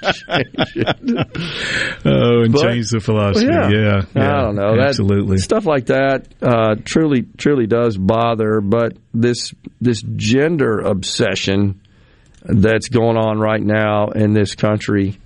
[2.05, 3.47] Oh, and But- change the philosophy.
[3.47, 3.68] Yeah.
[3.70, 4.77] Yeah, yeah, I don't know.
[4.77, 5.39] That- Absolutely.
[5.39, 8.60] stuff like that uh, truly, truly does bother.
[8.60, 11.81] But this this gender obsession
[12.44, 15.18] that's going on right now in this country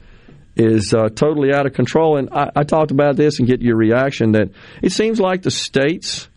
[0.61, 2.19] is uh, totally out of control.
[2.19, 4.51] And I, I talked about this and get your reaction that
[4.83, 6.29] it seems like the states.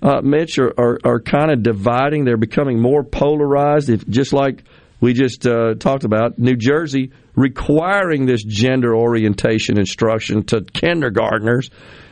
[0.00, 2.24] Uh, Mitch are, are, are kind of dividing.
[2.24, 3.88] They're becoming more polarized.
[3.88, 4.64] If, just like
[5.00, 11.70] we just uh, talked about, New Jersey requiring this gender orientation instruction to kindergartners,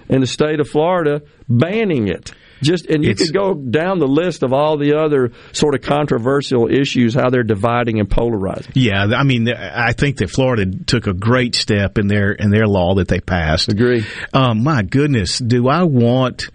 [0.09, 2.32] and the state of Florida banning it.
[2.66, 5.82] Just and you It's- could go down the list of all the other sort of
[5.82, 8.72] controversial issues, how they're dividing and polarizing.
[8.74, 12.66] Yeah, I mean, I think that Florida took a great step in their in their
[12.66, 13.68] law that they passed.
[13.70, 14.05] Agree.
[14.32, 16.48] Um, my goodness, do I want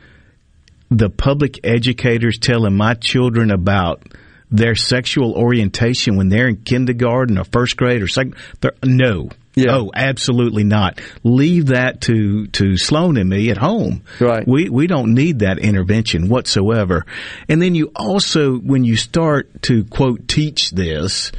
[0.89, 4.03] the public educators telling my children about
[4.51, 8.35] their sexual orientation when they're in kindergarten or first grade or second?
[8.59, 8.73] they're-
[9.55, 9.87] No.
[9.87, 11.01] Oh, absolutely not.
[11.23, 14.03] Leave that to, to Sloan and me at home.
[14.19, 14.47] Right.
[14.47, 17.05] We, we don't need that intervention whatsoever.
[17.49, 21.31] And then you also, when you start to quote teach this,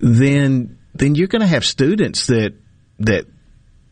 [0.00, 2.54] then, then you're going to have students that,
[2.98, 3.26] that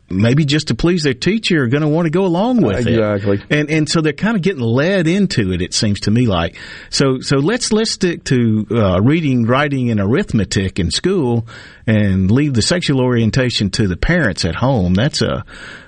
[0.09, 2.87] maybe just to please their teacher are going to want to go along with it.
[2.87, 3.43] Exactly.
[3.49, 5.61] And and so they're kind of getting led into it.
[5.61, 6.57] It seems to me like
[6.89, 7.19] so.
[7.19, 11.47] So let's let's stick to uh, reading, writing, and arithmetic in school,
[11.85, 14.93] and leave the sexual orientation to the parents at home.
[14.93, 15.43] That's a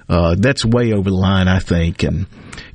[0.09, 2.03] uh, that's way over the line, I think.
[2.03, 2.25] And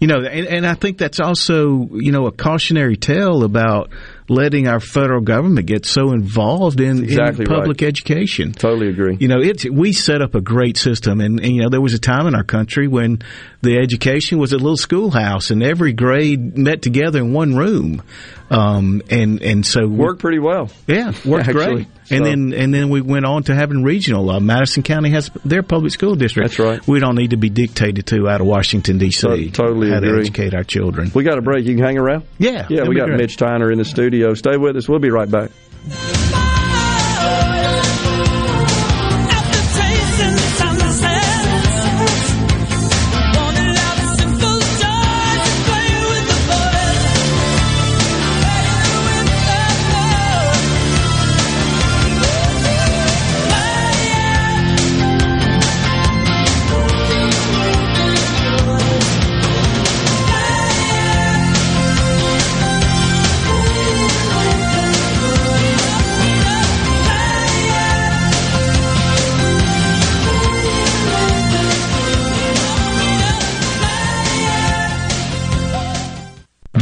[0.00, 3.90] you know, and, and I think that's also you know a cautionary tale about
[4.28, 7.58] letting our federal government get so involved in, Exactly in right.
[7.60, 8.52] public education.
[8.52, 9.16] Totally agree.
[9.20, 11.94] You know, it's we set up a great system, and, and you know there was
[11.94, 13.20] a time in our country when
[13.60, 18.02] the education was a little schoolhouse, and every grade met together in one room,
[18.50, 20.70] um, and and so Worked pretty well.
[20.86, 21.86] Yeah, worked Actually, great.
[22.04, 24.30] So- And then and then we went on to having regional.
[24.30, 26.50] Uh, Madison County has their public school district.
[26.50, 26.86] That's right.
[26.88, 29.26] We don't need to be dictated to out of Washington D.C.
[29.26, 30.20] To- totally how to agree.
[30.20, 31.10] educate our children.
[31.14, 31.64] We got a break.
[31.66, 32.24] You can hang around.
[32.38, 33.18] Yeah, Yeah, we got great.
[33.18, 34.34] Mitch Tyner in the studio.
[34.34, 34.88] Stay with us.
[34.88, 35.50] We'll be right back.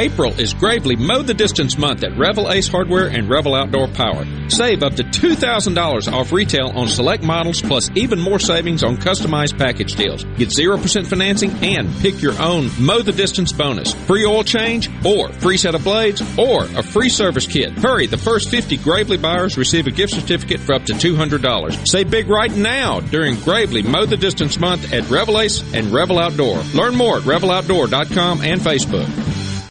[0.00, 4.24] April is Gravely Mow the Distance month at Revel Ace Hardware and Revel Outdoor Power.
[4.48, 9.58] Save up to $2,000 off retail on select models plus even more savings on customized
[9.58, 10.24] package deals.
[10.38, 13.92] Get 0% financing and pick your own Mow the Distance bonus.
[14.06, 17.72] Free oil change or free set of blades or a free service kit.
[17.72, 21.86] Hurry, the first 50 Gravely buyers receive a gift certificate for up to $200.
[21.86, 26.18] Say big right now during Gravely Mow the Distance month at Revel Ace and Revel
[26.18, 26.56] Outdoor.
[26.72, 29.29] Learn more at reveloutdoor.com and Facebook.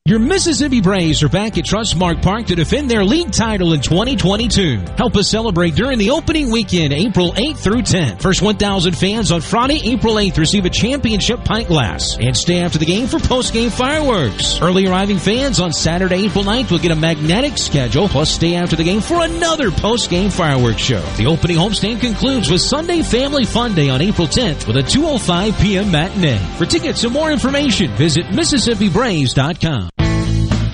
[0.10, 4.80] Your Mississippi Braves are back at Trustmark Park to defend their league title in 2022.
[4.98, 8.20] Help us celebrate during the opening weekend, April 8th through 10th.
[8.20, 12.80] First 1,000 fans on Friday, April 8th receive a championship pint glass and stay after
[12.80, 14.60] the game for post-game fireworks.
[14.60, 18.76] Early arriving fans on Saturday, April 9th will get a magnetic schedule plus stay after
[18.76, 21.04] the game for another post-game fireworks show.
[21.18, 25.62] The opening homestand concludes with Sunday Family Fun Day on April 10th with a 2.05
[25.62, 25.92] p.m.
[25.92, 26.40] matinee.
[26.58, 29.99] For tickets and more information, visit MississippiBraves.com.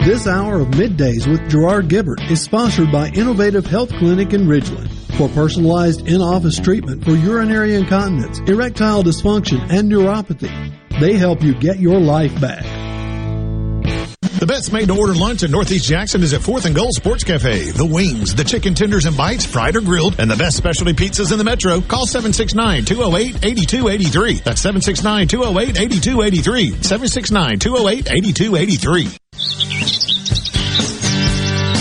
[0.05, 4.87] This hour of middays with Gerard Gibert is sponsored by Innovative Health Clinic in Ridgeland.
[5.17, 11.79] For personalized in-office treatment for urinary incontinence, erectile dysfunction, and neuropathy, they help you get
[11.79, 12.63] your life back.
[14.37, 17.23] The best made to order lunch in Northeast Jackson is at 4th and Gold Sports
[17.23, 17.71] Cafe.
[17.71, 21.31] The wings, the chicken tenders and bites, fried or grilled, and the best specialty pizzas
[21.31, 21.81] in the metro.
[21.81, 24.43] Call 769-208-8283.
[24.43, 26.73] That's 769-208-8283.
[27.57, 29.17] 769-208-8283.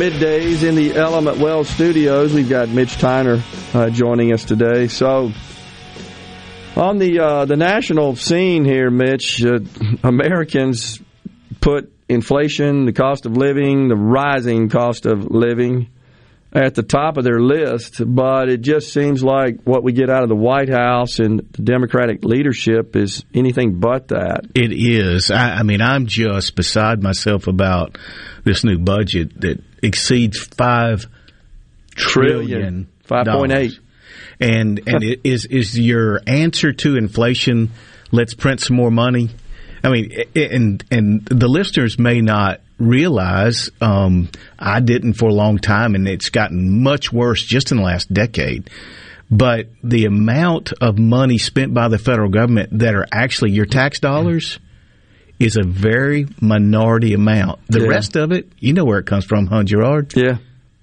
[0.00, 2.32] Middays in the Element Wealth studios.
[2.32, 3.42] We've got Mitch Tyner
[3.74, 4.88] uh, joining us today.
[4.88, 5.30] So,
[6.74, 9.58] on the uh, the national scene here, Mitch, uh,
[10.02, 11.02] Americans
[11.60, 15.90] put inflation, the cost of living, the rising cost of living
[16.52, 20.22] at the top of their list, but it just seems like what we get out
[20.22, 24.46] of the White House and the Democratic leadership is anything but that.
[24.54, 25.30] It is.
[25.30, 27.98] I, I mean, I'm just beside myself about
[28.44, 31.06] this new budget that exceeds five
[31.94, 33.78] trillion, Five point eight.
[34.40, 37.70] And and it is is your answer to inflation?
[38.10, 39.30] Let's print some more money.
[39.84, 44.28] I mean, and and the listeners may not realize um,
[44.58, 48.12] I didn't for a long time, and it's gotten much worse just in the last
[48.12, 48.68] decade.
[49.30, 54.00] But the amount of money spent by the federal government that are actually your tax
[54.00, 54.58] dollars
[55.38, 57.60] is a very minority amount.
[57.68, 57.88] The Yeah.
[57.88, 60.12] rest of it, you know where it comes from, huh, Gerard?
[60.16, 60.38] Yeah.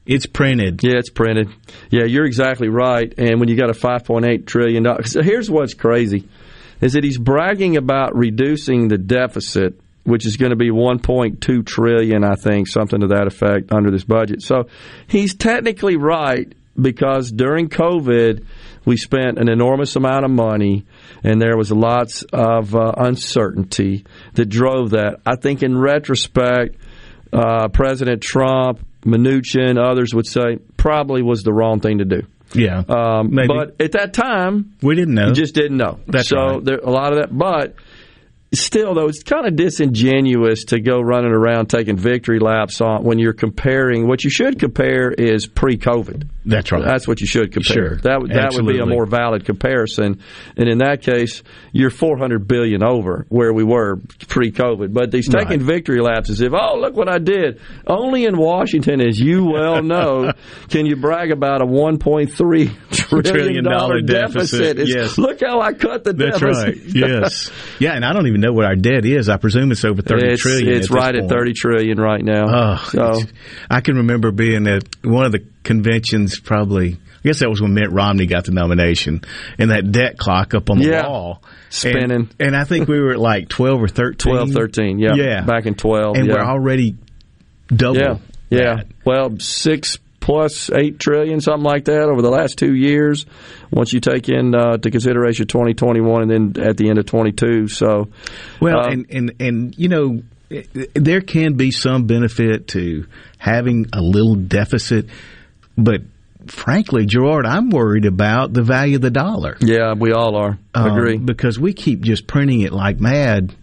[0.05, 0.79] It's printed.
[0.83, 1.49] Yeah, it's printed.
[1.91, 3.13] Yeah, you're exactly right.
[3.17, 6.23] And when you got a 5.8 trillion dollars, so here's what's crazy:
[6.79, 9.77] is that he's bragging about reducing the deficit,
[10.07, 14.05] which is going to be 1.2 trillion, I think, something to that effect under this
[14.05, 14.41] budget.
[14.41, 14.69] So
[15.05, 18.45] he's technically right, because during COVID,
[18.85, 20.85] we spent an enormous amount of money
[21.25, 24.05] and there was lots of uh, uncertainty
[24.35, 25.19] that drove that.
[25.25, 26.77] I think in retrospect,
[27.33, 32.21] uh, President Trump, Mnuchin, others would say probably was the wrong thing to do.
[32.53, 33.49] Yeah, um, maybe.
[33.49, 35.27] But at that time, we didn't know.
[35.27, 35.99] You just didn't know.
[36.07, 36.63] That's so right.
[36.63, 37.75] there a lot of that, but
[38.53, 43.19] still though it's kind of disingenuous to go running around taking victory laps on when
[43.19, 46.29] you're comparing what you should compare is pre-covid.
[46.45, 46.81] That's right.
[46.83, 47.73] That's what you should compare.
[47.73, 47.95] Sure.
[47.97, 50.21] that would that would be a more valid comparison.
[50.55, 51.43] And in that case
[51.73, 53.97] you're 400 billion over where we were
[54.29, 54.93] pre-covid.
[54.93, 57.59] But these taking victory laps as if oh look what i did.
[57.85, 60.31] Only in washington as you well know
[60.69, 62.31] can you brag about a 1.3
[62.91, 64.77] trillion Trillion dollar deficit.
[64.77, 65.17] deficit, yes.
[65.17, 66.65] look how i cut the That's deficit.
[66.67, 66.77] right.
[66.85, 67.51] Yes.
[67.79, 69.29] Yeah, and I don't even know what our debt is.
[69.29, 70.69] I presume it's over thirty it's, trillion.
[70.69, 72.45] It's at right at thirty trillion right now.
[72.47, 73.21] Oh, so
[73.69, 76.39] I can remember being at one of the conventions.
[76.39, 79.21] Probably, I guess that was when Mitt Romney got the nomination,
[79.57, 81.07] and that debt clock up on the Yeah.
[81.07, 82.11] wall Spinning.
[82.11, 84.33] And, and I think we were at like twelve or thirteen.
[84.33, 85.15] 12, 13, yeah.
[85.15, 86.33] yeah, Back in 12, and yeah.
[86.33, 86.95] we're already
[87.67, 87.97] double.
[87.99, 88.17] yeah,
[88.49, 88.75] yeah.
[89.03, 93.25] Well, six plus eight trillion, something like that, over the last two years.
[93.71, 97.69] Once you take in uh, to consideration 2021, and then at the end of 22.
[97.69, 98.09] So,
[98.59, 100.21] Well, uh, and, and and you know,
[100.93, 103.07] there can be some benefit to
[103.37, 105.05] having a little deficit,
[105.77, 106.01] but
[106.47, 109.55] frankly, Gerard, I'm worried about the value of the dollar.
[109.61, 110.59] yeah, we all are.
[110.75, 111.17] Um, Agree.
[111.17, 113.55] because we keep just printing it like mad.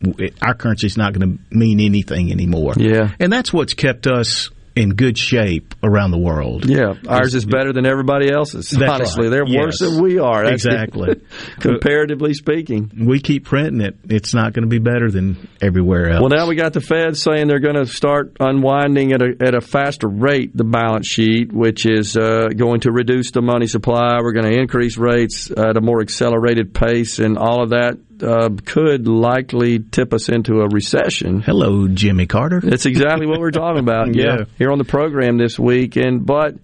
[0.00, 2.72] It- Our is not going to mean anything anymore.
[2.78, 3.12] Yeah.
[3.20, 6.68] and that's what's kept us in good shape around the world.
[6.68, 8.70] Yeah, ours is better than everybody else's.
[8.70, 9.30] That's Honestly, right.
[9.30, 10.44] they're worse than we are.
[10.44, 11.20] That's Exactly.
[11.60, 12.90] comparatively speaking.
[13.06, 16.20] We keep printing it; it's not going to be better than everywhere else.
[16.20, 19.54] Well, now we got the Fed saying they're going to start unwinding at a, at
[19.54, 24.18] a faster rate the balance sheet, which is uh, going to reduce the money supply.
[24.20, 28.50] We're going to increase rates at a more accelerated pace, and all of that uh,
[28.64, 31.40] could likely tip us into a recession.
[31.40, 32.60] Hello, Jimmy Carter.
[32.60, 34.14] That's exactly what we're talking about.
[34.14, 34.24] yeah.
[34.38, 34.44] Yeah.
[34.58, 36.54] here on the program this week, and but.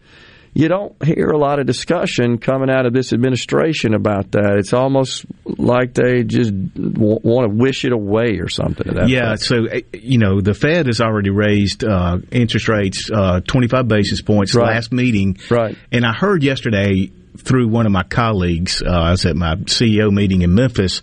[0.57, 4.55] You don't hear a lot of discussion coming out of this administration about that.
[4.59, 8.95] It's almost like they just w- want to wish it away or something.
[8.95, 9.43] That yeah, effect.
[9.43, 14.23] so uh, you know the Fed has already raised uh, interest rates uh, 25 basis
[14.23, 14.75] points Right.
[14.77, 15.39] last meeting.
[15.51, 15.77] Right.
[15.91, 20.13] And I heard yesterday through one of my colleagues, uh, I was at my CEO
[20.13, 21.03] meeting in Memphis,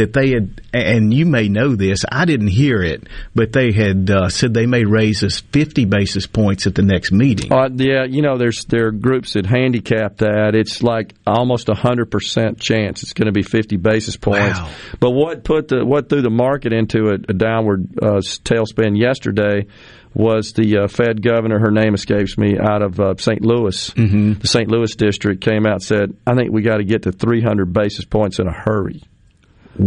[0.00, 4.10] that they had, and you may know this, I didn't hear it, but they had
[4.10, 7.52] uh, said they may raise us 50 basis points at the next meeting.
[7.52, 10.54] Uh, yeah, you know, there's there are groups that handicap that.
[10.54, 14.58] It's like almost a hundred percent chance it's going to be 50 basis points.
[14.58, 14.70] Wow.
[15.00, 19.66] But what put the what threw the market into a, a downward uh, tailspin yesterday
[20.14, 21.58] was the uh, Fed governor.
[21.58, 23.42] Her name escapes me out of uh, St.
[23.42, 23.90] Louis.
[23.90, 24.40] Mm-hmm.
[24.40, 24.68] The St.
[24.68, 28.06] Louis district came out and said, "I think we got to get to 300 basis
[28.06, 29.02] points in a hurry."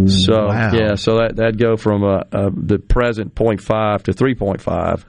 [0.08, 0.72] So Wow.
[0.74, 5.04] yeah, so that that'd go from uh, uh, the present 0.5 to 3.5,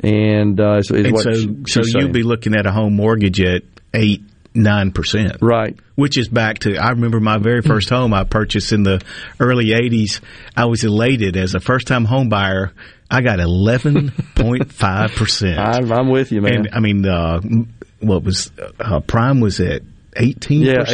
[0.00, 1.22] and uh, is, is and what
[1.68, 3.62] so, so you'd be looking at a home mortgage at
[3.94, 4.22] eight,
[4.54, 5.76] nine percent, right?
[5.96, 9.00] Which is back to I remember my very first home I purchased in the
[9.40, 10.20] early '80s.
[10.56, 12.72] I was elated as a first time home buyer.
[13.10, 15.58] I got eleven point five percent.
[15.58, 16.54] I'm, I'm with you, man.
[16.54, 17.40] And I mean, uh,
[18.00, 19.82] what was uh, prime was at
[20.16, 20.62] eighteen?
[20.62, 20.84] Yeah,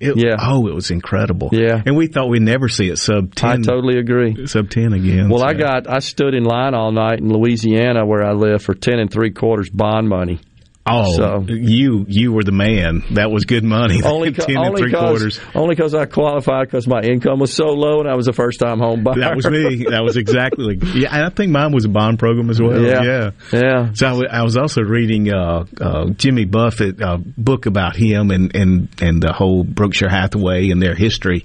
[0.00, 0.18] 18.
[0.18, 0.36] Yeah.
[0.40, 1.50] Oh, it was incredible.
[1.52, 1.82] Yeah.
[1.84, 3.50] And we thought we'd never see it sub 10.
[3.50, 4.46] I totally agree.
[4.46, 5.28] Sub ten again.
[5.28, 8.74] Well, I got I stood in line all night in Louisiana where I live for
[8.74, 10.40] ten and three quarters bond money.
[10.86, 13.02] Oh, So- you you were the man.
[13.12, 14.02] That was good money.
[14.04, 15.40] Only co- ten and only three cause, quarters.
[15.54, 18.60] Only because I qualified because my income was so low and I was a first
[18.60, 19.14] time home buyer.
[19.20, 19.86] That was me.
[19.88, 20.78] That was exactly.
[20.94, 22.80] Yeah, and I think mine was a bond program as well.
[22.80, 23.02] Yeah.
[23.02, 23.30] yeah.
[23.52, 23.92] yeah.
[23.94, 28.30] So I, w- I was also reading uh, uh, Jimmy Buffett a book about him
[28.30, 31.44] and, and, and the whole Berkshire Hathaway and their history.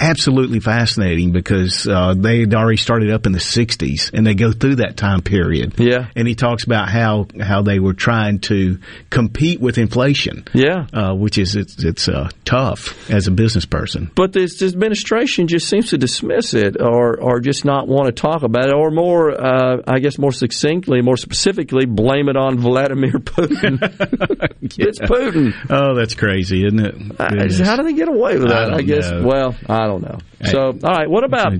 [0.00, 4.52] Absolutely fascinating because uh, they had already started up in the '60s and they go
[4.52, 5.74] through that time period.
[5.78, 6.08] Yeah.
[6.14, 8.78] and he talks about how how they were trying to
[9.10, 10.44] compete with inflation.
[10.54, 10.86] Yeah.
[10.92, 14.10] uh, which is it's, it's uh, tough as a business person.
[14.14, 18.42] But this administration just seems to dismiss it, or or just not want to talk
[18.42, 23.12] about it, or more, uh, I guess, more succinctly, more specifically, blame it on Vladimir
[23.18, 23.78] Putin.
[24.80, 25.54] It's Putin.
[25.70, 26.94] Oh, that's crazy, isn't it?
[27.18, 27.60] I- Goodness.
[27.60, 28.72] how do they get away with I that?
[28.74, 29.10] I, don't guess.
[29.10, 29.22] know.
[29.26, 30.18] Well, I don't know.
[30.44, 31.10] So, all right.
[31.10, 31.52] What about.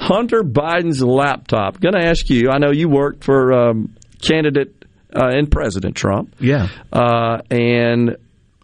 [0.00, 1.80] Hunter Biden's laptop?
[1.80, 2.50] Going to ask you.
[2.50, 6.34] I know you worked for um, candidate uh, and President Trump.
[6.40, 6.68] Yeah.
[6.92, 8.16] Uh, and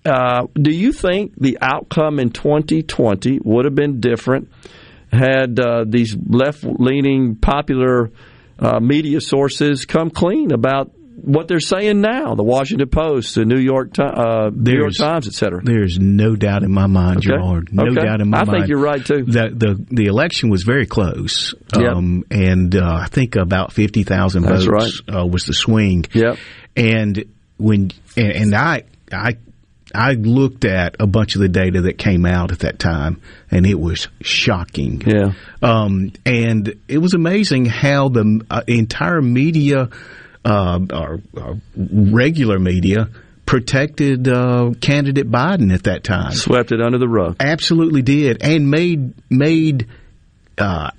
[0.04, 4.50] uh, do you think the outcome in 2020 would have been different
[5.12, 8.10] had uh, these left leaning popular
[8.58, 10.92] uh, media sources come clean about
[11.22, 12.34] what they're saying now.
[12.34, 15.60] The Washington Post, the New York, uh, New York Times, etc.
[15.62, 17.28] There's no doubt in my mind, Okay.
[17.28, 17.72] Gerard.
[17.72, 17.94] No Okay.
[18.04, 18.50] doubt in my I mind.
[18.50, 19.24] I think you're right too.
[19.24, 21.92] The the the election was very close, Yep.
[21.92, 26.04] um, and uh, I think about fifty thousand votes uh, was the swing.
[26.12, 26.36] Yep.
[26.76, 27.24] And
[27.58, 29.36] when and, and I I
[29.92, 33.66] I looked at a bunch of the data that came out at that time, and
[33.66, 35.02] it was shocking.
[35.04, 35.32] Yeah.
[35.62, 39.88] Um, and it was amazing how the uh, entire media,
[40.44, 43.08] uh, or, or regular media,
[43.46, 46.32] protected uh, candidate Biden at that time.
[46.32, 47.36] Swept it under the rug.
[47.40, 49.86] Absolutely did, and made made.
[50.58, 50.90] Uh,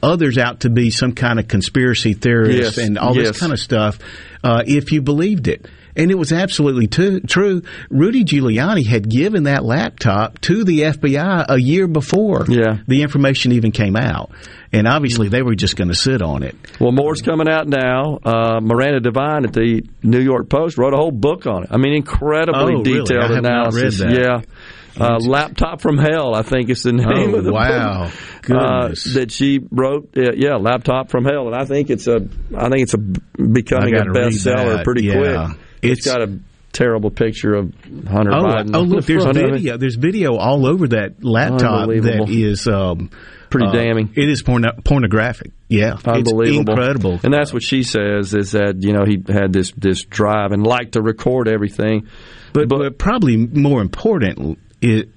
[0.00, 3.30] Others out to be some kind of conspiracy theorist Yes, and all yes.
[3.30, 3.98] this kind of stuff,
[4.44, 5.66] uh, if you believed it.
[5.98, 7.62] And it was absolutely tu- true.
[7.90, 12.78] Rudy Giuliani had given that laptop to the FBI a year before Yeah.
[12.86, 14.30] the information even came out.
[14.72, 16.54] And obviously, they were just going to sit on it.
[16.78, 18.18] Well, more's coming out now.
[18.24, 21.70] Uh, Miranda Devine at the New York Post wrote a whole book on it.
[21.72, 22.82] I mean, incredibly Oh, really?
[23.00, 24.00] detailed not analysis.
[24.00, 24.20] read that.
[24.20, 25.04] Yeah.
[25.04, 28.04] Uh, Laptop from Hell, I think is the name Oh, of the wow.
[28.04, 28.12] book
[28.42, 29.06] Goodness.
[29.16, 30.08] uh, that she wrote.
[30.16, 32.16] Uh, yeah, Laptop from Hell, and I think it's a,
[32.56, 35.14] I think it's a becoming a bestseller pretty Yeah.
[35.46, 35.58] quick.
[35.82, 36.38] It's got a
[36.72, 37.74] terrible picture of
[38.06, 38.76] Hunter Oh, Biden.
[38.76, 39.52] oh look, there's front of it.
[39.52, 39.76] video.
[39.76, 43.10] There's video all over that laptop that is um,
[43.50, 44.12] Pretty uh, damning.
[44.14, 45.52] It is porno- pornographic.
[45.68, 47.20] Yeah, Unbelievable, It's incredible.
[47.22, 50.66] And that's what she says is that you know he had this this drive and
[50.66, 52.08] liked to record everything.
[52.52, 55.10] But, but, probably more important, it,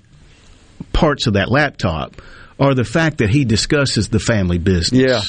[0.91, 2.21] parts of that laptop
[2.59, 5.01] are the fact that he discusses the family business.
[5.01, 5.21] Yeah.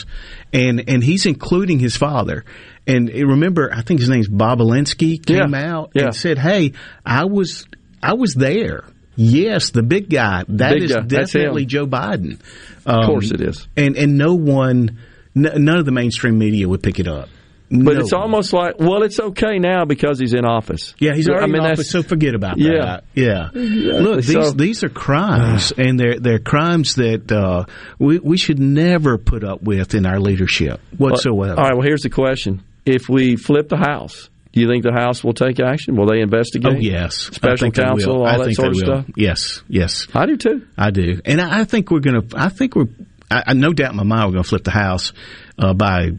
[0.52, 2.44] And and he's including his father.
[2.86, 5.72] And uh, remember, I think his name's Bobulinski came Yeah.
[5.74, 6.06] out Yeah.
[6.06, 6.72] and said, "Hey,
[7.06, 7.66] I was
[8.02, 8.84] I was there.
[9.14, 10.44] Yes, the big guy.
[10.48, 11.02] That Big is guy.
[11.02, 11.66] Definitely.
[11.66, 12.40] Joe Biden.
[12.86, 13.68] Of course it is.
[13.76, 14.98] And and no one,
[15.36, 17.28] n- none of the mainstream media would pick it up.
[17.70, 20.94] But No it's almost like well, it's okay now because he's in office.
[20.98, 22.70] Yeah, he's already I mean, in office, so forget about Yeah.
[22.80, 23.04] that.
[23.14, 23.48] Yeah.
[23.54, 24.00] Exactly.
[24.02, 27.64] Look, these So- these are crimes, and they're they're crimes that uh,
[27.98, 31.54] we we should never put up with in our leadership whatsoever.
[31.58, 31.72] All right.
[31.74, 35.32] Well, here's the question: If we flip the House, do you think the House will
[35.32, 35.96] take action?
[35.96, 36.72] Will they investigate?
[36.72, 39.04] Oh yes, special counsel, all I that sort of stuff.
[39.16, 40.66] Yes, yes, I do too.
[40.76, 42.36] I do, and I, I think we're going to.
[42.36, 42.88] I think we're.
[43.30, 45.12] I, I no doubt in my mind we're going to flip the House
[45.58, 46.10] uh, by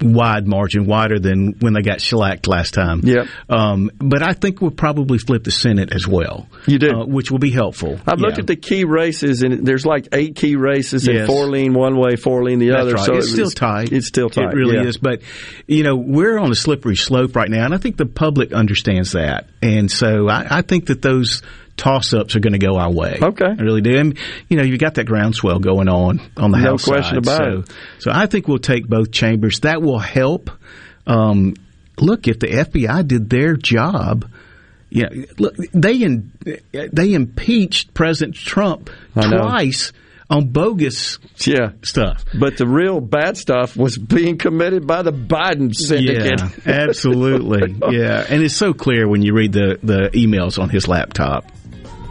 [0.00, 3.00] wide margin, wider than when they got shellacked last time.
[3.02, 3.26] Yep.
[3.48, 6.48] Um, but I think we'll probably flip the Senate as well.
[6.66, 7.98] You do, uh, which will be helpful.
[8.06, 11.74] I've looked at the key races, and there's like eight key races, and four lean
[11.74, 12.94] one way, four lean the That's other.
[12.94, 13.04] right.
[13.06, 13.92] So it's it still tight.
[13.92, 14.52] It's still tight.
[14.52, 14.86] It really yeah.
[14.86, 14.98] is.
[14.98, 15.22] But
[15.66, 19.12] you know, we're on a slippery slope right now, and I think the public understands
[19.12, 19.48] that.
[19.62, 21.42] And so I, I think that those
[21.76, 23.18] toss-ups are going to go our way.
[23.20, 23.98] Okay, I really do.
[23.98, 27.34] And, you know, you got that groundswell going on on the No House question side.
[27.34, 27.76] about so, it.
[28.00, 29.60] So I think we'll take both chambers.
[29.60, 30.50] That will help.
[31.06, 31.54] Um,
[31.98, 34.30] look, if the FBI did their job.
[34.90, 36.30] Yeah, look, they in,
[36.70, 39.92] they impeached President Trump twice
[40.30, 41.72] on bogus yeah.
[41.82, 42.24] stuff.
[42.38, 46.40] But the real bad stuff was being committed by the Biden syndicate.
[46.40, 47.76] Yeah, absolutely.
[47.90, 51.50] yeah, and it's so clear when you read the the emails on his laptop.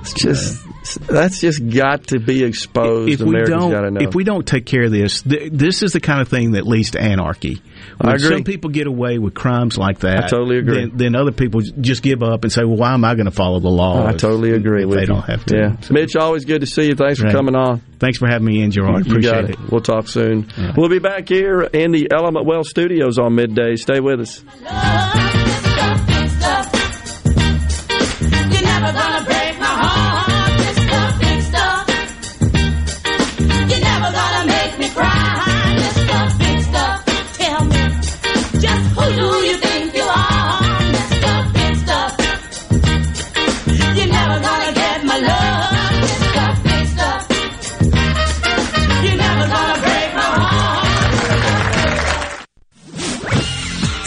[0.03, 3.09] It's just that's just got to be exposed.
[3.09, 4.01] If we Americans got to don't, know.
[4.01, 6.67] if we don't take care of this, th- this is the kind of thing that
[6.67, 7.61] leads to anarchy.
[7.99, 8.27] When I agree.
[8.27, 10.75] some people get away with crimes like that, I totally agree.
[10.87, 13.31] Then, then other people just give up and say, "Well, why am I going to
[13.31, 15.07] follow the law?" I if- totally agree if with they you.
[15.07, 15.55] don't have to.
[15.57, 16.95] Yeah, Mitch, always good to see you.
[16.95, 17.79] Thanks for coming on.
[17.99, 19.05] Thanks for having me in, Gerard.
[19.05, 19.71] You Appreciate got it.
[19.71, 20.49] We'll talk soon.
[20.75, 23.77] We'll be back here in the Element Wealth Studios on midday.
[23.77, 24.43] Stay with us.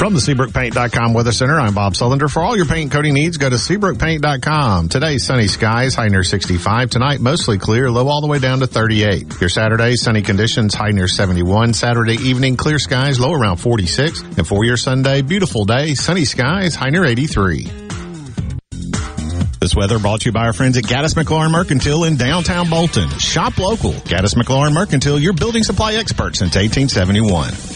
[0.06, 2.30] From the SeabrookPaint.com Weather Center, I'm Bob Sullender.
[2.30, 4.88] For all your paint coating needs, go to SeabrookPaint.com.
[4.88, 6.90] Today, sunny skies, high near 65.
[6.90, 9.40] Tonight, mostly clear, low all the way down to 38.
[9.40, 11.72] Your Saturday, sunny conditions, high near 71.
[11.72, 14.20] Saturday evening, clear skies, low around 46.
[14.20, 17.64] And for your Sunday, beautiful day, sunny skies, high near 83.
[19.58, 23.08] This weather brought to you by our friends at Gaddis McLaurin Mercantile in downtown Bolton.
[23.18, 23.90] Shop local.
[23.90, 27.75] Gaddis McLaurin Mercantile, your building supply expert since 1871.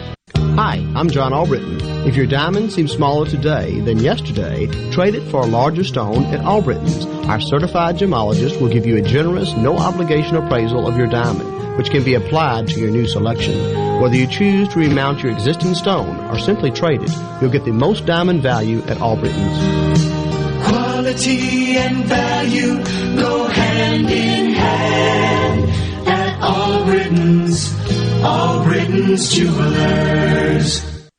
[0.55, 1.79] Hi, I'm John Albritton.
[2.05, 6.41] If your diamond seems smaller today than yesterday, trade it for a larger stone at
[6.41, 7.05] Albritton's.
[7.27, 11.89] Our certified gemologist will give you a generous, no obligation appraisal of your diamond, which
[11.89, 14.01] can be applied to your new selection.
[14.01, 17.71] Whether you choose to remount your existing stone or simply trade it, you'll get the
[17.71, 19.57] most diamond value at Albritton's.
[20.67, 22.83] Quality and value
[23.17, 25.69] go hand in hand
[26.09, 27.80] at Albrittons,
[28.23, 30.90] Albritton's jewelers.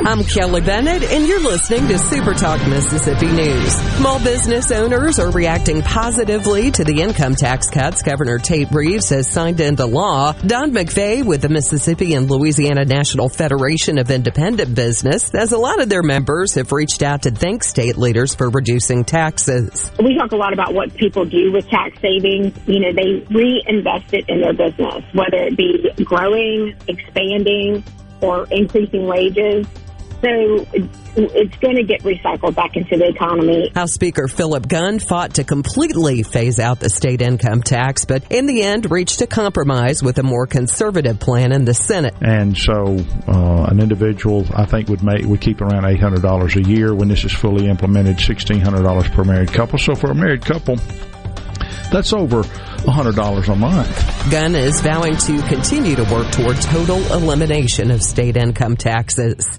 [0.00, 3.72] I'm Kelly Bennett, and you're listening to Super Talk Mississippi News.
[3.98, 9.28] Small business owners are reacting positively to the income tax cuts Governor Tate Reeves has
[9.28, 10.32] signed into law.
[10.32, 15.80] Don McVeigh with the Mississippi and Louisiana National Federation of Independent Business says a lot
[15.82, 19.90] of their members have reached out to thank state leaders for reducing taxes.
[19.98, 22.56] We talk a lot about what people do with tax savings.
[22.66, 27.82] You know, they reinvest it in their business, whether it be growing, expanding,
[28.20, 29.66] or increasing wages.
[30.20, 30.66] So
[31.16, 33.70] it's going to get recycled back into the economy.
[33.74, 38.46] House Speaker Philip Gunn fought to completely phase out the state income tax, but in
[38.46, 42.14] the end reached a compromise with a more conservative plan in the Senate.
[42.20, 42.98] And so,
[43.28, 46.94] uh, an individual, I think, would make would keep around eight hundred dollars a year
[46.94, 48.18] when this is fully implemented.
[48.20, 49.78] Sixteen hundred dollars per married couple.
[49.78, 50.76] So for a married couple,
[51.92, 54.30] that's over $100 a month.
[54.30, 59.58] Gunn is vowing to continue to work toward total elimination of state income taxes.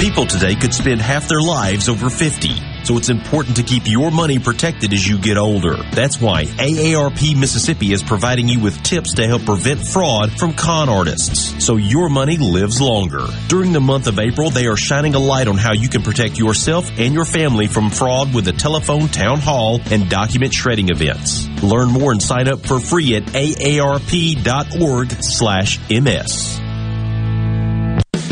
[0.00, 2.50] People today could spend half their lives over 50.
[2.84, 5.76] So it's important to keep your money protected as you get older.
[5.92, 10.90] That's why AARP Mississippi is providing you with tips to help prevent fraud from con
[10.90, 11.64] artists.
[11.64, 13.26] So your money lives longer.
[13.48, 16.38] During the month of April, they are shining a light on how you can protect
[16.38, 21.48] yourself and your family from fraud with a telephone town hall and document shredding events.
[21.62, 26.60] Learn more and sign up for free at aarp.org slash ms.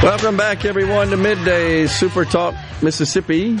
[0.00, 3.58] Welcome back, everyone, to Midday Super Talk Mississippi.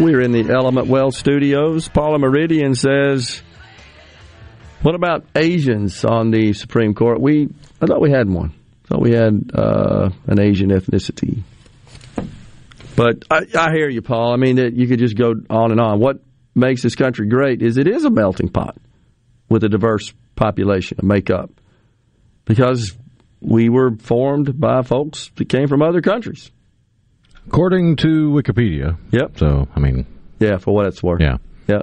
[0.00, 1.86] We're in the Element Wealth studios.
[1.86, 3.40] Paula Meridian says,
[4.82, 7.20] "What about Asians on the Supreme Court?
[7.20, 7.48] We,
[7.80, 8.52] I thought we had one.
[8.84, 11.44] I thought we had uh, an Asian ethnicity.
[12.96, 14.32] But I, I hear you, Paul.
[14.32, 16.00] I mean, you could just go on and on.
[16.00, 16.18] What
[16.56, 18.76] makes this country great is it is a melting pot
[19.48, 21.50] with a diverse population, a makeup,
[22.44, 22.92] because
[23.46, 26.50] we were formed by folks that came from other countries.
[27.46, 28.98] According to Wikipedia.
[29.12, 29.38] Yep.
[29.38, 30.04] So, I mean.
[30.40, 31.20] Yeah, for what it's worth.
[31.20, 31.36] Yeah.
[31.68, 31.82] Yeah.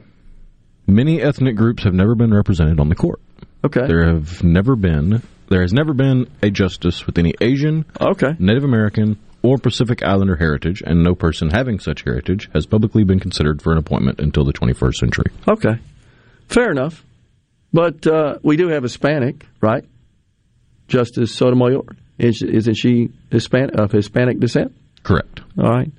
[0.85, 3.21] Many ethnic groups have never been represented on the court.
[3.63, 3.87] Okay.
[3.87, 8.35] There have never been, there has never been a justice with any Asian, okay.
[8.37, 13.21] Native American, or Pacific Islander heritage, and no person having such heritage has publicly been
[13.21, 15.31] considered for an appointment until the 21st century.
[15.47, 15.79] Okay.
[16.49, 17.05] Fair enough.
[17.71, 19.85] But uh, we do have Hispanic, right?
[20.87, 21.83] Justice Sotomayor.
[22.19, 24.75] Is, isn't she Hispanic, of Hispanic descent?
[25.01, 25.41] Correct.
[25.57, 25.91] All right.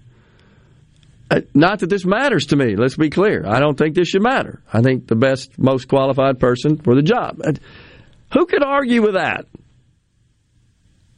[1.30, 2.76] Uh, Not that this matters to me.
[2.76, 3.44] Let's be clear.
[3.46, 4.62] I don't think this should matter.
[4.72, 7.40] I think the best, most qualified person for the job.
[8.32, 9.46] Who could argue with that?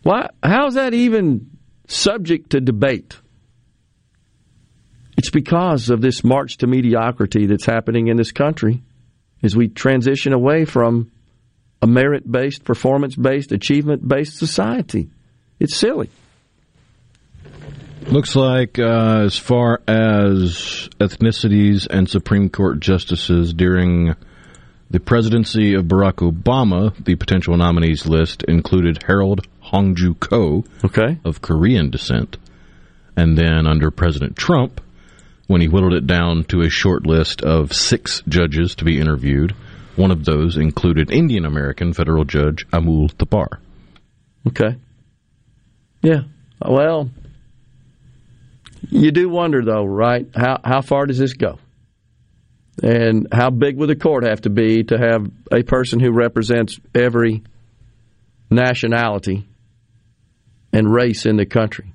[0.03, 0.31] Why?
[0.43, 1.51] How's that even
[1.89, 3.17] subject to debate?
[5.19, 8.83] It's because of this march to mediocrity that's happening in this country
[9.43, 11.11] as we transition away from
[11.83, 15.09] a merit based, performance based, achievement based society.
[15.59, 16.11] It's silly.
[18.09, 24.15] Looks like uh, as far as ethnicities and Supreme Court justices during
[24.91, 31.19] the presidency of Barack Obama, the potential nominees list included Harold Hongju Koh okay.
[31.25, 32.37] of Korean descent.
[33.17, 34.81] And then under President Trump,
[35.49, 39.55] when he whittled it down to a short list of six judges to be interviewed,
[39.97, 43.59] one of those included Indian American federal judge Amul Thapar.
[44.47, 44.77] Okay.
[46.03, 46.23] Yeah.
[46.65, 47.11] Well,
[48.89, 50.27] you do wonder, though, right?
[50.35, 51.59] How how far does this go?
[52.83, 56.79] And how big would the court have to be to have a person who represents
[56.95, 57.43] every
[58.51, 59.49] nationality
[60.73, 61.93] and race in the country?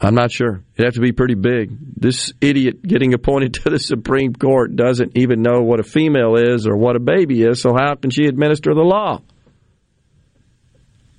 [0.00, 0.62] I'm not sure.
[0.74, 1.76] It'd have to be pretty big.
[1.96, 6.66] This idiot getting appointed to the Supreme Court doesn't even know what a female is
[6.66, 9.20] or what a baby is, so how can she administer the law?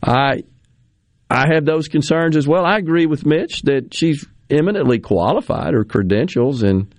[0.03, 0.43] I
[1.29, 2.65] I have those concerns as well.
[2.65, 6.93] I agree with Mitch that she's eminently qualified, her credentials, and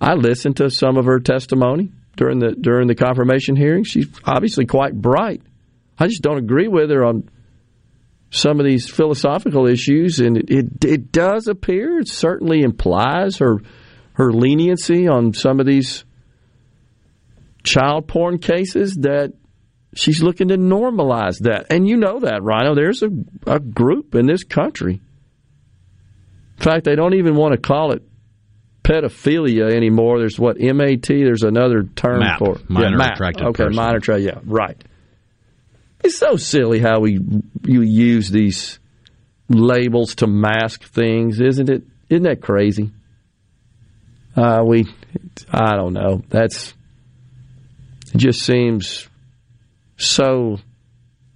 [0.00, 3.84] I listened to some of her testimony during the during the confirmation hearing.
[3.84, 5.42] She's obviously quite bright.
[5.98, 7.28] I just don't agree with her on
[8.30, 13.58] some of these philosophical issues, and it, it, it does appear, it certainly implies her
[14.12, 16.04] her leniency on some of these
[17.62, 19.32] child porn cases that
[19.94, 21.66] she's looking to normalize that.
[21.70, 22.74] And you know that, Rhino.
[22.74, 23.08] There's a,
[23.46, 25.00] a group in this country.
[26.58, 28.02] In fact, they don't even want to call it
[28.82, 30.18] pedophilia anymore.
[30.18, 31.06] There's what MAT.
[31.06, 32.68] There's another term MAP, for it.
[32.68, 33.14] minor MAP.
[33.14, 33.76] attracted Okay, person.
[33.76, 34.26] minor attracted.
[34.26, 34.82] Yeah, right.
[36.02, 37.18] It's so silly how we
[37.64, 38.78] you use these
[39.48, 41.82] labels to mask things, isn't it?
[42.08, 42.90] Isn't that crazy?
[44.36, 44.86] Uh, we,
[45.50, 46.22] I don't know.
[46.28, 46.74] That's it.
[48.16, 49.08] Just seems
[49.96, 50.58] so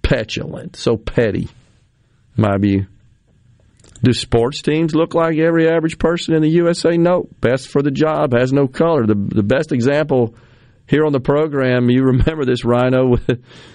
[0.01, 1.49] petulant, so petty.
[2.35, 2.87] My view.
[4.01, 6.97] Do sports teams look like every average person in the USA?
[6.97, 7.27] No.
[7.39, 9.05] Best for the job has no color.
[9.05, 10.35] The the best example
[10.87, 13.27] here on the program, you remember this Rhino with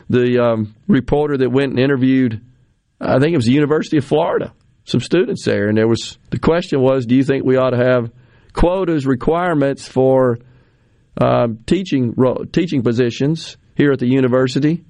[0.08, 2.40] the um, reporter that went and interviewed.
[3.00, 4.52] I think it was the University of Florida,
[4.84, 7.76] some students there, and there was the question was, do you think we ought to
[7.76, 8.10] have
[8.52, 10.38] quotas requirements for
[11.20, 14.84] um, teaching ro- teaching positions here at the university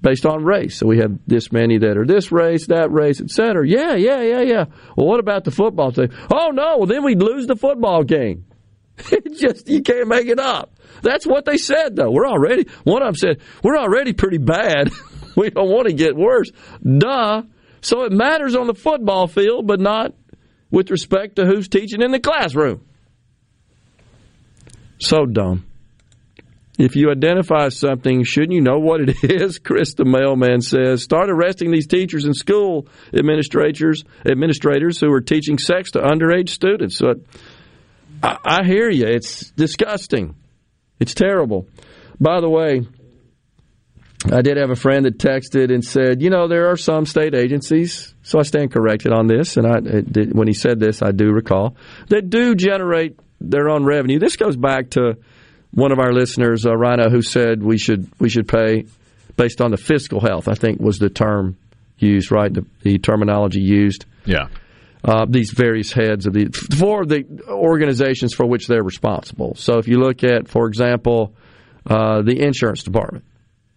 [0.00, 0.78] based on race.
[0.78, 3.66] So we have this many that are this race, that race, et cetera.
[3.66, 4.64] Yeah, yeah, yeah, yeah.
[4.96, 6.10] Well, what about the football team?
[6.30, 8.44] Oh no, well then we'd lose the football game.
[9.36, 10.73] Just you can't make it up.
[11.02, 12.10] That's what they said though.
[12.10, 14.90] We're already one of them said we're already pretty bad.
[15.36, 16.50] we don't want to get worse.
[16.82, 17.42] Duh.
[17.80, 20.14] So it matters on the football field, but not
[20.70, 22.84] with respect to who's teaching in the classroom.
[24.98, 25.66] So dumb.
[26.76, 29.58] If you identify something, shouldn't you know what it is?
[29.58, 35.58] Chris the mailman says, start arresting these teachers and school administrators administrators who are teaching
[35.58, 36.98] sex to underage students.
[36.98, 37.14] So
[38.22, 39.06] I, I hear you.
[39.06, 40.34] It's disgusting.
[41.00, 41.66] It's terrible.
[42.20, 42.82] By the way,
[44.32, 47.34] I did have a friend that texted and said, you know, there are some state
[47.34, 51.10] agencies, so I stand corrected on this, and I did, when he said this, I
[51.10, 51.76] do recall,
[52.08, 54.18] that do generate their own revenue.
[54.18, 55.18] This goes back to
[55.72, 58.86] one of our listeners, uh, Rhino, who said we should we should pay
[59.36, 60.48] based on the fiscal health.
[60.48, 61.58] I think was the term
[61.98, 62.52] used, right?
[62.52, 64.06] The, the terminology used.
[64.24, 64.48] Yeah.
[65.04, 66.46] Uh, these various heads of the
[66.78, 69.54] for the organizations for which they're responsible.
[69.54, 71.34] So if you look at, for example,
[71.86, 73.26] uh, the insurance department,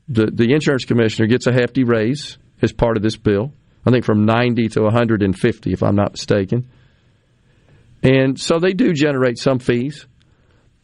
[0.08, 3.52] the the insurance commissioner gets a hefty raise as part of this bill.
[3.86, 6.70] I think from 90 to 150, if I'm not mistaken.
[8.04, 10.06] And so they do generate some fees,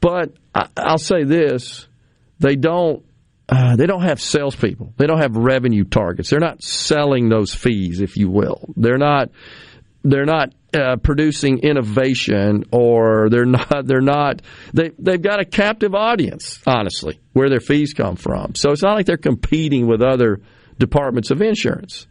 [0.02, 1.88] but I, I'll say this:
[2.40, 3.06] they don't
[3.48, 4.94] uh, they don't have salespeople.
[4.98, 6.30] They don't have revenue targets.
[6.30, 8.74] They're not selling those fees, if you will.
[8.76, 9.30] They're not.
[10.04, 13.86] They're not uh, producing innovation, or they're not.
[13.86, 14.42] They're not.
[14.74, 18.56] They they've got a captive audience, honestly, where their fees come from.
[18.56, 20.42] So it's not like they're competing with other
[20.80, 22.08] departments of insurance.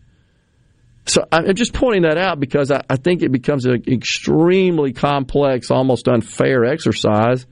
[1.07, 5.71] So I'm just pointing that out because I, I think it becomes an extremely complex,
[5.71, 7.45] almost unfair exercise.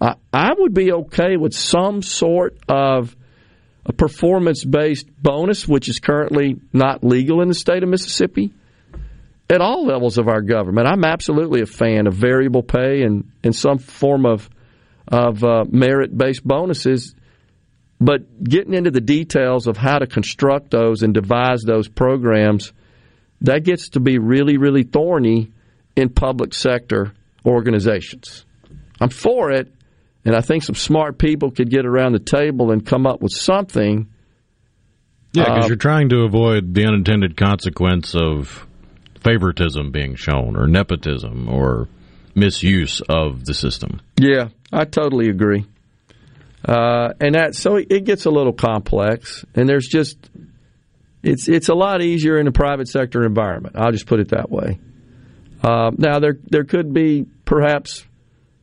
[0.00, 3.16] I, I would be okay with some sort of
[3.86, 8.52] a performance based bonus, which is currently not legal in the state of Mississippi,
[9.52, 10.86] at all levels of our government.
[10.86, 14.48] I'm absolutely a fan of variable pay and, and some form of,
[15.08, 17.14] of uh, merit based bonuses.
[18.00, 22.72] But getting into the details of how to construct those and devise those programs
[23.42, 25.52] that gets to be really, really thorny
[25.96, 27.12] in public sector
[27.44, 28.44] organizations.
[29.00, 29.72] I'm for it,
[30.24, 33.32] and I think some smart people could get around the table and come up with
[33.32, 34.08] something.
[35.32, 38.66] Yeah, because Um, you're trying to avoid the unintended consequence of
[39.22, 41.88] favoritism being shown, or nepotism, or
[42.34, 44.00] misuse of the system.
[44.18, 45.66] Yeah, I totally agree.
[46.64, 50.16] Uh, and that so it, gets a little complex, and there's just
[51.22, 53.76] it's it's a lot easier in a private sector environment.
[53.76, 54.78] I'll just put it that way.
[55.62, 58.04] Uh, now there there could be perhaps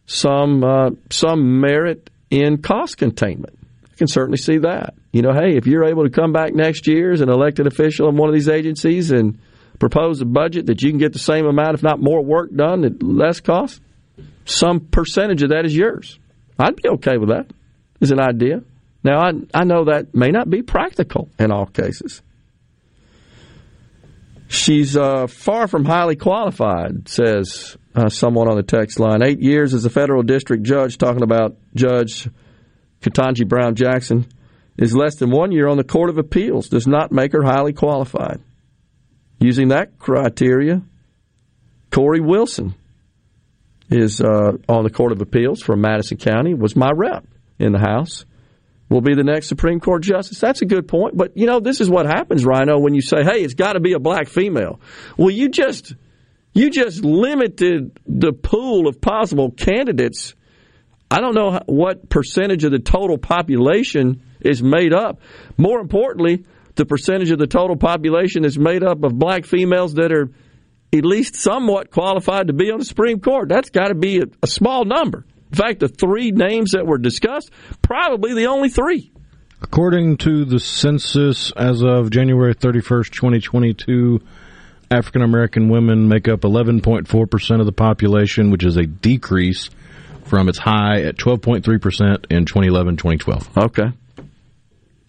[0.06, 3.58] some uh, some merit in cost containment.
[3.84, 4.94] I can certainly see that.
[5.12, 8.08] You know, hey, if you're able to come back next year as an elected official
[8.08, 9.40] in one of these agencies and
[9.80, 12.84] propose a budget that you can get the same amount, if not more, work done
[12.84, 13.82] at less cost,
[14.46, 16.20] some percentage of that is yours.
[16.58, 17.52] I'd be okay with that
[18.02, 18.62] as an idea.
[19.04, 22.22] Now, I, I know that may not be practical in all cases.
[24.50, 29.22] She's uh, far from highly qualified, says uh, someone on the text line.
[29.24, 32.28] Eight years as a federal district judge, talking about Judge
[33.02, 34.26] Ketanji Brown Jackson,
[34.78, 37.74] is less than one year on the Court of Appeals, does not make her highly
[37.74, 38.42] qualified.
[39.40, 40.82] Using that criteria,
[41.92, 42.76] Cory Wilson
[43.90, 47.26] is uh, on the Court of Appeals from Madison County, was my rep
[47.58, 48.26] in the House
[48.90, 50.40] will be the next Supreme Court justice.
[50.40, 51.16] That's a good point.
[51.16, 53.80] But, you know, this is what happens, Rhino, when you say, hey, it's got to
[53.80, 54.82] be a black female.
[55.18, 55.94] Well, you just.
[56.52, 60.34] You just limited the pool of possible candidates.
[61.12, 65.22] I don't know what percentage of the total population is made up.
[65.58, 66.46] More importantly,
[66.80, 70.32] the percentage of the total population is made up of black females that are
[70.94, 73.50] at least somewhat qualified to be on the Supreme Court.
[73.50, 75.26] That's got to be a, a small number.
[75.52, 77.52] In fact, the three names that were discussed,
[77.82, 79.12] probably the only three.
[79.62, 84.22] According to the census as of January 31st, 2022,
[84.90, 89.70] African American women make up 11.4% of the population, which is a decrease
[90.24, 93.58] from its high at 12.3% in 2011 2012.
[93.58, 93.92] Okay.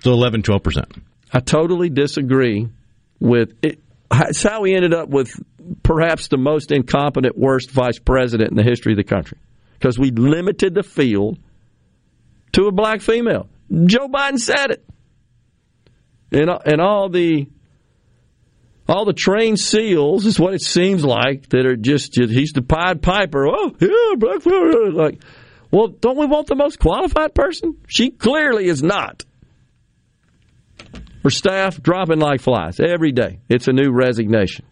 [0.00, 1.00] So 11, 12%.
[1.32, 2.68] I totally disagree
[3.18, 3.80] with it.
[4.12, 5.32] It's how we ended up with
[5.82, 9.38] perhaps the most incompetent, worst vice president in the history of the country
[9.74, 11.38] because we limited the field
[12.52, 13.48] to a black female.
[13.84, 14.84] Joe Biden said it.
[16.32, 17.48] And, uh, and all the
[18.88, 23.02] all the trained seals is what it seems like that are just he's the Pied
[23.02, 23.46] Piper.
[23.48, 24.92] Oh yeah, black female.
[24.92, 25.22] Like,
[25.70, 27.76] well, don't we want the most qualified person?
[27.86, 29.24] She clearly is not.
[31.22, 33.40] Her staff dropping like flies every day.
[33.48, 34.64] It's a new resignation.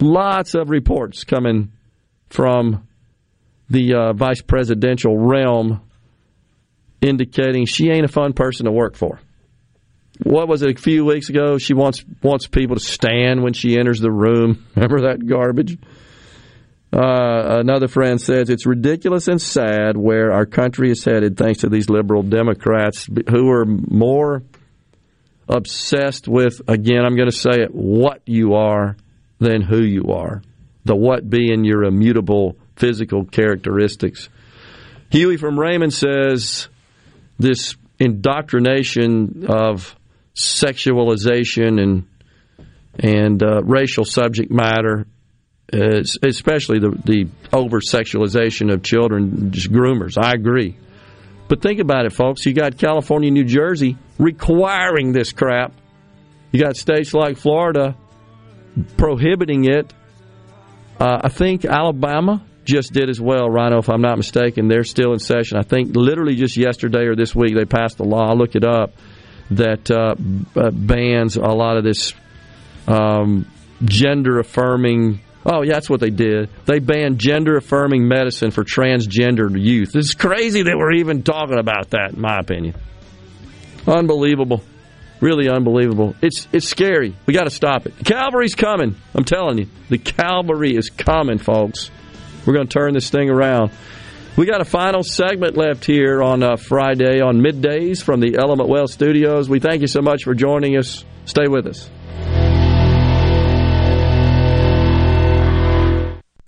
[0.00, 1.72] Lots of reports coming
[2.30, 2.88] from
[3.70, 5.80] the uh, vice presidential realm
[7.00, 9.20] indicating she ain't a fun person to work for.
[10.22, 11.58] What was it a few weeks ago?
[11.58, 14.66] She wants wants people to stand when she enters the room.
[14.74, 15.78] Remember that garbage?
[16.92, 21.70] Uh, another friend says it's ridiculous and sad where our country is headed thanks to
[21.70, 24.42] these liberal Democrats who are more
[25.48, 28.96] obsessed with, again, I'm going to say it, what you are
[29.38, 30.42] than who you are.
[30.84, 34.28] The what being your immutable physical characteristics.
[35.10, 36.68] Huey from Raymond says
[37.38, 39.94] this indoctrination of
[40.34, 42.06] sexualization and
[42.98, 45.06] and uh, racial subject matter,
[45.72, 50.18] uh, especially the the over sexualization of children, just groomers.
[50.18, 50.76] I agree,
[51.48, 52.44] but think about it, folks.
[52.44, 55.72] You got California, New Jersey requiring this crap
[56.52, 57.96] You got states like Florida
[58.96, 59.92] prohibiting it.
[61.00, 64.68] Uh, I think Alabama just did as well, Rhino, if I'm not mistaken.
[64.68, 65.58] They're still in session.
[65.58, 68.28] I think literally just yesterday or this week they passed a law.
[68.28, 68.92] I'll look it up
[69.50, 70.14] that uh,
[70.58, 72.14] uh, bans a lot of this
[72.86, 73.46] um,
[73.84, 75.20] gender affirming.
[75.44, 76.50] Oh, yeah, that's what they did.
[76.66, 79.96] They banned gender affirming medicine for transgender youth.
[79.96, 82.76] It's crazy that we're even talking about that, in my opinion.
[83.86, 84.62] Unbelievable.
[85.20, 86.16] Really unbelievable.
[86.20, 87.14] It's it's scary.
[87.26, 87.94] We got to stop it.
[88.04, 88.96] Calvary's coming.
[89.14, 89.68] I'm telling you.
[89.88, 91.90] The Calvary is coming, folks.
[92.44, 93.70] We're going to turn this thing around.
[94.36, 98.68] We got a final segment left here on uh, Friday on middays from the Element
[98.68, 99.48] Wealth Studios.
[99.48, 101.04] We thank you so much for joining us.
[101.26, 101.88] Stay with us.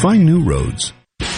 [0.00, 0.94] Find new roads.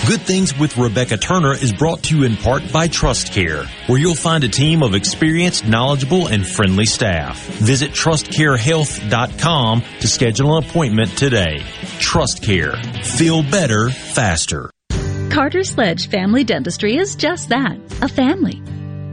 [0.06, 3.98] Good Things with Rebecca Turner is brought to you in part by Trust Care, where
[3.98, 7.44] you'll find a team of experienced, knowledgeable, and friendly staff.
[7.44, 11.64] Visit trustcarehealth.com to schedule an appointment today.
[11.98, 12.76] Trust Care.
[13.02, 14.70] Feel better, faster.
[15.30, 18.62] Carter Sledge Family Dentistry is just that, a family.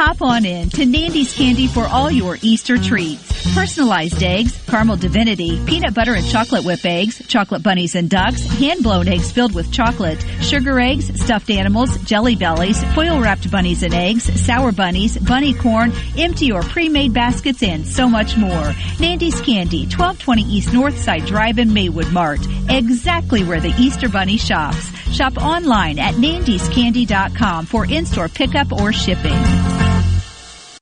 [0.00, 3.52] Hop on in to Nandy's Candy for all your Easter treats.
[3.52, 8.84] Personalized eggs, caramel divinity, peanut butter and chocolate whip eggs, chocolate bunnies and ducks, hand
[8.84, 13.92] blown eggs filled with chocolate, sugar eggs, stuffed animals, jelly bellies, foil wrapped bunnies and
[13.92, 18.72] eggs, sour bunnies, bunny corn, empty or pre-made baskets, and so much more.
[19.00, 22.46] Nandy's Candy, 1220 East Northside Drive in Maywood Mart.
[22.68, 24.90] Exactly where the Easter Bunny shops.
[25.12, 29.87] Shop online at nandyscandy.com for in-store pickup or shipping.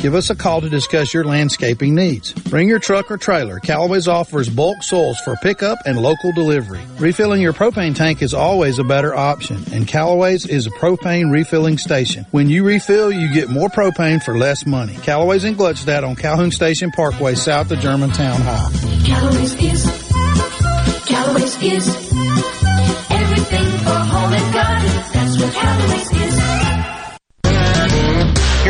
[0.00, 2.32] Give us a call to discuss your landscaping needs.
[2.32, 3.58] Bring your truck or trailer.
[3.58, 6.82] Callaway's offers bulk soils for pickup and local delivery.
[6.98, 11.78] Refilling your propane tank is always a better option, and Callaway's is a propane refilling
[11.78, 12.26] station.
[12.32, 14.96] When you refill, you get more propane for less money.
[14.96, 18.70] Callaway's in Gluckstadt on Calhoun Station Parkway, south of Germantown High.
[19.06, 20.12] Callaway's is,
[21.06, 22.05] Callaway's is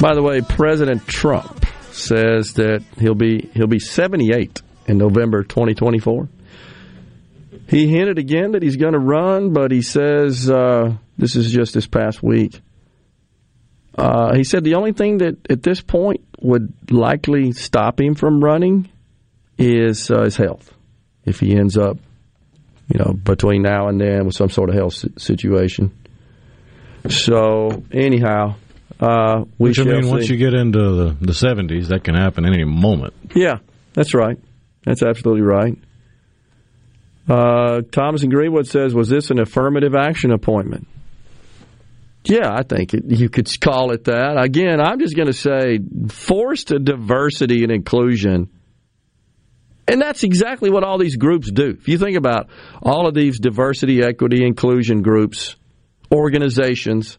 [0.00, 6.26] By the way, President Trump says that he'll be he'll be 78 in November 2024.
[7.68, 11.74] He hinted again that he's going to run, but he says uh, this is just
[11.74, 12.60] this past week.
[13.96, 18.42] Uh, he said the only thing that at this point would likely stop him from
[18.42, 18.88] running
[19.58, 20.72] is uh, his health.
[21.26, 21.98] If he ends up,
[22.88, 25.94] you know, between now and then with some sort of health situation.
[27.08, 28.56] So anyhow,
[28.98, 32.44] uh, we Which I mean, once you get into the, the 70s, that can happen
[32.44, 33.14] any moment.
[33.34, 33.58] Yeah,
[33.94, 34.38] that's right.
[34.84, 35.78] That's absolutely right.
[37.28, 40.88] Uh, Thomas and Greenwood says, was this an affirmative action appointment?
[42.24, 44.36] Yeah, I think it, you could call it that.
[44.36, 45.78] Again, I'm just going to say
[46.08, 48.50] forced diversity and inclusion.
[49.88, 51.76] And that's exactly what all these groups do.
[51.78, 52.48] If you think about
[52.82, 55.56] all of these diversity, equity, inclusion groups,
[56.12, 57.18] organizations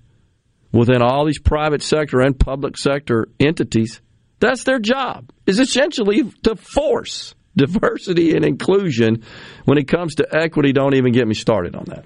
[0.72, 4.02] within all these private sector and public sector entities,
[4.40, 9.24] that's their job, is essentially to force diversity and inclusion.
[9.66, 12.06] When it comes to equity, don't even get me started on that.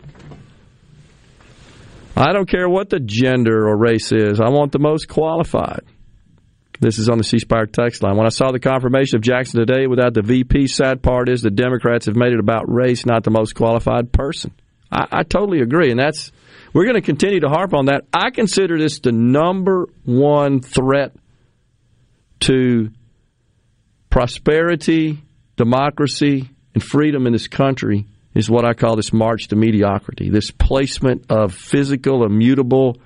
[2.17, 5.81] I don't care what the gender or race is, I want the most qualified.
[6.79, 8.17] This is on the C Spire text line.
[8.17, 11.49] When I saw the confirmation of Jackson today without the VP, sad part is the
[11.49, 14.51] Democrats have made it about race, not the most qualified person.
[14.91, 16.31] I, I totally agree, and that's
[16.75, 18.03] we're going to continue to harp on that.
[18.11, 21.15] I consider this the number one threat
[22.41, 22.89] to
[24.09, 25.23] prosperity,
[25.55, 30.51] democracy, and freedom in this country is what I call this march to mediocrity, this
[30.51, 32.97] placement of physical, immutable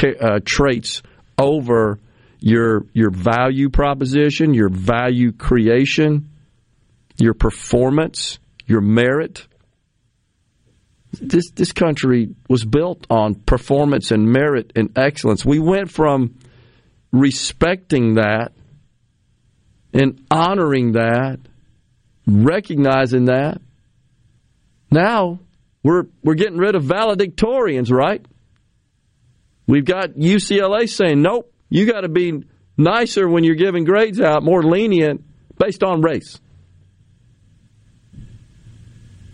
[0.00, 1.02] uh, traits
[1.36, 1.98] over
[2.38, 6.30] your your value proposition, your value creation,
[7.16, 9.48] your performance, your merit.
[11.28, 15.44] This this country was built on performance and merit and excellence.
[15.44, 16.38] We went from
[17.12, 18.52] respecting that
[19.94, 21.38] and honoring that,
[22.26, 23.60] recognizing that.
[24.90, 25.38] Now
[25.82, 28.24] we're we're getting rid of valedictorians, right?
[29.66, 32.42] We've got UCLA saying, nope, you got to be
[32.76, 35.24] nicer when you're giving grades out, more lenient
[35.56, 36.41] based on race.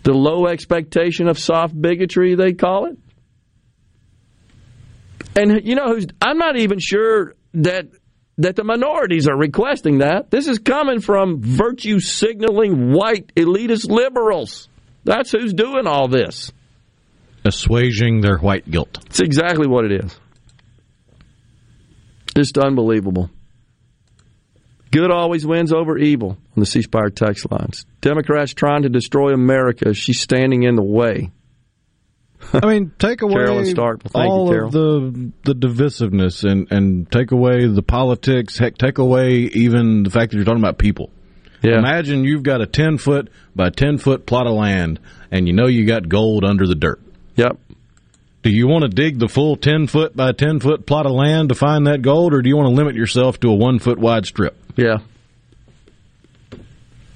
[0.09, 2.97] The low expectation of soft bigotry, they call it.
[5.35, 7.89] And you know I'm not even sure that
[8.39, 10.31] that the minorities are requesting that.
[10.31, 14.67] This is coming from virtue signaling white elitist liberals.
[15.03, 16.51] That's who's doing all this.
[17.45, 18.97] Assuaging their white guilt.
[19.05, 20.19] It's exactly what it is.
[22.35, 23.29] Just unbelievable.
[24.89, 27.85] Good always wins over evil on the C Spire text lines.
[28.01, 29.93] Democrats trying to destroy America.
[29.93, 31.31] She's standing in the way.
[32.53, 34.01] I mean, take away Carolyn Stark.
[34.13, 34.67] Well, all you, Carol.
[34.67, 38.57] of the the divisiveness and and take away the politics.
[38.57, 41.11] Heck, take away even the fact that you're talking about people.
[41.61, 41.77] Yeah.
[41.77, 44.99] Imagine you've got a ten foot by ten foot plot of land,
[45.31, 47.01] and you know you got gold under the dirt.
[47.35, 47.57] Yep.
[48.41, 51.49] Do you want to dig the full ten foot by ten foot plot of land
[51.49, 53.97] to find that gold, or do you want to limit yourself to a one foot
[53.97, 54.57] wide strip?
[54.75, 54.99] Yeah.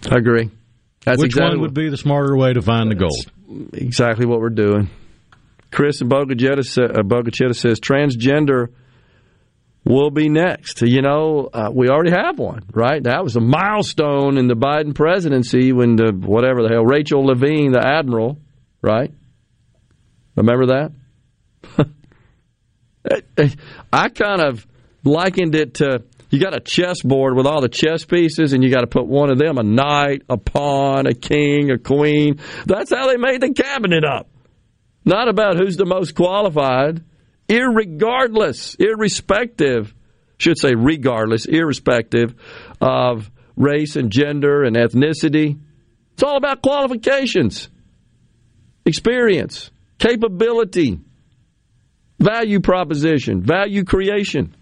[0.09, 0.49] I agree.
[1.06, 3.32] That's Which exactly one would be the smarter way to find the gold?
[3.73, 4.90] exactly what we're doing.
[5.72, 8.67] Chris in Boca uh, Boca says transgender
[9.85, 10.82] will be next.
[10.82, 13.03] You know, uh, we already have one, right?
[13.03, 17.72] That was a milestone in the Biden presidency when the whatever the hell Rachel Levine,
[17.72, 18.40] the admiral,
[18.82, 19.11] right?
[20.35, 20.91] Remember that?
[23.91, 24.65] I kind of
[25.03, 26.03] likened it to
[26.34, 29.30] you got a chessboard with all the chess pieces, and you got to put one
[29.30, 32.40] of them a knight, a pawn, a king, a queen.
[32.66, 34.32] That's how they made the cabinet up.
[35.06, 37.03] Not about who's the most qualified,
[37.48, 39.94] irregardless, irrespective.
[40.40, 42.34] should say regardless, irrespective
[42.82, 45.60] of race and gender and ethnicity.
[46.14, 47.70] It's all about qualifications,
[48.88, 51.00] experience, capability,
[52.20, 54.56] value proposition, value creation.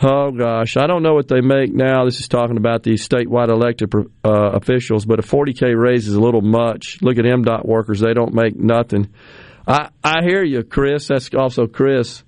[0.00, 2.04] Oh gosh, I don't know what they make now.
[2.04, 6.20] This is talking about these statewide elected uh, officials, but a 40k raise is a
[6.20, 6.98] little much.
[7.02, 9.08] Look at MDOT workers; they don't make nothing.
[9.66, 11.08] I I hear you, Chris.
[11.08, 12.22] That's also Chris.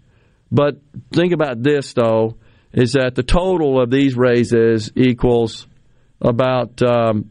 [0.51, 0.81] But
[1.13, 2.39] think about this though:
[2.73, 5.69] is that the total of these raises equals
[6.21, 7.31] about um,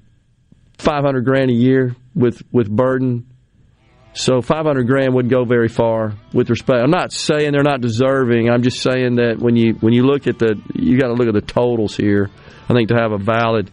[0.77, 3.28] 500 grand a year with with burden
[4.13, 6.83] so 500 grand wouldn't go very far with respect.
[6.83, 8.49] I'm not saying they're not deserving.
[8.49, 11.27] I'm just saying that when you when you look at the you got to look
[11.27, 12.29] at the totals here.
[12.67, 13.71] I think to have a valid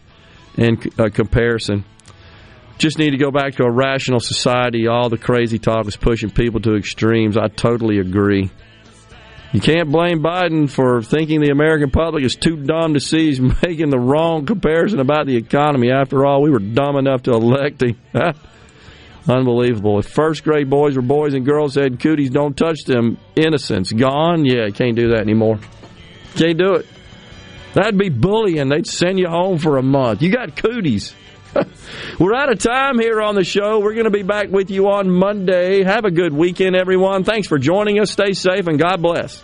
[0.57, 0.81] and
[1.13, 1.85] comparison.
[2.77, 4.87] Just need to go back to a rational society.
[4.87, 7.37] All the crazy talk is pushing people to extremes.
[7.37, 8.51] I totally agree.
[9.53, 13.39] You can't blame Biden for thinking the American public is too dumb to see he's
[13.63, 15.91] making the wrong comparison about the economy.
[15.91, 17.97] After all, we were dumb enough to elect him.
[19.27, 19.99] Unbelievable.
[19.99, 24.45] If first grade boys were boys and girls had cooties don't touch them, innocence gone.
[24.45, 25.59] Yeah, can't do that anymore.
[26.35, 26.85] Can't do it.
[27.73, 28.69] That'd be bullying.
[28.69, 30.21] They'd send you home for a month.
[30.21, 31.13] You got cooties.
[32.19, 33.79] We're out of time here on the show.
[33.79, 35.83] We're going to be back with you on Monday.
[35.83, 37.23] Have a good weekend, everyone.
[37.23, 38.11] Thanks for joining us.
[38.11, 39.43] Stay safe and God bless.